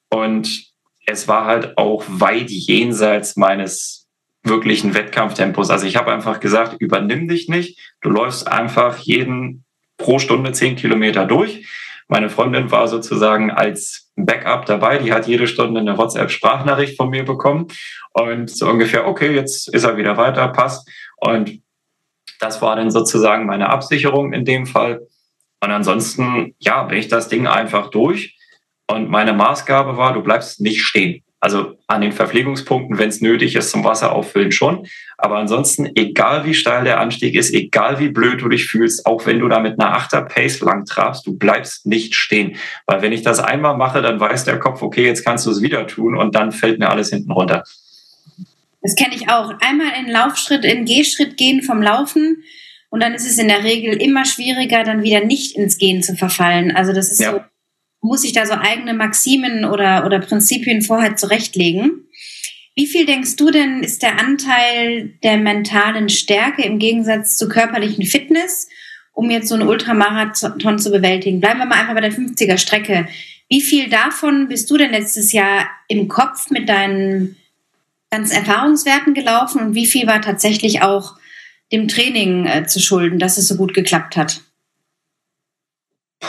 Und 0.09 0.72
es 1.05 1.27
war 1.27 1.45
halt 1.45 1.77
auch 1.77 2.03
weit 2.07 2.49
jenseits 2.49 3.35
meines 3.35 4.07
wirklichen 4.43 4.93
Wettkampftempos. 4.93 5.69
Also 5.69 5.85
ich 5.87 5.95
habe 5.95 6.11
einfach 6.11 6.39
gesagt, 6.39 6.75
übernimm 6.79 7.27
dich 7.27 7.49
nicht. 7.49 7.79
Du 8.01 8.09
läufst 8.09 8.47
einfach 8.47 8.97
jeden 8.97 9.65
pro 9.97 10.19
Stunde 10.19 10.51
zehn 10.51 10.75
Kilometer 10.75 11.25
durch. 11.25 11.67
Meine 12.07 12.29
Freundin 12.29 12.69
war 12.69 12.87
sozusagen 12.87 13.51
als 13.51 14.11
Backup 14.15 14.65
dabei. 14.65 14.97
Die 14.97 15.13
hat 15.13 15.27
jede 15.27 15.47
Stunde 15.47 15.79
eine 15.79 15.97
WhatsApp-Sprachnachricht 15.97 16.97
von 16.97 17.09
mir 17.09 17.23
bekommen. 17.23 17.67
Und 18.11 18.49
so 18.49 18.69
ungefähr, 18.69 19.07
okay, 19.07 19.33
jetzt 19.33 19.73
ist 19.73 19.83
er 19.83 19.97
wieder 19.97 20.17
weiter, 20.17 20.49
passt. 20.49 20.87
Und 21.17 21.61
das 22.39 22.61
war 22.61 22.75
dann 22.75 22.91
sozusagen 22.91 23.45
meine 23.45 23.69
Absicherung 23.69 24.33
in 24.33 24.43
dem 24.43 24.65
Fall. 24.65 25.07
Und 25.61 25.71
ansonsten, 25.71 26.55
ja, 26.59 26.83
bin 26.83 26.97
ich 26.97 27.07
das 27.07 27.29
Ding 27.29 27.47
einfach 27.47 27.89
durch. 27.89 28.37
Und 28.93 29.09
meine 29.09 29.33
Maßgabe 29.33 29.97
war, 29.97 30.13
du 30.13 30.21
bleibst 30.21 30.61
nicht 30.61 30.83
stehen. 30.83 31.23
Also 31.43 31.73
an 31.87 31.99
den 31.99 32.13
Verpflegungspunkten, 32.13 32.97
wenn 32.97 33.09
es 33.09 33.19
nötig 33.19 33.57
ist, 33.57 33.69
zum 33.69 33.83
Wasser 33.83 34.13
auffüllen 34.13 34.53
schon. 34.53 34.87
Aber 35.17 35.39
ansonsten, 35.39 35.91
egal 35.95 36.45
wie 36.45 36.53
steil 36.53 36.85
der 36.85 37.01
Anstieg 37.01 37.35
ist, 37.35 37.53
egal 37.53 37.99
wie 37.99 38.07
blöd 38.07 38.41
du 38.41 38.47
dich 38.47 38.65
fühlst, 38.65 39.05
auch 39.05 39.25
wenn 39.25 39.39
du 39.39 39.49
da 39.49 39.59
mit 39.59 39.77
einer 39.77 39.93
Achter 39.93 40.21
Pace 40.21 40.61
lang 40.61 40.85
trabst, 40.85 41.27
du 41.27 41.37
bleibst 41.37 41.85
nicht 41.85 42.15
stehen. 42.15 42.55
Weil 42.85 43.01
wenn 43.01 43.11
ich 43.11 43.23
das 43.23 43.39
einmal 43.39 43.75
mache, 43.75 44.01
dann 44.01 44.21
weiß 44.21 44.45
der 44.45 44.57
Kopf, 44.57 44.81
okay, 44.81 45.05
jetzt 45.05 45.25
kannst 45.25 45.45
du 45.45 45.51
es 45.51 45.61
wieder 45.61 45.85
tun 45.85 46.15
und 46.15 46.33
dann 46.33 46.53
fällt 46.53 46.79
mir 46.79 46.89
alles 46.89 47.09
hinten 47.09 47.31
runter. 47.31 47.63
Das 48.81 48.95
kenne 48.95 49.13
ich 49.13 49.27
auch. 49.27 49.53
Einmal 49.59 49.91
in 49.99 50.09
Laufschritt, 50.09 50.63
in 50.63 50.85
Gehschritt 50.85 51.35
gehen 51.35 51.61
vom 51.61 51.81
Laufen 51.81 52.43
und 52.89 53.01
dann 53.01 53.13
ist 53.13 53.29
es 53.29 53.37
in 53.37 53.49
der 53.49 53.65
Regel 53.65 54.01
immer 54.01 54.23
schwieriger, 54.23 54.83
dann 54.85 55.03
wieder 55.03 55.25
nicht 55.25 55.57
ins 55.57 55.77
Gehen 55.77 56.03
zu 56.03 56.15
verfallen. 56.15 56.73
Also 56.73 56.93
das 56.93 57.11
ist 57.11 57.19
ja. 57.19 57.31
so 57.31 57.41
muss 58.03 58.23
ich 58.23 58.33
da 58.33 58.45
so 58.45 58.53
eigene 58.53 58.93
Maximen 58.93 59.65
oder, 59.65 60.05
oder 60.05 60.19
Prinzipien 60.19 60.81
vorher 60.81 61.15
zurechtlegen. 61.15 62.05
Wie 62.75 62.85
viel 62.85 63.05
denkst 63.05 63.37
du 63.37 63.49
denn 63.49 63.81
ist 63.81 64.03
der 64.03 64.19
Anteil 64.19 65.13
der 65.23 65.37
mentalen 65.37 66.09
Stärke 66.09 66.63
im 66.63 66.79
Gegensatz 66.79 67.37
zur 67.37 67.47
körperlichen 67.47 68.05
Fitness, 68.05 68.67
um 69.13 69.31
jetzt 69.31 69.47
so 69.47 69.55
einen 69.55 69.67
Ultramarathon 69.67 70.79
zu 70.79 70.91
bewältigen? 70.91 71.39
Bleiben 71.39 71.59
wir 71.59 71.65
mal 71.65 71.79
einfach 71.79 71.93
bei 71.93 72.01
der 72.01 72.11
50er 72.11 72.57
Strecke. 72.57 73.07
Wie 73.47 73.61
viel 73.61 73.89
davon 73.89 74.47
bist 74.49 74.69
du 74.69 74.77
denn 74.77 74.91
letztes 74.91 75.31
Jahr 75.31 75.67
im 75.87 76.07
Kopf 76.07 76.49
mit 76.49 76.67
deinen 76.67 77.37
ganzen 78.09 78.33
Erfahrungswerten 78.33 79.13
gelaufen 79.13 79.61
und 79.61 79.75
wie 79.75 79.85
viel 79.85 80.07
war 80.07 80.21
tatsächlich 80.21 80.81
auch 80.81 81.15
dem 81.71 81.87
Training 81.87 82.47
äh, 82.47 82.65
zu 82.65 82.79
schulden, 82.79 83.17
dass 83.17 83.37
es 83.37 83.47
so 83.47 83.55
gut 83.55 83.73
geklappt 83.73 84.17
hat? 84.17 84.41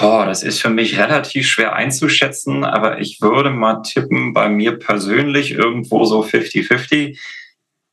Boah, 0.00 0.26
das 0.26 0.42
ist 0.42 0.60
für 0.60 0.70
mich 0.70 0.98
relativ 0.98 1.46
schwer 1.46 1.74
einzuschätzen, 1.74 2.64
aber 2.64 2.98
ich 2.98 3.20
würde 3.20 3.50
mal 3.50 3.82
tippen, 3.82 4.32
bei 4.32 4.48
mir 4.48 4.76
persönlich 4.76 5.52
irgendwo 5.52 6.04
so 6.04 6.22
50-50. 6.24 7.16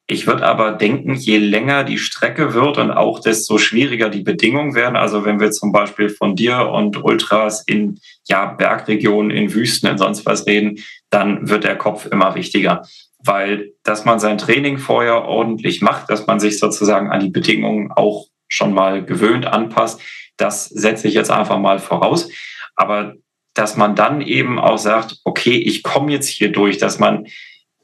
Ich 0.08 0.26
würde 0.26 0.48
aber 0.48 0.72
denken, 0.72 1.14
je 1.14 1.38
länger 1.38 1.84
die 1.84 2.00
Strecke 2.00 2.56
wird 2.56 2.80
und 2.80 2.90
auch 2.90 3.20
desto 3.20 3.60
schwieriger 3.60 4.10
die 4.10 4.24
Bedingungen 4.24 4.74
werden. 4.74 4.96
Also 4.96 5.26
wenn 5.26 5.40
wir 5.40 5.52
zum 5.52 5.72
Beispiel 5.72 6.10
von 6.10 6.36
dir 6.36 6.70
und 6.70 7.04
Ultras 7.04 7.64
in 7.68 8.00
ja, 8.28 8.46
Bergregionen, 8.46 9.30
in 9.30 9.54
Wüsten, 9.54 9.88
in 9.88 10.00
sonst 10.00 10.26
was 10.26 10.48
reden, 10.48 10.80
dann 11.12 11.50
wird 11.50 11.64
der 11.64 11.78
Kopf 11.78 12.08
immer 12.08 12.34
wichtiger. 12.34 12.82
Weil, 13.20 13.74
dass 13.84 14.06
man 14.06 14.20
sein 14.20 14.40
Training 14.40 14.80
vorher 14.80 15.26
ordentlich 15.26 15.82
macht, 15.82 16.10
dass 16.10 16.26
man 16.26 16.40
sich 16.40 16.58
sozusagen 16.58 17.12
an 17.12 17.20
die 17.20 17.30
Bedingungen 17.30 17.92
auch 17.92 18.26
schon 18.50 18.74
mal 18.74 19.06
gewöhnt, 19.06 19.46
anpasst, 19.46 20.02
das 20.38 20.65
setze 20.65 21.08
ich 21.08 21.13
jetzt 21.13 21.32
einfach 21.32 21.60
mal 21.60 21.80
voraus. 21.80 22.30
Aber 22.76 23.15
dass 23.54 23.78
man 23.78 23.96
dann 23.96 24.22
eben 24.22 24.60
auch 24.60 24.78
sagt, 24.78 25.17
okay, 25.24 25.58
ich 25.58 25.84
komme 25.84 26.12
jetzt 26.12 26.28
hier 26.28 26.52
durch, 26.52 26.78
dass 26.78 27.00
man, 27.00 27.28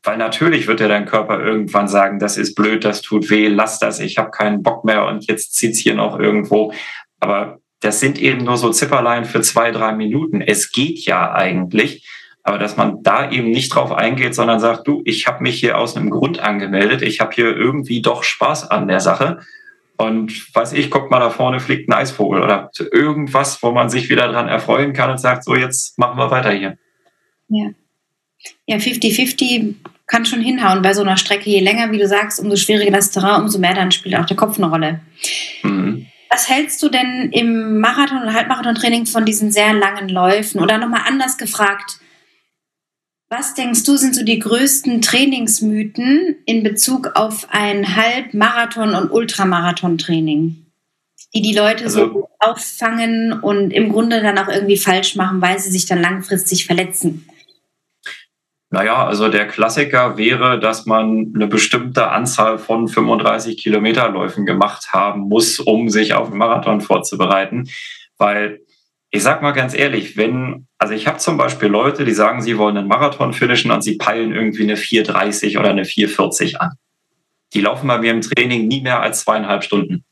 weil 0.03 0.17
natürlich 0.17 0.67
wird 0.67 0.79
ja 0.79 0.87
dein 0.87 1.05
Körper 1.05 1.39
irgendwann 1.39 1.87
sagen, 1.87 2.19
das 2.19 2.37
ist 2.37 2.55
blöd, 2.55 2.85
das 2.85 3.01
tut 3.01 3.29
weh, 3.29 3.47
lass 3.47 3.79
das, 3.79 3.99
ich 3.99 4.17
habe 4.17 4.31
keinen 4.31 4.63
Bock 4.63 4.85
mehr 4.85 5.05
und 5.05 5.27
jetzt 5.27 5.55
zieht's 5.55 5.79
hier 5.79 5.95
noch 5.95 6.19
irgendwo. 6.19 6.73
Aber 7.19 7.59
das 7.81 7.99
sind 7.99 8.19
eben 8.19 8.43
nur 8.43 8.57
so 8.57 8.71
Zipperlein 8.71 9.25
für 9.25 9.41
zwei, 9.41 9.71
drei 9.71 9.93
Minuten. 9.93 10.41
Es 10.41 10.71
geht 10.71 10.99
ja 10.99 11.33
eigentlich. 11.33 12.07
Aber 12.43 12.57
dass 12.57 12.77
man 12.77 13.03
da 13.03 13.29
eben 13.29 13.49
nicht 13.49 13.75
drauf 13.75 13.91
eingeht, 13.91 14.33
sondern 14.33 14.61
sagt, 14.61 14.87
du, 14.87 15.01
ich 15.03 15.27
habe 15.27 15.43
mich 15.43 15.59
hier 15.59 15.77
aus 15.77 15.97
einem 15.97 16.09
Grund 16.09 16.39
angemeldet, 16.39 17.01
ich 17.01 17.19
habe 17.19 17.33
hier 17.35 17.55
irgendwie 17.55 18.01
doch 18.01 18.23
Spaß 18.23 18.71
an 18.71 18.87
der 18.87 19.01
Sache 19.01 19.39
und 19.97 20.55
weiß 20.55 20.73
ich, 20.73 20.91
guckt 20.91 21.11
mal 21.11 21.19
da 21.19 21.29
vorne, 21.29 21.59
fliegt 21.59 21.89
ein 21.89 21.93
Eisvogel 21.93 22.41
oder 22.41 22.71
irgendwas, 22.91 23.61
wo 23.63 23.71
man 23.71 23.89
sich 23.89 24.09
wieder 24.09 24.27
dran 24.27 24.47
erfreuen 24.47 24.93
kann 24.93 25.11
und 25.11 25.17
sagt, 25.17 25.43
so 25.43 25.55
jetzt 25.55 25.97
machen 25.97 26.17
wir 26.17 26.31
weiter 26.31 26.51
hier. 26.51 26.77
Ja. 27.49 27.69
Ja, 28.67 28.77
50-50 28.77 29.75
kann 30.05 30.25
schon 30.25 30.41
hinhauen 30.41 30.81
bei 30.81 30.93
so 30.93 31.01
einer 31.01 31.17
Strecke. 31.17 31.49
Je 31.49 31.59
länger, 31.59 31.91
wie 31.91 31.97
du 31.97 32.07
sagst, 32.07 32.39
umso 32.39 32.55
schwieriger 32.55 32.91
das 32.91 33.11
Terrain, 33.11 33.41
umso 33.41 33.59
mehr 33.59 33.73
dann 33.73 33.91
spielt 33.91 34.15
auch 34.15 34.25
der 34.25 34.37
Kopf 34.37 34.57
eine 34.57 34.69
Rolle. 34.69 35.01
Mhm. 35.63 36.05
Was 36.29 36.49
hältst 36.49 36.83
du 36.83 36.89
denn 36.89 37.29
im 37.31 37.79
Marathon- 37.79 38.21
und 38.21 38.33
Halbmarathon-Training 38.33 39.05
von 39.05 39.25
diesen 39.25 39.51
sehr 39.51 39.73
langen 39.73 40.09
Läufen? 40.09 40.61
Oder 40.61 40.77
nochmal 40.77 41.01
anders 41.07 41.37
gefragt, 41.37 41.99
was 43.29 43.53
denkst 43.53 43.83
du, 43.83 43.97
sind 43.97 44.15
so 44.15 44.23
die 44.23 44.39
größten 44.39 45.01
Trainingsmythen 45.01 46.37
in 46.45 46.63
Bezug 46.63 47.11
auf 47.15 47.47
ein 47.51 47.95
Halbmarathon- 47.95 48.95
und 48.95 49.11
Ultramarathon-Training, 49.11 50.65
die 51.33 51.41
die 51.41 51.53
Leute 51.53 51.85
also, 51.85 51.99
so 51.99 52.29
auffangen 52.39 53.33
und 53.33 53.71
im 53.71 53.91
Grunde 53.91 54.21
dann 54.21 54.37
auch 54.37 54.47
irgendwie 54.47 54.77
falsch 54.77 55.15
machen, 55.15 55.41
weil 55.41 55.59
sie 55.59 55.71
sich 55.71 55.85
dann 55.85 56.01
langfristig 56.01 56.65
verletzen? 56.65 57.27
Naja, 58.69 59.05
also 59.05 59.29
der 59.29 59.47
Klassiker 59.47 60.17
wäre, 60.17 60.59
dass 60.59 60.85
man 60.85 61.31
eine 61.33 61.47
bestimmte 61.47 62.09
Anzahl 62.09 62.57
von 62.57 62.87
35 62.87 63.57
Kilometerläufen 63.57 64.45
gemacht 64.45 64.91
haben 64.91 65.21
muss, 65.21 65.59
um 65.59 65.89
sich 65.89 66.13
auf 66.13 66.27
einen 66.27 66.37
Marathon 66.37 66.81
vorzubereiten. 66.81 67.69
Weil 68.17 68.61
ich 69.17 69.23
sag 69.23 69.41
mal 69.41 69.51
ganz 69.51 69.73
ehrlich, 69.73 70.15
wenn, 70.15 70.67
also 70.77 70.93
ich 70.93 71.07
habe 71.07 71.17
zum 71.17 71.37
Beispiel 71.37 71.69
Leute, 71.69 72.05
die 72.05 72.13
sagen, 72.13 72.43
sie 72.43 72.59
wollen 72.59 72.77
einen 72.77 72.87
Marathon 72.87 73.33
finishen 73.33 73.71
und 73.71 73.81
sie 73.81 73.97
peilen 73.97 74.31
irgendwie 74.31 74.61
eine 74.61 74.75
4,30 74.75 75.57
oder 75.59 75.71
eine 75.71 75.85
4,40 75.85 76.57
an. 76.57 76.73
Die 77.53 77.61
laufen 77.61 77.87
bei 77.87 77.97
mir 77.97 78.11
im 78.11 78.21
Training 78.21 78.67
nie 78.67 78.81
mehr 78.81 79.01
als 79.01 79.21
zweieinhalb 79.21 79.63
Stunden. 79.63 80.05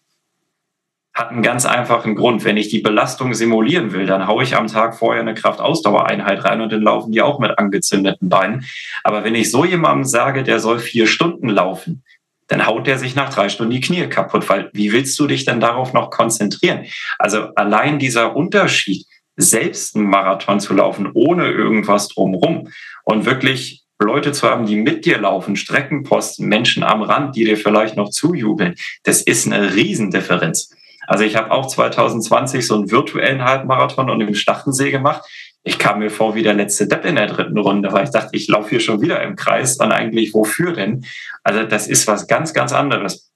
Hat 1.14 1.30
einen 1.30 1.44
ganz 1.44 1.68
einfachen 1.68 2.16
Grund. 2.16 2.44
Wenn 2.46 2.58
ich 2.58 2.70
die 2.70 2.80
Belastung 2.80 3.36
simulieren 3.36 3.94
will, 3.94 4.08
dann 4.08 4.26
haue 4.26 4.44
ich 4.44 4.56
am 4.56 4.66
Tag 4.66 4.98
vorher 4.98 5.22
eine 5.22 5.36
Kraftausdauereinheit 5.36 6.44
rein 6.44 6.62
und 6.62 6.72
dann 6.72 6.82
laufen 6.82 7.12
die 7.12 7.22
auch 7.22 7.38
mit 7.40 7.60
angezündeten 7.60 8.28
Beinen. 8.28 8.66
Aber 9.04 9.24
wenn 9.24 9.36
ich 9.36 9.52
so 9.52 9.66
jemandem 9.66 10.06
sage, 10.06 10.42
der 10.42 10.60
soll 10.60 10.80
vier 10.80 11.06
Stunden 11.06 11.50
laufen, 11.50 12.04
dann 12.48 12.66
haut 12.66 12.88
der 12.88 12.98
sich 12.98 13.16
nach 13.16 13.34
drei 13.34 13.50
Stunden 13.50 13.72
die 13.72 13.82
Knie 13.82 14.08
kaputt, 14.08 14.48
weil 14.50 14.70
wie 14.74 14.92
willst 14.92 15.18
du 15.20 15.28
dich 15.28 15.46
denn 15.46 15.60
darauf 15.60 15.94
noch 15.94 16.10
konzentrieren? 16.12 16.86
Also 17.18 17.50
allein 17.56 18.00
dieser 18.00 18.36
Unterschied, 18.36 19.06
selbst 19.38 19.96
einen 19.96 20.10
Marathon 20.10 20.60
zu 20.60 20.74
laufen, 20.74 21.10
ohne 21.14 21.52
irgendwas 21.52 22.08
drumrum 22.08 22.70
und 23.04 23.26
wirklich 23.26 23.84
Leute 24.00 24.32
zu 24.32 24.50
haben, 24.50 24.66
die 24.66 24.76
mit 24.76 25.06
dir 25.06 25.18
laufen, 25.18 25.56
Streckenposten, 25.56 26.48
Menschen 26.48 26.84
am 26.84 27.02
Rand, 27.02 27.36
die 27.36 27.46
dir 27.46 27.58
vielleicht 27.58 27.96
noch 27.96 28.10
zujubeln, 28.10 28.76
das 29.04 29.22
ist 29.22 29.46
eine 29.46 29.76
Riesendifferenz. 29.76 30.70
Also 31.08 31.24
ich 31.24 31.36
habe 31.36 31.52
auch 31.52 31.68
2020 31.68 32.66
so 32.66 32.76
einen 32.76 32.92
virtuellen 32.92 33.44
Halbmarathon 33.44 34.10
und 34.10 34.22
im 34.22 34.36
Stachensee 34.36 34.92
gemacht 34.92 35.24
ich 35.68 35.80
kam 35.80 36.00
mir 36.00 36.12
vor 36.12 36.36
wie 36.36 36.44
der 36.44 36.54
letzte 36.54 36.88
Depp 36.88 37.06
in 37.06 37.16
der 37.16 37.26
dritten 37.26 37.58
Runde, 37.58 37.92
weil 37.92 38.04
ich 38.04 38.12
dachte, 38.12 38.30
ich 38.34 38.48
laufe 38.48 38.70
hier 38.70 38.80
schon 38.80 39.02
wieder 39.02 39.22
im 39.24 39.36
Kreis 39.36 39.78
und 39.78 39.92
eigentlich 39.92 40.34
wofür 40.34 40.74
denn? 40.74 41.04
Also 41.44 41.64
das 41.64 41.88
ist 41.88 42.08
was 42.08 42.28
ganz, 42.28 42.54
ganz 42.54 42.72
anderes. 42.72 43.32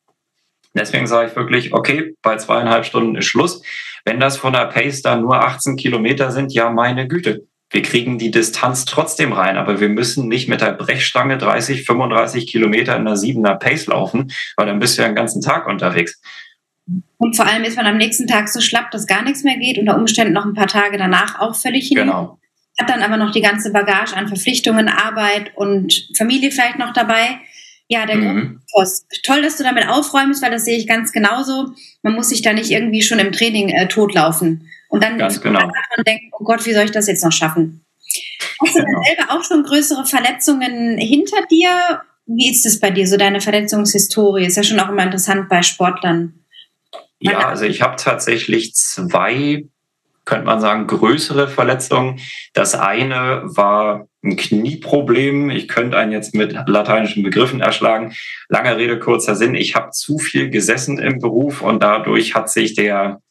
Deswegen 0.76 1.08
sage 1.08 1.30
ich 1.30 1.36
wirklich, 1.36 1.74
okay, 1.74 2.14
bei 2.22 2.38
zweieinhalb 2.38 2.86
Stunden 2.86 3.16
ist 3.16 3.26
Schluss. 3.26 3.64
Wenn 4.06 4.20
das 4.20 4.38
von 4.38 4.54
der 4.54 4.68
Pace 4.68 5.02
dann 5.02 5.22
nur 5.22 5.44
18 5.44 5.76
Kilometer 5.76 6.32
sind, 6.32 6.54
ja, 6.54 6.70
meine 6.70 7.08
Güte. 7.08 7.48
Wir 7.72 7.82
kriegen 7.82 8.20
die 8.20 8.32
Distanz 8.32 8.86
trotzdem 8.86 9.34
rein, 9.34 9.58
aber 9.58 9.80
wir 9.80 9.90
müssen 9.90 10.28
nicht 10.28 10.48
mit 10.48 10.62
der 10.62 10.74
Brechstange 10.74 11.40
30, 11.40 11.84
35 11.86 12.48
Kilometer 12.48 12.96
in 12.96 13.06
der 13.06 13.16
7er 13.16 13.56
Pace 13.56 13.88
laufen, 13.88 14.32
weil 14.56 14.68
dann 14.68 14.80
bist 14.80 14.98
du 14.98 15.02
ja 15.02 15.08
den 15.08 15.16
ganzen 15.16 15.42
Tag 15.42 15.68
unterwegs. 15.68 16.22
Und 17.20 17.36
vor 17.36 17.46
allem 17.46 17.66
ist 17.66 17.76
man 17.76 17.86
am 17.86 17.98
nächsten 17.98 18.28
Tag 18.28 18.48
so 18.48 18.62
schlapp, 18.62 18.92
dass 18.92 19.06
gar 19.06 19.24
nichts 19.24 19.44
mehr 19.44 19.58
geht, 19.58 19.78
unter 19.78 19.98
Umständen 19.98 20.34
noch 20.34 20.46
ein 20.46 20.54
paar 20.54 20.68
Tage 20.68 20.98
danach 20.98 21.40
auch 21.40 21.54
völlig 21.54 21.90
hin. 21.90 21.98
Genau. 21.98 22.40
Hat 22.80 22.90
dann 22.90 23.04
aber 23.04 23.18
noch 23.18 23.34
die 23.34 23.42
ganze 23.42 23.72
Bagage 23.74 24.16
an 24.16 24.30
Verpflichtungen, 24.30 24.88
Arbeit 24.88 25.52
und 25.56 26.08
Familie 26.18 26.50
vielleicht 26.50 26.80
noch 26.80 26.94
dabei. 26.94 27.42
Ja, 27.90 28.06
der 28.06 28.16
mhm. 28.16 28.62
Post. 28.72 29.06
Toll, 29.24 29.42
dass 29.42 29.58
du 29.58 29.64
damit 29.64 29.90
aufräumst, 29.90 30.42
weil 30.42 30.52
das 30.52 30.64
sehe 30.64 30.78
ich 30.78 30.88
ganz 30.88 31.12
genauso. 31.12 31.74
Man 32.04 32.14
muss 32.14 32.30
sich 32.30 32.42
da 32.42 32.54
nicht 32.54 32.72
irgendwie 32.72 33.02
schon 33.02 33.20
im 33.20 33.34
Training 33.34 33.68
äh, 33.68 33.90
totlaufen. 33.90 34.70
Und 34.88 35.04
dann 35.04 35.18
ganz 35.18 35.42
genau. 35.42 35.60
man 35.60 36.06
denkt, 36.08 36.24
oh 36.40 36.46
Gott, 36.46 36.66
wie 36.66 36.74
soll 36.74 36.86
ich 36.86 36.92
das 36.92 37.08
jetzt 37.08 37.26
noch 37.26 37.34
schaffen? 37.34 37.84
Hast 38.62 38.76
du 38.76 38.86
genau. 38.86 39.02
selber 39.04 39.34
auch 39.34 39.44
schon 39.44 39.64
größere 39.64 40.06
Verletzungen 40.06 40.98
hinter 40.98 41.46
dir? 41.52 42.02
Wie 42.28 42.50
ist 42.50 42.66
es 42.66 42.80
bei 42.80 42.92
dir, 42.92 43.08
so 43.08 43.18
deine 43.18 43.42
Verletzungshistorie? 43.42 44.46
Ist 44.46 44.56
ja 44.56 44.64
schon 44.64 44.80
auch 44.80 44.90
immer 44.90 45.04
interessant 45.04 45.50
bei 45.50 45.64
Sportlern. 45.64 46.46
Ja, 47.20 47.50
also 47.50 47.66
ich 47.66 47.82
habe 47.82 47.98
tatsächlich 47.98 48.74
zwei, 48.76 49.66
könnte 50.26 50.46
man 50.46 50.62
sagen, 50.62 50.88
größere 50.88 51.48
Verletzungen. 51.48 52.20
Das 52.54 52.76
eine 52.76 53.42
war 53.44 54.08
ein 54.24 54.38
Knieproblem. 54.38 55.50
Ich 55.50 55.68
könnte 55.68 55.98
einen 55.98 56.12
jetzt 56.12 56.34
mit 56.34 56.56
lateinischen 56.68 57.24
Begriffen 57.24 57.62
erschlagen. 57.62 58.14
Lange 58.48 58.78
Rede, 58.78 59.00
kurzer 59.00 59.36
Sinn. 59.36 59.56
Ich 59.56 59.76
habe 59.76 59.92
zu 59.92 60.18
viel 60.18 60.50
gesessen 60.50 60.98
im 60.98 61.20
Beruf 61.20 61.62
und 61.62 61.84
dadurch 61.84 62.36
hat 62.36 62.50
sich 62.50 62.74
der, 62.74 63.22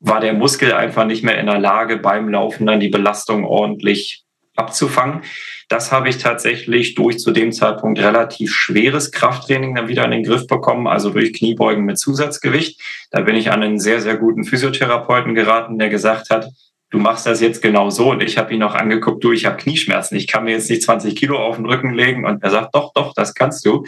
war 0.00 0.20
der 0.20 0.34
Muskel 0.34 0.72
einfach 0.72 1.04
nicht 1.04 1.24
mehr 1.24 1.38
in 1.38 1.46
der 1.46 1.58
Lage, 1.58 1.96
beim 1.96 2.28
Laufen 2.28 2.66
dann 2.66 2.80
die 2.80 2.88
Belastung 2.88 3.44
ordentlich 3.44 4.23
abzufangen. 4.56 5.22
Das 5.68 5.92
habe 5.92 6.08
ich 6.08 6.18
tatsächlich 6.18 6.94
durch 6.94 7.18
zu 7.18 7.30
dem 7.30 7.52
Zeitpunkt 7.52 7.98
relativ 7.98 8.52
schweres 8.52 9.10
Krafttraining 9.10 9.74
dann 9.74 9.88
wieder 9.88 10.04
in 10.04 10.10
den 10.10 10.22
Griff 10.22 10.46
bekommen, 10.46 10.86
also 10.86 11.10
durch 11.10 11.32
Kniebeugen 11.32 11.84
mit 11.84 11.98
Zusatzgewicht. 11.98 12.80
Da 13.10 13.20
bin 13.22 13.34
ich 13.34 13.50
an 13.50 13.62
einen 13.62 13.78
sehr, 13.78 14.00
sehr 14.00 14.16
guten 14.16 14.44
Physiotherapeuten 14.44 15.34
geraten, 15.34 15.78
der 15.78 15.88
gesagt 15.88 16.30
hat, 16.30 16.48
du 16.90 16.98
machst 16.98 17.26
das 17.26 17.40
jetzt 17.40 17.62
genau 17.62 17.90
so. 17.90 18.10
Und 18.10 18.22
ich 18.22 18.38
habe 18.38 18.52
ihn 18.52 18.60
noch 18.60 18.74
angeguckt, 18.74 19.24
du, 19.24 19.32
ich 19.32 19.46
habe 19.46 19.56
Knieschmerzen, 19.56 20.16
ich 20.16 20.28
kann 20.28 20.44
mir 20.44 20.52
jetzt 20.52 20.70
nicht 20.70 20.82
20 20.82 21.16
Kilo 21.16 21.38
auf 21.38 21.56
den 21.56 21.66
Rücken 21.66 21.92
legen. 21.92 22.24
Und 22.24 22.42
er 22.42 22.50
sagt, 22.50 22.74
doch, 22.74 22.92
doch, 22.94 23.14
das 23.14 23.34
kannst 23.34 23.64
du. 23.66 23.84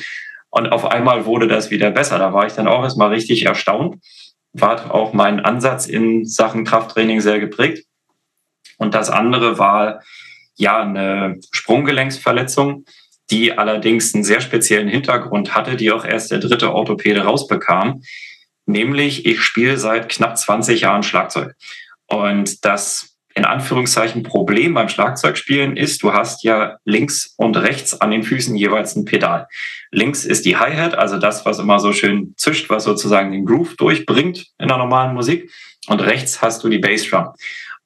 Und 0.51 0.69
auf 0.69 0.87
einmal 0.87 1.27
wurde 1.27 1.49
das 1.49 1.71
wieder 1.71 1.91
besser. 1.91 2.19
Da 2.19 2.33
war 2.33 2.47
ich 2.47 2.55
dann 2.55 2.67
auch 2.67 2.83
erstmal 2.83 3.11
richtig 3.11 3.45
erstaunt. 3.45 4.03
War 4.53 4.95
auch 4.95 5.13
mein 5.13 5.39
Ansatz 5.41 5.87
in 5.87 6.25
Sachen 6.25 6.65
Krafttraining 6.65 7.21
sehr 7.21 7.39
geprägt. 7.39 7.85
Und 8.79 8.95
das 8.95 9.11
andere 9.11 9.59
war 9.59 10.01
ja 10.57 10.83
eine 10.83 11.39
Sprunggelenksverletzung, 11.53 12.85
die 13.31 13.57
allerdings 13.57 14.15
einen 14.15 14.25
sehr 14.25 14.41
speziellen 14.41 14.89
Hintergrund 14.89 15.55
hatte, 15.55 15.77
die 15.77 15.91
auch 15.91 16.05
erst 16.05 16.31
der 16.31 16.39
dritte 16.39 16.73
Orthopäde 16.73 17.23
rausbekam. 17.23 18.03
Nämlich, 18.67 19.27
ich 19.27 19.43
spiele 19.43 19.79
seit 19.79 20.09
knapp 20.09 20.37
20 20.37 20.81
Jahren 20.81 21.03
Schlagzeug. 21.03 21.55
Und 22.07 22.65
das 22.65 23.17
in 23.37 23.45
Anführungszeichen 23.45 24.23
Problem 24.23 24.73
beim 24.73 24.89
Schlagzeugspielen 24.89 25.77
ist, 25.77 26.03
du 26.03 26.15
hast 26.15 26.43
ja 26.43 26.79
links 26.87 27.35
und 27.37 27.59
rechts 27.59 28.01
an 28.01 28.11
den 28.11 28.23
Füßen 28.23 28.57
jeweils 28.57 28.97
ein 28.97 29.05
Pedal. 29.05 29.47
Links 29.91 30.25
ist 30.25 30.47
die 30.47 30.57
Hi-Hat, 30.57 30.95
also 30.95 31.19
das, 31.19 31.45
was 31.45 31.59
immer 31.59 31.79
so 31.79 31.93
schön 31.93 32.33
zischt, 32.39 32.71
was 32.71 32.85
sozusagen 32.85 33.33
den 33.33 33.45
Groove 33.45 33.77
durchbringt 33.77 34.47
in 34.59 34.69
der 34.69 34.79
normalen 34.79 35.15
Musik. 35.15 35.51
Und 35.87 36.01
rechts 36.01 36.41
hast 36.41 36.65
du 36.65 36.71
die 36.71 36.79
Bassdrum. 36.79 37.35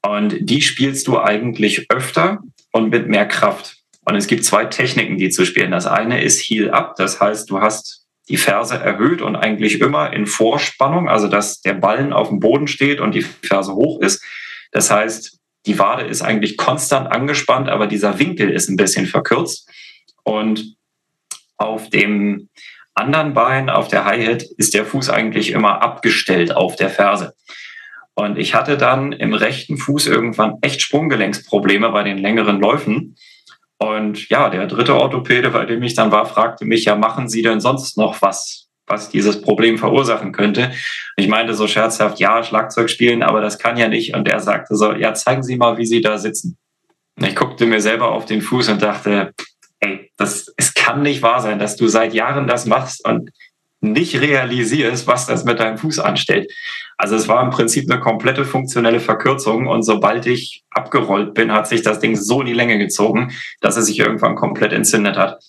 Und 0.02 0.36
die 0.40 0.62
spielst 0.62 1.08
du 1.08 1.20
eigentlich 1.20 1.90
öfter 1.90 2.38
und 2.72 2.90
mit 2.90 3.08
mehr 3.08 3.26
Kraft. 3.26 3.76
Und 4.04 4.16
es 4.16 4.26
gibt 4.26 4.44
zwei 4.44 4.64
Techniken, 4.64 5.18
die 5.18 5.30
zu 5.30 5.44
spielen. 5.44 5.70
Das 5.70 5.86
eine 5.86 6.22
ist 6.22 6.40
Heel 6.40 6.70
Up, 6.70 6.96
das 6.96 7.20
heißt, 7.20 7.50
du 7.50 7.60
hast 7.60 8.06
die 8.28 8.36
Ferse 8.36 8.76
erhöht 8.76 9.22
und 9.22 9.34
eigentlich 9.34 9.80
immer 9.80 10.12
in 10.12 10.26
Vorspannung, 10.26 11.08
also 11.08 11.26
dass 11.26 11.62
der 11.62 11.74
Ballen 11.74 12.12
auf 12.12 12.28
dem 12.28 12.38
Boden 12.38 12.68
steht 12.68 13.00
und 13.00 13.14
die 13.14 13.22
Ferse 13.22 13.74
hoch 13.74 14.00
ist. 14.00 14.24
Das 14.70 14.90
heißt, 14.90 15.38
die 15.66 15.78
Wade 15.78 16.04
ist 16.04 16.22
eigentlich 16.22 16.56
konstant 16.56 17.10
angespannt, 17.10 17.68
aber 17.68 17.86
dieser 17.86 18.18
Winkel 18.18 18.50
ist 18.50 18.68
ein 18.68 18.76
bisschen 18.76 19.06
verkürzt. 19.06 19.68
Und 20.22 20.76
auf 21.56 21.90
dem 21.90 22.48
anderen 22.94 23.34
Bein, 23.34 23.68
auf 23.68 23.88
der 23.88 24.04
Hi-Hat, 24.04 24.42
ist 24.42 24.74
der 24.74 24.86
Fuß 24.86 25.10
eigentlich 25.10 25.50
immer 25.50 25.82
abgestellt 25.82 26.54
auf 26.54 26.76
der 26.76 26.88
Ferse. 26.88 27.34
Und 28.20 28.38
ich 28.38 28.54
hatte 28.54 28.76
dann 28.76 29.12
im 29.12 29.32
rechten 29.32 29.78
Fuß 29.78 30.06
irgendwann 30.06 30.58
echt 30.60 30.82
Sprunggelenksprobleme 30.82 31.88
bei 31.88 32.02
den 32.02 32.18
längeren 32.18 32.60
Läufen. 32.60 33.16
Und 33.78 34.28
ja, 34.28 34.50
der 34.50 34.66
dritte 34.66 34.94
Orthopäde, 34.94 35.48
bei 35.48 35.64
dem 35.64 35.82
ich 35.82 35.94
dann 35.94 36.12
war, 36.12 36.26
fragte 36.26 36.66
mich, 36.66 36.84
ja, 36.84 36.96
machen 36.96 37.30
Sie 37.30 37.40
denn 37.40 37.60
sonst 37.60 37.96
noch 37.96 38.20
was, 38.20 38.68
was 38.86 39.08
dieses 39.08 39.40
Problem 39.40 39.78
verursachen 39.78 40.32
könnte? 40.32 40.70
Ich 41.16 41.28
meinte 41.28 41.54
so 41.54 41.66
scherzhaft, 41.66 42.20
ja, 42.20 42.44
Schlagzeug 42.44 42.90
spielen, 42.90 43.22
aber 43.22 43.40
das 43.40 43.58
kann 43.58 43.78
ja 43.78 43.88
nicht. 43.88 44.14
Und 44.14 44.28
er 44.28 44.40
sagte 44.40 44.76
so, 44.76 44.92
ja, 44.92 45.14
zeigen 45.14 45.42
Sie 45.42 45.56
mal, 45.56 45.78
wie 45.78 45.86
Sie 45.86 46.02
da 46.02 46.18
sitzen. 46.18 46.58
Und 47.18 47.26
ich 47.26 47.34
guckte 47.34 47.64
mir 47.64 47.80
selber 47.80 48.10
auf 48.10 48.26
den 48.26 48.42
Fuß 48.42 48.68
und 48.68 48.82
dachte, 48.82 49.32
ey, 49.78 50.10
das, 50.18 50.52
es 50.58 50.74
kann 50.74 51.00
nicht 51.00 51.22
wahr 51.22 51.40
sein, 51.40 51.58
dass 51.58 51.76
du 51.76 51.88
seit 51.88 52.12
Jahren 52.12 52.46
das 52.46 52.66
machst 52.66 53.02
und 53.08 53.30
nicht 53.80 54.20
realisierst, 54.20 55.06
was 55.06 55.26
das 55.26 55.44
mit 55.44 55.58
deinem 55.58 55.78
Fuß 55.78 55.98
anstellt. 56.00 56.52
Also 56.98 57.16
es 57.16 57.28
war 57.28 57.42
im 57.42 57.50
Prinzip 57.50 57.90
eine 57.90 58.00
komplette 58.00 58.44
funktionelle 58.44 59.00
Verkürzung 59.00 59.66
und 59.66 59.82
sobald 59.82 60.26
ich 60.26 60.64
abgerollt 60.70 61.32
bin, 61.34 61.52
hat 61.52 61.66
sich 61.66 61.82
das 61.82 61.98
Ding 61.98 62.14
so 62.14 62.40
in 62.40 62.46
die 62.46 62.52
Länge 62.52 62.78
gezogen, 62.78 63.32
dass 63.60 63.76
es 63.76 63.86
sich 63.86 63.98
irgendwann 63.98 64.34
komplett 64.34 64.72
entzündet 64.72 65.16
hat. 65.16 65.42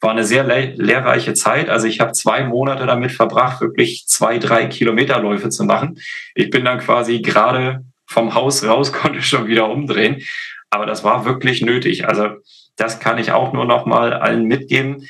War 0.00 0.10
eine 0.10 0.24
sehr 0.24 0.44
le 0.44 0.74
lehrreiche 0.76 1.34
Zeit. 1.34 1.68
Also 1.68 1.86
ich 1.86 2.00
habe 2.00 2.12
zwei 2.12 2.44
Monate 2.44 2.86
damit 2.86 3.12
verbracht, 3.12 3.60
wirklich 3.60 4.06
zwei, 4.06 4.38
drei 4.38 4.66
Kilometerläufe 4.66 5.50
zu 5.50 5.64
machen. 5.64 5.98
Ich 6.34 6.50
bin 6.50 6.64
dann 6.64 6.78
quasi 6.78 7.20
gerade 7.20 7.84
vom 8.06 8.34
Haus 8.34 8.64
raus, 8.64 8.92
konnte 8.92 9.22
schon 9.22 9.46
wieder 9.48 9.68
umdrehen. 9.68 10.22
Aber 10.70 10.86
das 10.86 11.04
war 11.04 11.24
wirklich 11.24 11.60
nötig. 11.62 12.08
Also 12.08 12.28
das 12.76 13.00
kann 13.00 13.18
ich 13.18 13.32
auch 13.32 13.52
nur 13.52 13.64
noch 13.64 13.86
mal 13.86 14.12
allen 14.12 14.44
mitgeben 14.44 15.06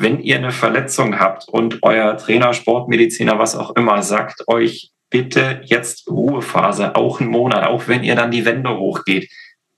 wenn 0.00 0.20
ihr 0.20 0.36
eine 0.36 0.50
Verletzung 0.50 1.20
habt 1.20 1.46
und 1.48 1.80
euer 1.82 2.16
Trainer, 2.16 2.54
Sportmediziner, 2.54 3.38
was 3.38 3.54
auch 3.54 3.76
immer 3.76 4.02
sagt 4.02 4.48
euch, 4.48 4.92
bitte 5.10 5.60
jetzt 5.64 6.08
Ruhephase, 6.08 6.96
auch 6.96 7.20
einen 7.20 7.28
Monat, 7.28 7.66
auch 7.66 7.86
wenn 7.86 8.02
ihr 8.02 8.14
dann 8.14 8.30
die 8.30 8.46
Wände 8.46 8.70
hochgeht. 8.70 9.30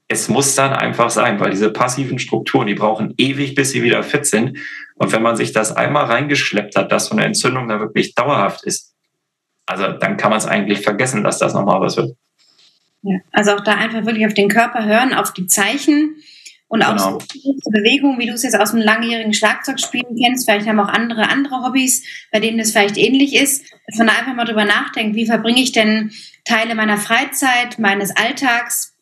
Es 0.06 0.28
muss 0.28 0.54
dann 0.54 0.72
einfach 0.72 1.10
sein, 1.10 1.40
weil 1.40 1.50
diese 1.50 1.70
passiven 1.70 2.20
Strukturen, 2.20 2.68
die 2.68 2.74
brauchen 2.74 3.14
ewig, 3.16 3.56
bis 3.56 3.72
sie 3.72 3.82
wieder 3.82 4.04
fit 4.04 4.24
sind. 4.26 4.58
Und 4.94 5.10
wenn 5.10 5.22
man 5.22 5.36
sich 5.36 5.52
das 5.52 5.74
einmal 5.74 6.04
reingeschleppt 6.04 6.76
hat, 6.76 6.92
dass 6.92 7.06
so 7.06 7.16
eine 7.16 7.24
Entzündung 7.24 7.66
da 7.66 7.80
wirklich 7.80 8.14
dauerhaft 8.14 8.62
ist, 8.62 8.94
also 9.66 9.88
dann 9.88 10.16
kann 10.16 10.30
man 10.30 10.38
es 10.38 10.46
eigentlich 10.46 10.82
vergessen, 10.82 11.24
dass 11.24 11.38
das 11.38 11.52
nochmal 11.52 11.80
was 11.80 11.96
wird. 11.96 12.14
Ja, 13.02 13.18
also 13.32 13.52
auch 13.52 13.60
da 13.60 13.72
einfach 13.72 14.06
wirklich 14.06 14.26
auf 14.26 14.34
den 14.34 14.48
Körper 14.48 14.84
hören, 14.84 15.14
auf 15.14 15.32
die 15.32 15.48
Zeichen 15.48 16.14
und 16.72 16.82
auch 16.82 16.96
genau. 16.96 17.18
so 17.18 17.70
Bewegung, 17.70 18.18
wie 18.18 18.24
du 18.24 18.32
es 18.32 18.42
jetzt 18.42 18.58
aus 18.58 18.70
dem 18.70 18.80
langjährigen 18.80 19.34
Schlagzeugspielen 19.34 20.16
kennst, 20.16 20.48
vielleicht 20.48 20.66
haben 20.66 20.80
auch 20.80 20.88
andere 20.88 21.28
andere 21.28 21.62
Hobbys, 21.62 22.02
bei 22.32 22.40
denen 22.40 22.58
es 22.60 22.72
vielleicht 22.72 22.96
ähnlich 22.96 23.34
ist, 23.34 23.66
dass 23.86 23.98
man 23.98 24.08
einfach 24.08 24.32
mal 24.32 24.46
drüber 24.46 24.64
nachdenkt, 24.64 25.14
wie 25.14 25.26
verbringe 25.26 25.60
ich 25.60 25.72
denn 25.72 26.12
Teile 26.46 26.74
meiner 26.74 26.96
Freizeit, 26.96 27.78
meines 27.78 28.16
Alltags, 28.16 28.94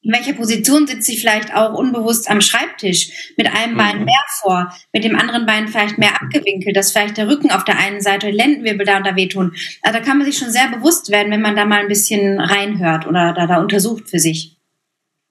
in 0.00 0.14
welcher 0.14 0.32
Position 0.32 0.86
sitze 0.86 1.12
ich 1.12 1.20
vielleicht 1.20 1.54
auch 1.54 1.74
unbewusst 1.74 2.30
am 2.30 2.40
Schreibtisch, 2.40 3.34
mit 3.36 3.54
einem 3.54 3.74
mhm. 3.74 3.76
Bein 3.76 4.04
mehr 4.06 4.24
vor, 4.40 4.74
mit 4.94 5.04
dem 5.04 5.14
anderen 5.14 5.44
Bein 5.44 5.68
vielleicht 5.68 5.98
mehr 5.98 6.22
abgewinkelt, 6.22 6.74
dass 6.74 6.90
vielleicht 6.90 7.18
der 7.18 7.28
Rücken 7.28 7.50
auf 7.50 7.64
der 7.64 7.78
einen 7.78 8.00
Seite, 8.00 8.28
die 8.28 8.36
Lendenwirbel 8.36 8.86
da 8.86 8.96
und 8.96 9.06
da 9.06 9.14
wehtun. 9.14 9.52
Also 9.82 9.98
da 9.98 10.02
kann 10.02 10.16
man 10.16 10.26
sich 10.26 10.38
schon 10.38 10.50
sehr 10.50 10.70
bewusst 10.70 11.10
werden, 11.10 11.30
wenn 11.30 11.42
man 11.42 11.54
da 11.54 11.66
mal 11.66 11.80
ein 11.80 11.88
bisschen 11.88 12.40
reinhört 12.40 13.06
oder 13.06 13.34
da, 13.34 13.46
da 13.46 13.60
untersucht 13.60 14.08
für 14.08 14.18
sich. 14.18 14.56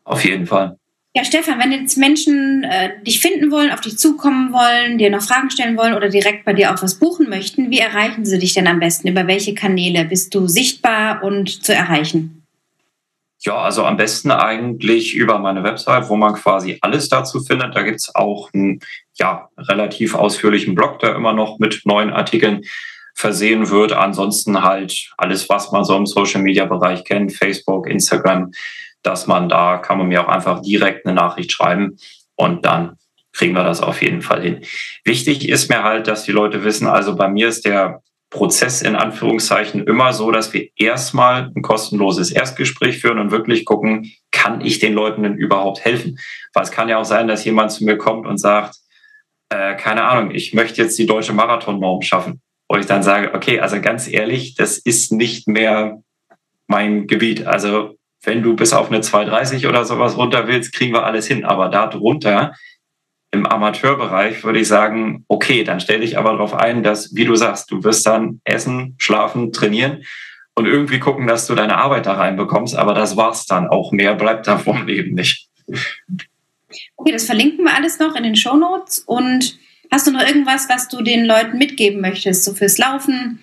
Auf 0.04 0.24
jeden 0.24 0.46
Fall. 0.46 0.79
Ja, 1.16 1.24
Stefan, 1.24 1.57
wenn 1.60 1.72
jetzt 1.72 1.97
Menschen 1.97 2.64
äh, 2.64 3.01
dich 3.03 3.20
finden 3.20 3.49
wollen, 3.49 3.72
auf 3.72 3.82
dich 3.82 3.97
zukommen 3.97 4.53
wollen, 4.53 4.99
dir 4.99 5.10
noch 5.10 5.24
Fragen 5.24 5.49
stellen 5.49 5.76
wollen 5.76 5.95
oder 5.95 6.10
direkt 6.10 6.45
bei 6.45 6.53
dir 6.53 6.72
auch 6.72 6.84
was 6.84 6.99
buchen 6.99 7.30
möchten, 7.30 7.72
wie 7.72 7.80
erreichen 7.80 8.26
sie 8.26 8.38
dich 8.38 8.53
denn 8.53 8.68
am 8.68 8.80
besten? 8.80 9.07
Über 9.07 9.26
welche 9.26 9.55
Kanäle 9.55 10.05
bist 10.05 10.36
du 10.36 10.47
sichtbar 10.47 11.24
und 11.24 11.64
zu 11.64 11.74
erreichen? 11.74 12.45
Ja, 13.41 13.55
also 13.55 13.86
am 13.86 13.97
besten 13.97 14.32
eigentlich 14.32 15.16
über 15.16 15.39
meine 15.39 15.64
Website, 15.64 16.10
wo 16.10 16.16
man 16.16 16.34
quasi 16.34 16.78
alles 16.82 17.10
dazu 17.10 17.39
findet. 17.39 17.74
Da 17.74 17.82
gibt 17.82 17.97
es 17.97 18.14
auch 18.14 18.53
einen 18.53 18.82
ja, 19.16 19.49
relativ 19.57 20.14
ausführlichen 20.14 20.76
Blog, 20.76 20.99
der 20.99 21.16
immer 21.16 21.34
noch 21.34 21.57
mit 21.57 21.82
neuen 21.86 22.12
Artikeln 22.12 22.62
versehen 23.16 23.70
wird. 23.70 23.93
Ansonsten 23.93 24.62
halt 24.62 25.12
alles, 25.18 25.49
was 25.49 25.72
man 25.72 25.86
so 25.86 25.95
im 25.95 26.05
Social-Media-Bereich 26.05 27.03
kennt, 27.05 27.34
Facebook, 27.34 27.88
Instagram, 27.88 28.51
dass 29.04 29.28
man 29.28 29.50
da 29.50 29.78
kann 29.78 29.97
man 29.97 30.08
mir 30.08 30.24
auch 30.24 30.30
einfach 30.30 30.62
direkt 30.62 31.06
eine 31.06 31.16
Nachricht 31.16 31.52
schreiben 31.52 31.97
und 32.36 32.66
dann 32.66 32.97
kriegen 33.34 33.54
wir 33.54 33.64
das 33.64 33.82
auf 33.82 34.02
jeden 34.02 34.22
Fall 34.22 34.41
hin. 34.41 34.62
Wichtig 35.06 35.47
ist 35.47 35.70
mir 35.70 35.84
halt, 35.84 36.08
dass 36.08 36.24
die 36.24 36.32
Leute 36.32 36.64
wissen, 36.64 36.88
also 36.88 37.16
bei 37.16 37.28
mir 37.28 37.47
ist 37.47 37.66
der 37.66 38.02
Prozess 38.30 38.82
in 38.82 38.95
Anführungszeichen 38.95 39.88
immer 39.88 40.14
so, 40.14 40.32
dass 40.32 40.54
wir 40.54 40.70
erstmal 40.76 41.52
ein 41.56 41.62
kostenloses 41.62 42.32
Erstgespräch 42.32 43.00
führen 43.00 43.18
und 43.18 43.32
wirklich 43.32 43.66
gucken, 43.66 44.12
kann 44.32 44.62
ich 44.62 44.80
den 44.80 44.93
Leuten 44.93 45.24
denn 45.24 45.36
überhaupt 45.36 45.84
helfen? 45.84 46.20
Weil 46.54 46.64
es 46.64 46.72
kann 46.72 46.89
ja 46.89 47.00
auch 47.00 47.06
sein, 47.06 47.28
dass 47.28 47.45
jemand 47.45 47.72
zu 47.72 47.84
mir 47.84 47.97
kommt 47.97 48.28
und 48.28 48.38
sagt, 48.38 48.76
äh, 49.50 49.76
keine 49.76 50.04
Ahnung, 50.04 50.32
ich 50.32 50.54
möchte 50.54 50.82
jetzt 50.82 51.00
die 51.00 51.08
deutsche 51.08 51.34
Marathonnorm 51.34 52.04
schaffen. 52.04 52.41
Wo 52.68 52.78
ich 52.78 52.86
dann 52.86 53.02
sage, 53.02 53.34
okay, 53.34 53.60
also 53.60 53.82
ganz 53.82 54.08
ehrlich, 54.08 54.54
das 54.54 54.78
ist 54.78 55.12
nicht 55.12 55.47
mehr 55.47 56.04
mein 56.68 57.08
Gebiet. 57.08 57.47
Also 57.47 57.97
wenn 58.24 58.44
du 58.44 58.56
bis 58.56 58.74
auf 58.74 58.90
eine 58.90 59.02
230 59.02 59.68
oder 59.68 59.86
sowas 59.86 60.18
runter 60.18 60.48
willst, 60.48 60.74
kriegen 60.74 60.94
wir 60.94 61.06
alles 61.06 61.28
hin. 61.28 61.46
Aber 61.46 61.70
da 61.70 61.88
drunter 61.88 62.54
im 63.32 63.46
Amateurbereich 63.46 64.44
würde 64.44 64.60
ich 64.60 64.68
sagen, 64.68 65.24
okay, 65.28 65.64
dann 65.64 65.80
stell 65.80 66.02
dich 66.02 66.18
aber 66.18 66.32
darauf 66.32 66.54
ein, 66.54 66.84
dass, 66.84 67.16
wie 67.16 67.26
du 67.26 67.36
sagst, 67.36 67.72
du 67.72 67.84
wirst 67.84 68.06
dann 68.06 68.42
essen, 68.44 68.96
schlafen, 68.98 69.52
trainieren 69.54 70.04
und 70.56 70.66
irgendwie 70.66 71.00
gucken, 71.00 71.28
dass 71.28 71.48
du 71.48 71.56
deine 71.56 71.78
Arbeit 71.78 72.06
da 72.06 72.14
reinbekommst. 72.14 72.76
Aber 72.76 72.94
das 72.94 73.16
war's 73.16 73.46
dann. 73.46 73.68
Auch 73.68 73.92
mehr 73.92 74.16
bleibt 74.16 74.48
davon 74.48 74.90
eben 74.90 75.14
nicht. 75.14 75.48
Okay, 76.98 77.12
das 77.12 77.26
verlinken 77.26 77.64
wir 77.66 77.76
alles 77.76 78.00
noch 78.00 78.16
in 78.16 78.24
den 78.24 78.36
Show 78.36 78.58
Notes. 78.58 79.00
Und 79.00 79.58
hast 79.92 80.08
du 80.08 80.12
noch 80.12 80.26
irgendwas, 80.26 80.68
was 80.68 80.88
du 80.88 81.02
den 81.02 81.26
Leuten 81.26 81.58
mitgeben 81.58 82.02
möchtest, 82.02 82.44
so 82.44 82.54
fürs 82.54 82.78
Laufen? 82.78 83.40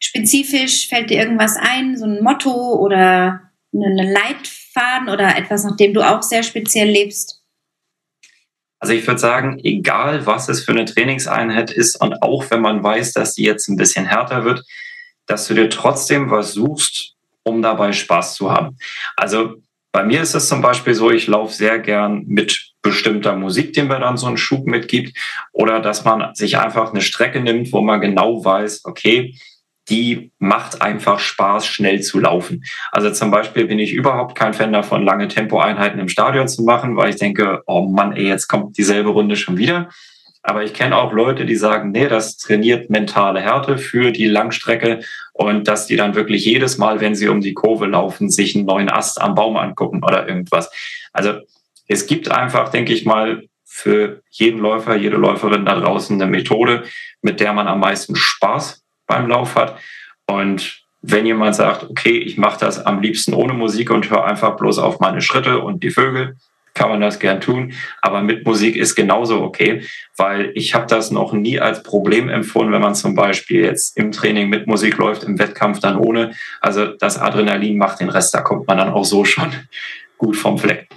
Spezifisch 0.00 0.88
fällt 0.88 1.10
dir 1.10 1.20
irgendwas 1.20 1.56
ein, 1.56 1.96
so 1.96 2.06
ein 2.06 2.22
Motto 2.22 2.74
oder 2.74 3.51
einen 3.72 4.12
Leitfaden 4.12 5.08
oder 5.08 5.36
etwas, 5.36 5.64
nach 5.64 5.76
dem 5.76 5.94
du 5.94 6.02
auch 6.02 6.22
sehr 6.22 6.42
speziell 6.42 6.88
lebst? 6.88 7.42
Also 8.78 8.94
ich 8.94 9.06
würde 9.06 9.20
sagen, 9.20 9.60
egal 9.62 10.26
was 10.26 10.48
es 10.48 10.64
für 10.64 10.72
eine 10.72 10.84
Trainingseinheit 10.84 11.70
ist 11.70 12.00
und 12.00 12.20
auch 12.22 12.50
wenn 12.50 12.60
man 12.60 12.82
weiß, 12.82 13.12
dass 13.12 13.34
die 13.34 13.44
jetzt 13.44 13.68
ein 13.68 13.76
bisschen 13.76 14.06
härter 14.06 14.44
wird, 14.44 14.64
dass 15.26 15.46
du 15.46 15.54
dir 15.54 15.70
trotzdem 15.70 16.30
was 16.30 16.52
suchst, 16.52 17.14
um 17.44 17.62
dabei 17.62 17.92
Spaß 17.92 18.34
zu 18.34 18.50
haben. 18.50 18.76
Also 19.16 19.54
bei 19.92 20.02
mir 20.02 20.22
ist 20.22 20.34
es 20.34 20.48
zum 20.48 20.62
Beispiel 20.62 20.94
so, 20.94 21.10
ich 21.10 21.26
laufe 21.26 21.54
sehr 21.54 21.78
gern 21.78 22.24
mit 22.26 22.72
bestimmter 22.82 23.36
Musik, 23.36 23.72
die 23.74 23.82
mir 23.82 24.00
dann 24.00 24.16
so 24.16 24.26
einen 24.26 24.36
Schub 24.36 24.66
mitgibt, 24.66 25.16
oder 25.52 25.80
dass 25.80 26.04
man 26.04 26.34
sich 26.34 26.58
einfach 26.58 26.90
eine 26.90 27.02
Strecke 27.02 27.40
nimmt, 27.40 27.72
wo 27.72 27.82
man 27.82 28.00
genau 28.00 28.44
weiß, 28.44 28.84
okay, 28.84 29.36
die 29.88 30.30
macht 30.38 30.80
einfach 30.80 31.18
Spaß, 31.18 31.66
schnell 31.66 32.00
zu 32.00 32.20
laufen. 32.20 32.64
Also 32.92 33.10
zum 33.10 33.30
Beispiel 33.30 33.66
bin 33.66 33.78
ich 33.78 33.92
überhaupt 33.92 34.36
kein 34.36 34.54
Fan 34.54 34.72
davon, 34.72 35.04
lange 35.04 35.28
Tempoeinheiten 35.28 35.98
im 35.98 36.08
Stadion 36.08 36.48
zu 36.48 36.62
machen, 36.62 36.96
weil 36.96 37.10
ich 37.10 37.16
denke, 37.16 37.62
oh 37.66 37.82
Mann, 37.82 38.12
ey, 38.12 38.28
jetzt 38.28 38.48
kommt 38.48 38.78
dieselbe 38.78 39.10
Runde 39.10 39.36
schon 39.36 39.58
wieder. 39.58 39.88
Aber 40.44 40.64
ich 40.64 40.74
kenne 40.74 40.96
auch 40.96 41.12
Leute, 41.12 41.46
die 41.46 41.54
sagen, 41.54 41.92
nee, 41.92 42.08
das 42.08 42.36
trainiert 42.36 42.90
mentale 42.90 43.40
Härte 43.40 43.78
für 43.78 44.10
die 44.10 44.26
Langstrecke 44.26 45.00
und 45.32 45.68
dass 45.68 45.86
die 45.86 45.96
dann 45.96 46.16
wirklich 46.16 46.44
jedes 46.44 46.78
Mal, 46.78 47.00
wenn 47.00 47.14
sie 47.14 47.28
um 47.28 47.40
die 47.40 47.54
Kurve 47.54 47.86
laufen, 47.86 48.28
sich 48.28 48.56
einen 48.56 48.66
neuen 48.66 48.88
Ast 48.88 49.20
am 49.20 49.36
Baum 49.36 49.56
angucken 49.56 50.02
oder 50.04 50.28
irgendwas. 50.28 50.70
Also 51.12 51.34
es 51.86 52.06
gibt 52.06 52.30
einfach, 52.30 52.70
denke 52.70 52.92
ich 52.92 53.04
mal, 53.04 53.44
für 53.64 54.20
jeden 54.30 54.60
Läufer, 54.60 54.96
jede 54.96 55.16
Läuferin 55.16 55.64
da 55.64 55.78
draußen 55.78 56.20
eine 56.20 56.30
Methode, 56.30 56.84
mit 57.22 57.40
der 57.40 57.52
man 57.52 57.68
am 57.68 57.80
meisten 57.80 58.16
Spaß 58.16 58.81
beim 59.12 59.28
Lauf 59.28 59.54
hat. 59.56 59.78
Und 60.26 60.82
wenn 61.02 61.26
jemand 61.26 61.54
sagt, 61.54 61.84
okay, 61.84 62.18
ich 62.18 62.38
mache 62.38 62.60
das 62.60 62.84
am 62.84 63.00
liebsten 63.02 63.34
ohne 63.34 63.52
Musik 63.52 63.90
und 63.90 64.08
höre 64.08 64.24
einfach 64.24 64.56
bloß 64.56 64.78
auf 64.78 65.00
meine 65.00 65.20
Schritte 65.20 65.60
und 65.60 65.82
die 65.82 65.90
Vögel, 65.90 66.36
kann 66.74 66.88
man 66.88 67.02
das 67.02 67.18
gern 67.18 67.40
tun. 67.40 67.74
Aber 68.00 68.22
mit 68.22 68.46
Musik 68.46 68.76
ist 68.76 68.94
genauso 68.94 69.42
okay, 69.42 69.82
weil 70.16 70.52
ich 70.54 70.74
habe 70.74 70.86
das 70.86 71.10
noch 71.10 71.34
nie 71.34 71.60
als 71.60 71.82
Problem 71.82 72.30
empfunden, 72.30 72.72
wenn 72.72 72.80
man 72.80 72.94
zum 72.94 73.14
Beispiel 73.14 73.62
jetzt 73.62 73.96
im 73.98 74.10
Training 74.10 74.48
mit 74.48 74.66
Musik 74.66 74.96
läuft, 74.96 75.24
im 75.24 75.38
Wettkampf 75.38 75.80
dann 75.80 75.98
ohne. 75.98 76.32
Also 76.60 76.86
das 76.86 77.18
Adrenalin 77.18 77.76
macht 77.76 78.00
den 78.00 78.08
Rest, 78.08 78.32
da 78.32 78.40
kommt 78.40 78.66
man 78.66 78.78
dann 78.78 78.88
auch 78.88 79.04
so 79.04 79.24
schon 79.26 79.52
gut 80.16 80.36
vom 80.36 80.56
Fleck. 80.56 80.88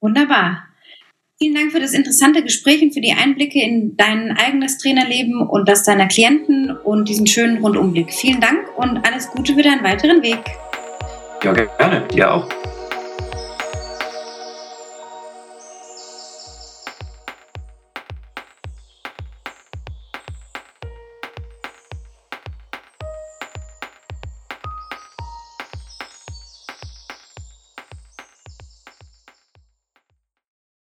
Wunderbar. 0.00 0.67
Vielen 1.40 1.54
Dank 1.54 1.70
für 1.70 1.78
das 1.78 1.92
interessante 1.92 2.42
Gespräch 2.42 2.82
und 2.82 2.92
für 2.92 3.00
die 3.00 3.12
Einblicke 3.12 3.62
in 3.62 3.96
dein 3.96 4.36
eigenes 4.36 4.76
Trainerleben 4.76 5.46
und 5.46 5.68
das 5.68 5.84
deiner 5.84 6.08
Klienten 6.08 6.76
und 6.76 7.08
diesen 7.08 7.28
schönen 7.28 7.58
Rundumblick. 7.58 8.12
Vielen 8.12 8.40
Dank 8.40 8.76
und 8.76 9.06
alles 9.06 9.30
Gute 9.30 9.54
für 9.54 9.62
deinen 9.62 9.84
weiteren 9.84 10.20
Weg. 10.20 10.40
Ja, 11.44 11.52
gerne. 11.52 12.08
Dir 12.12 12.34
auch. 12.34 12.48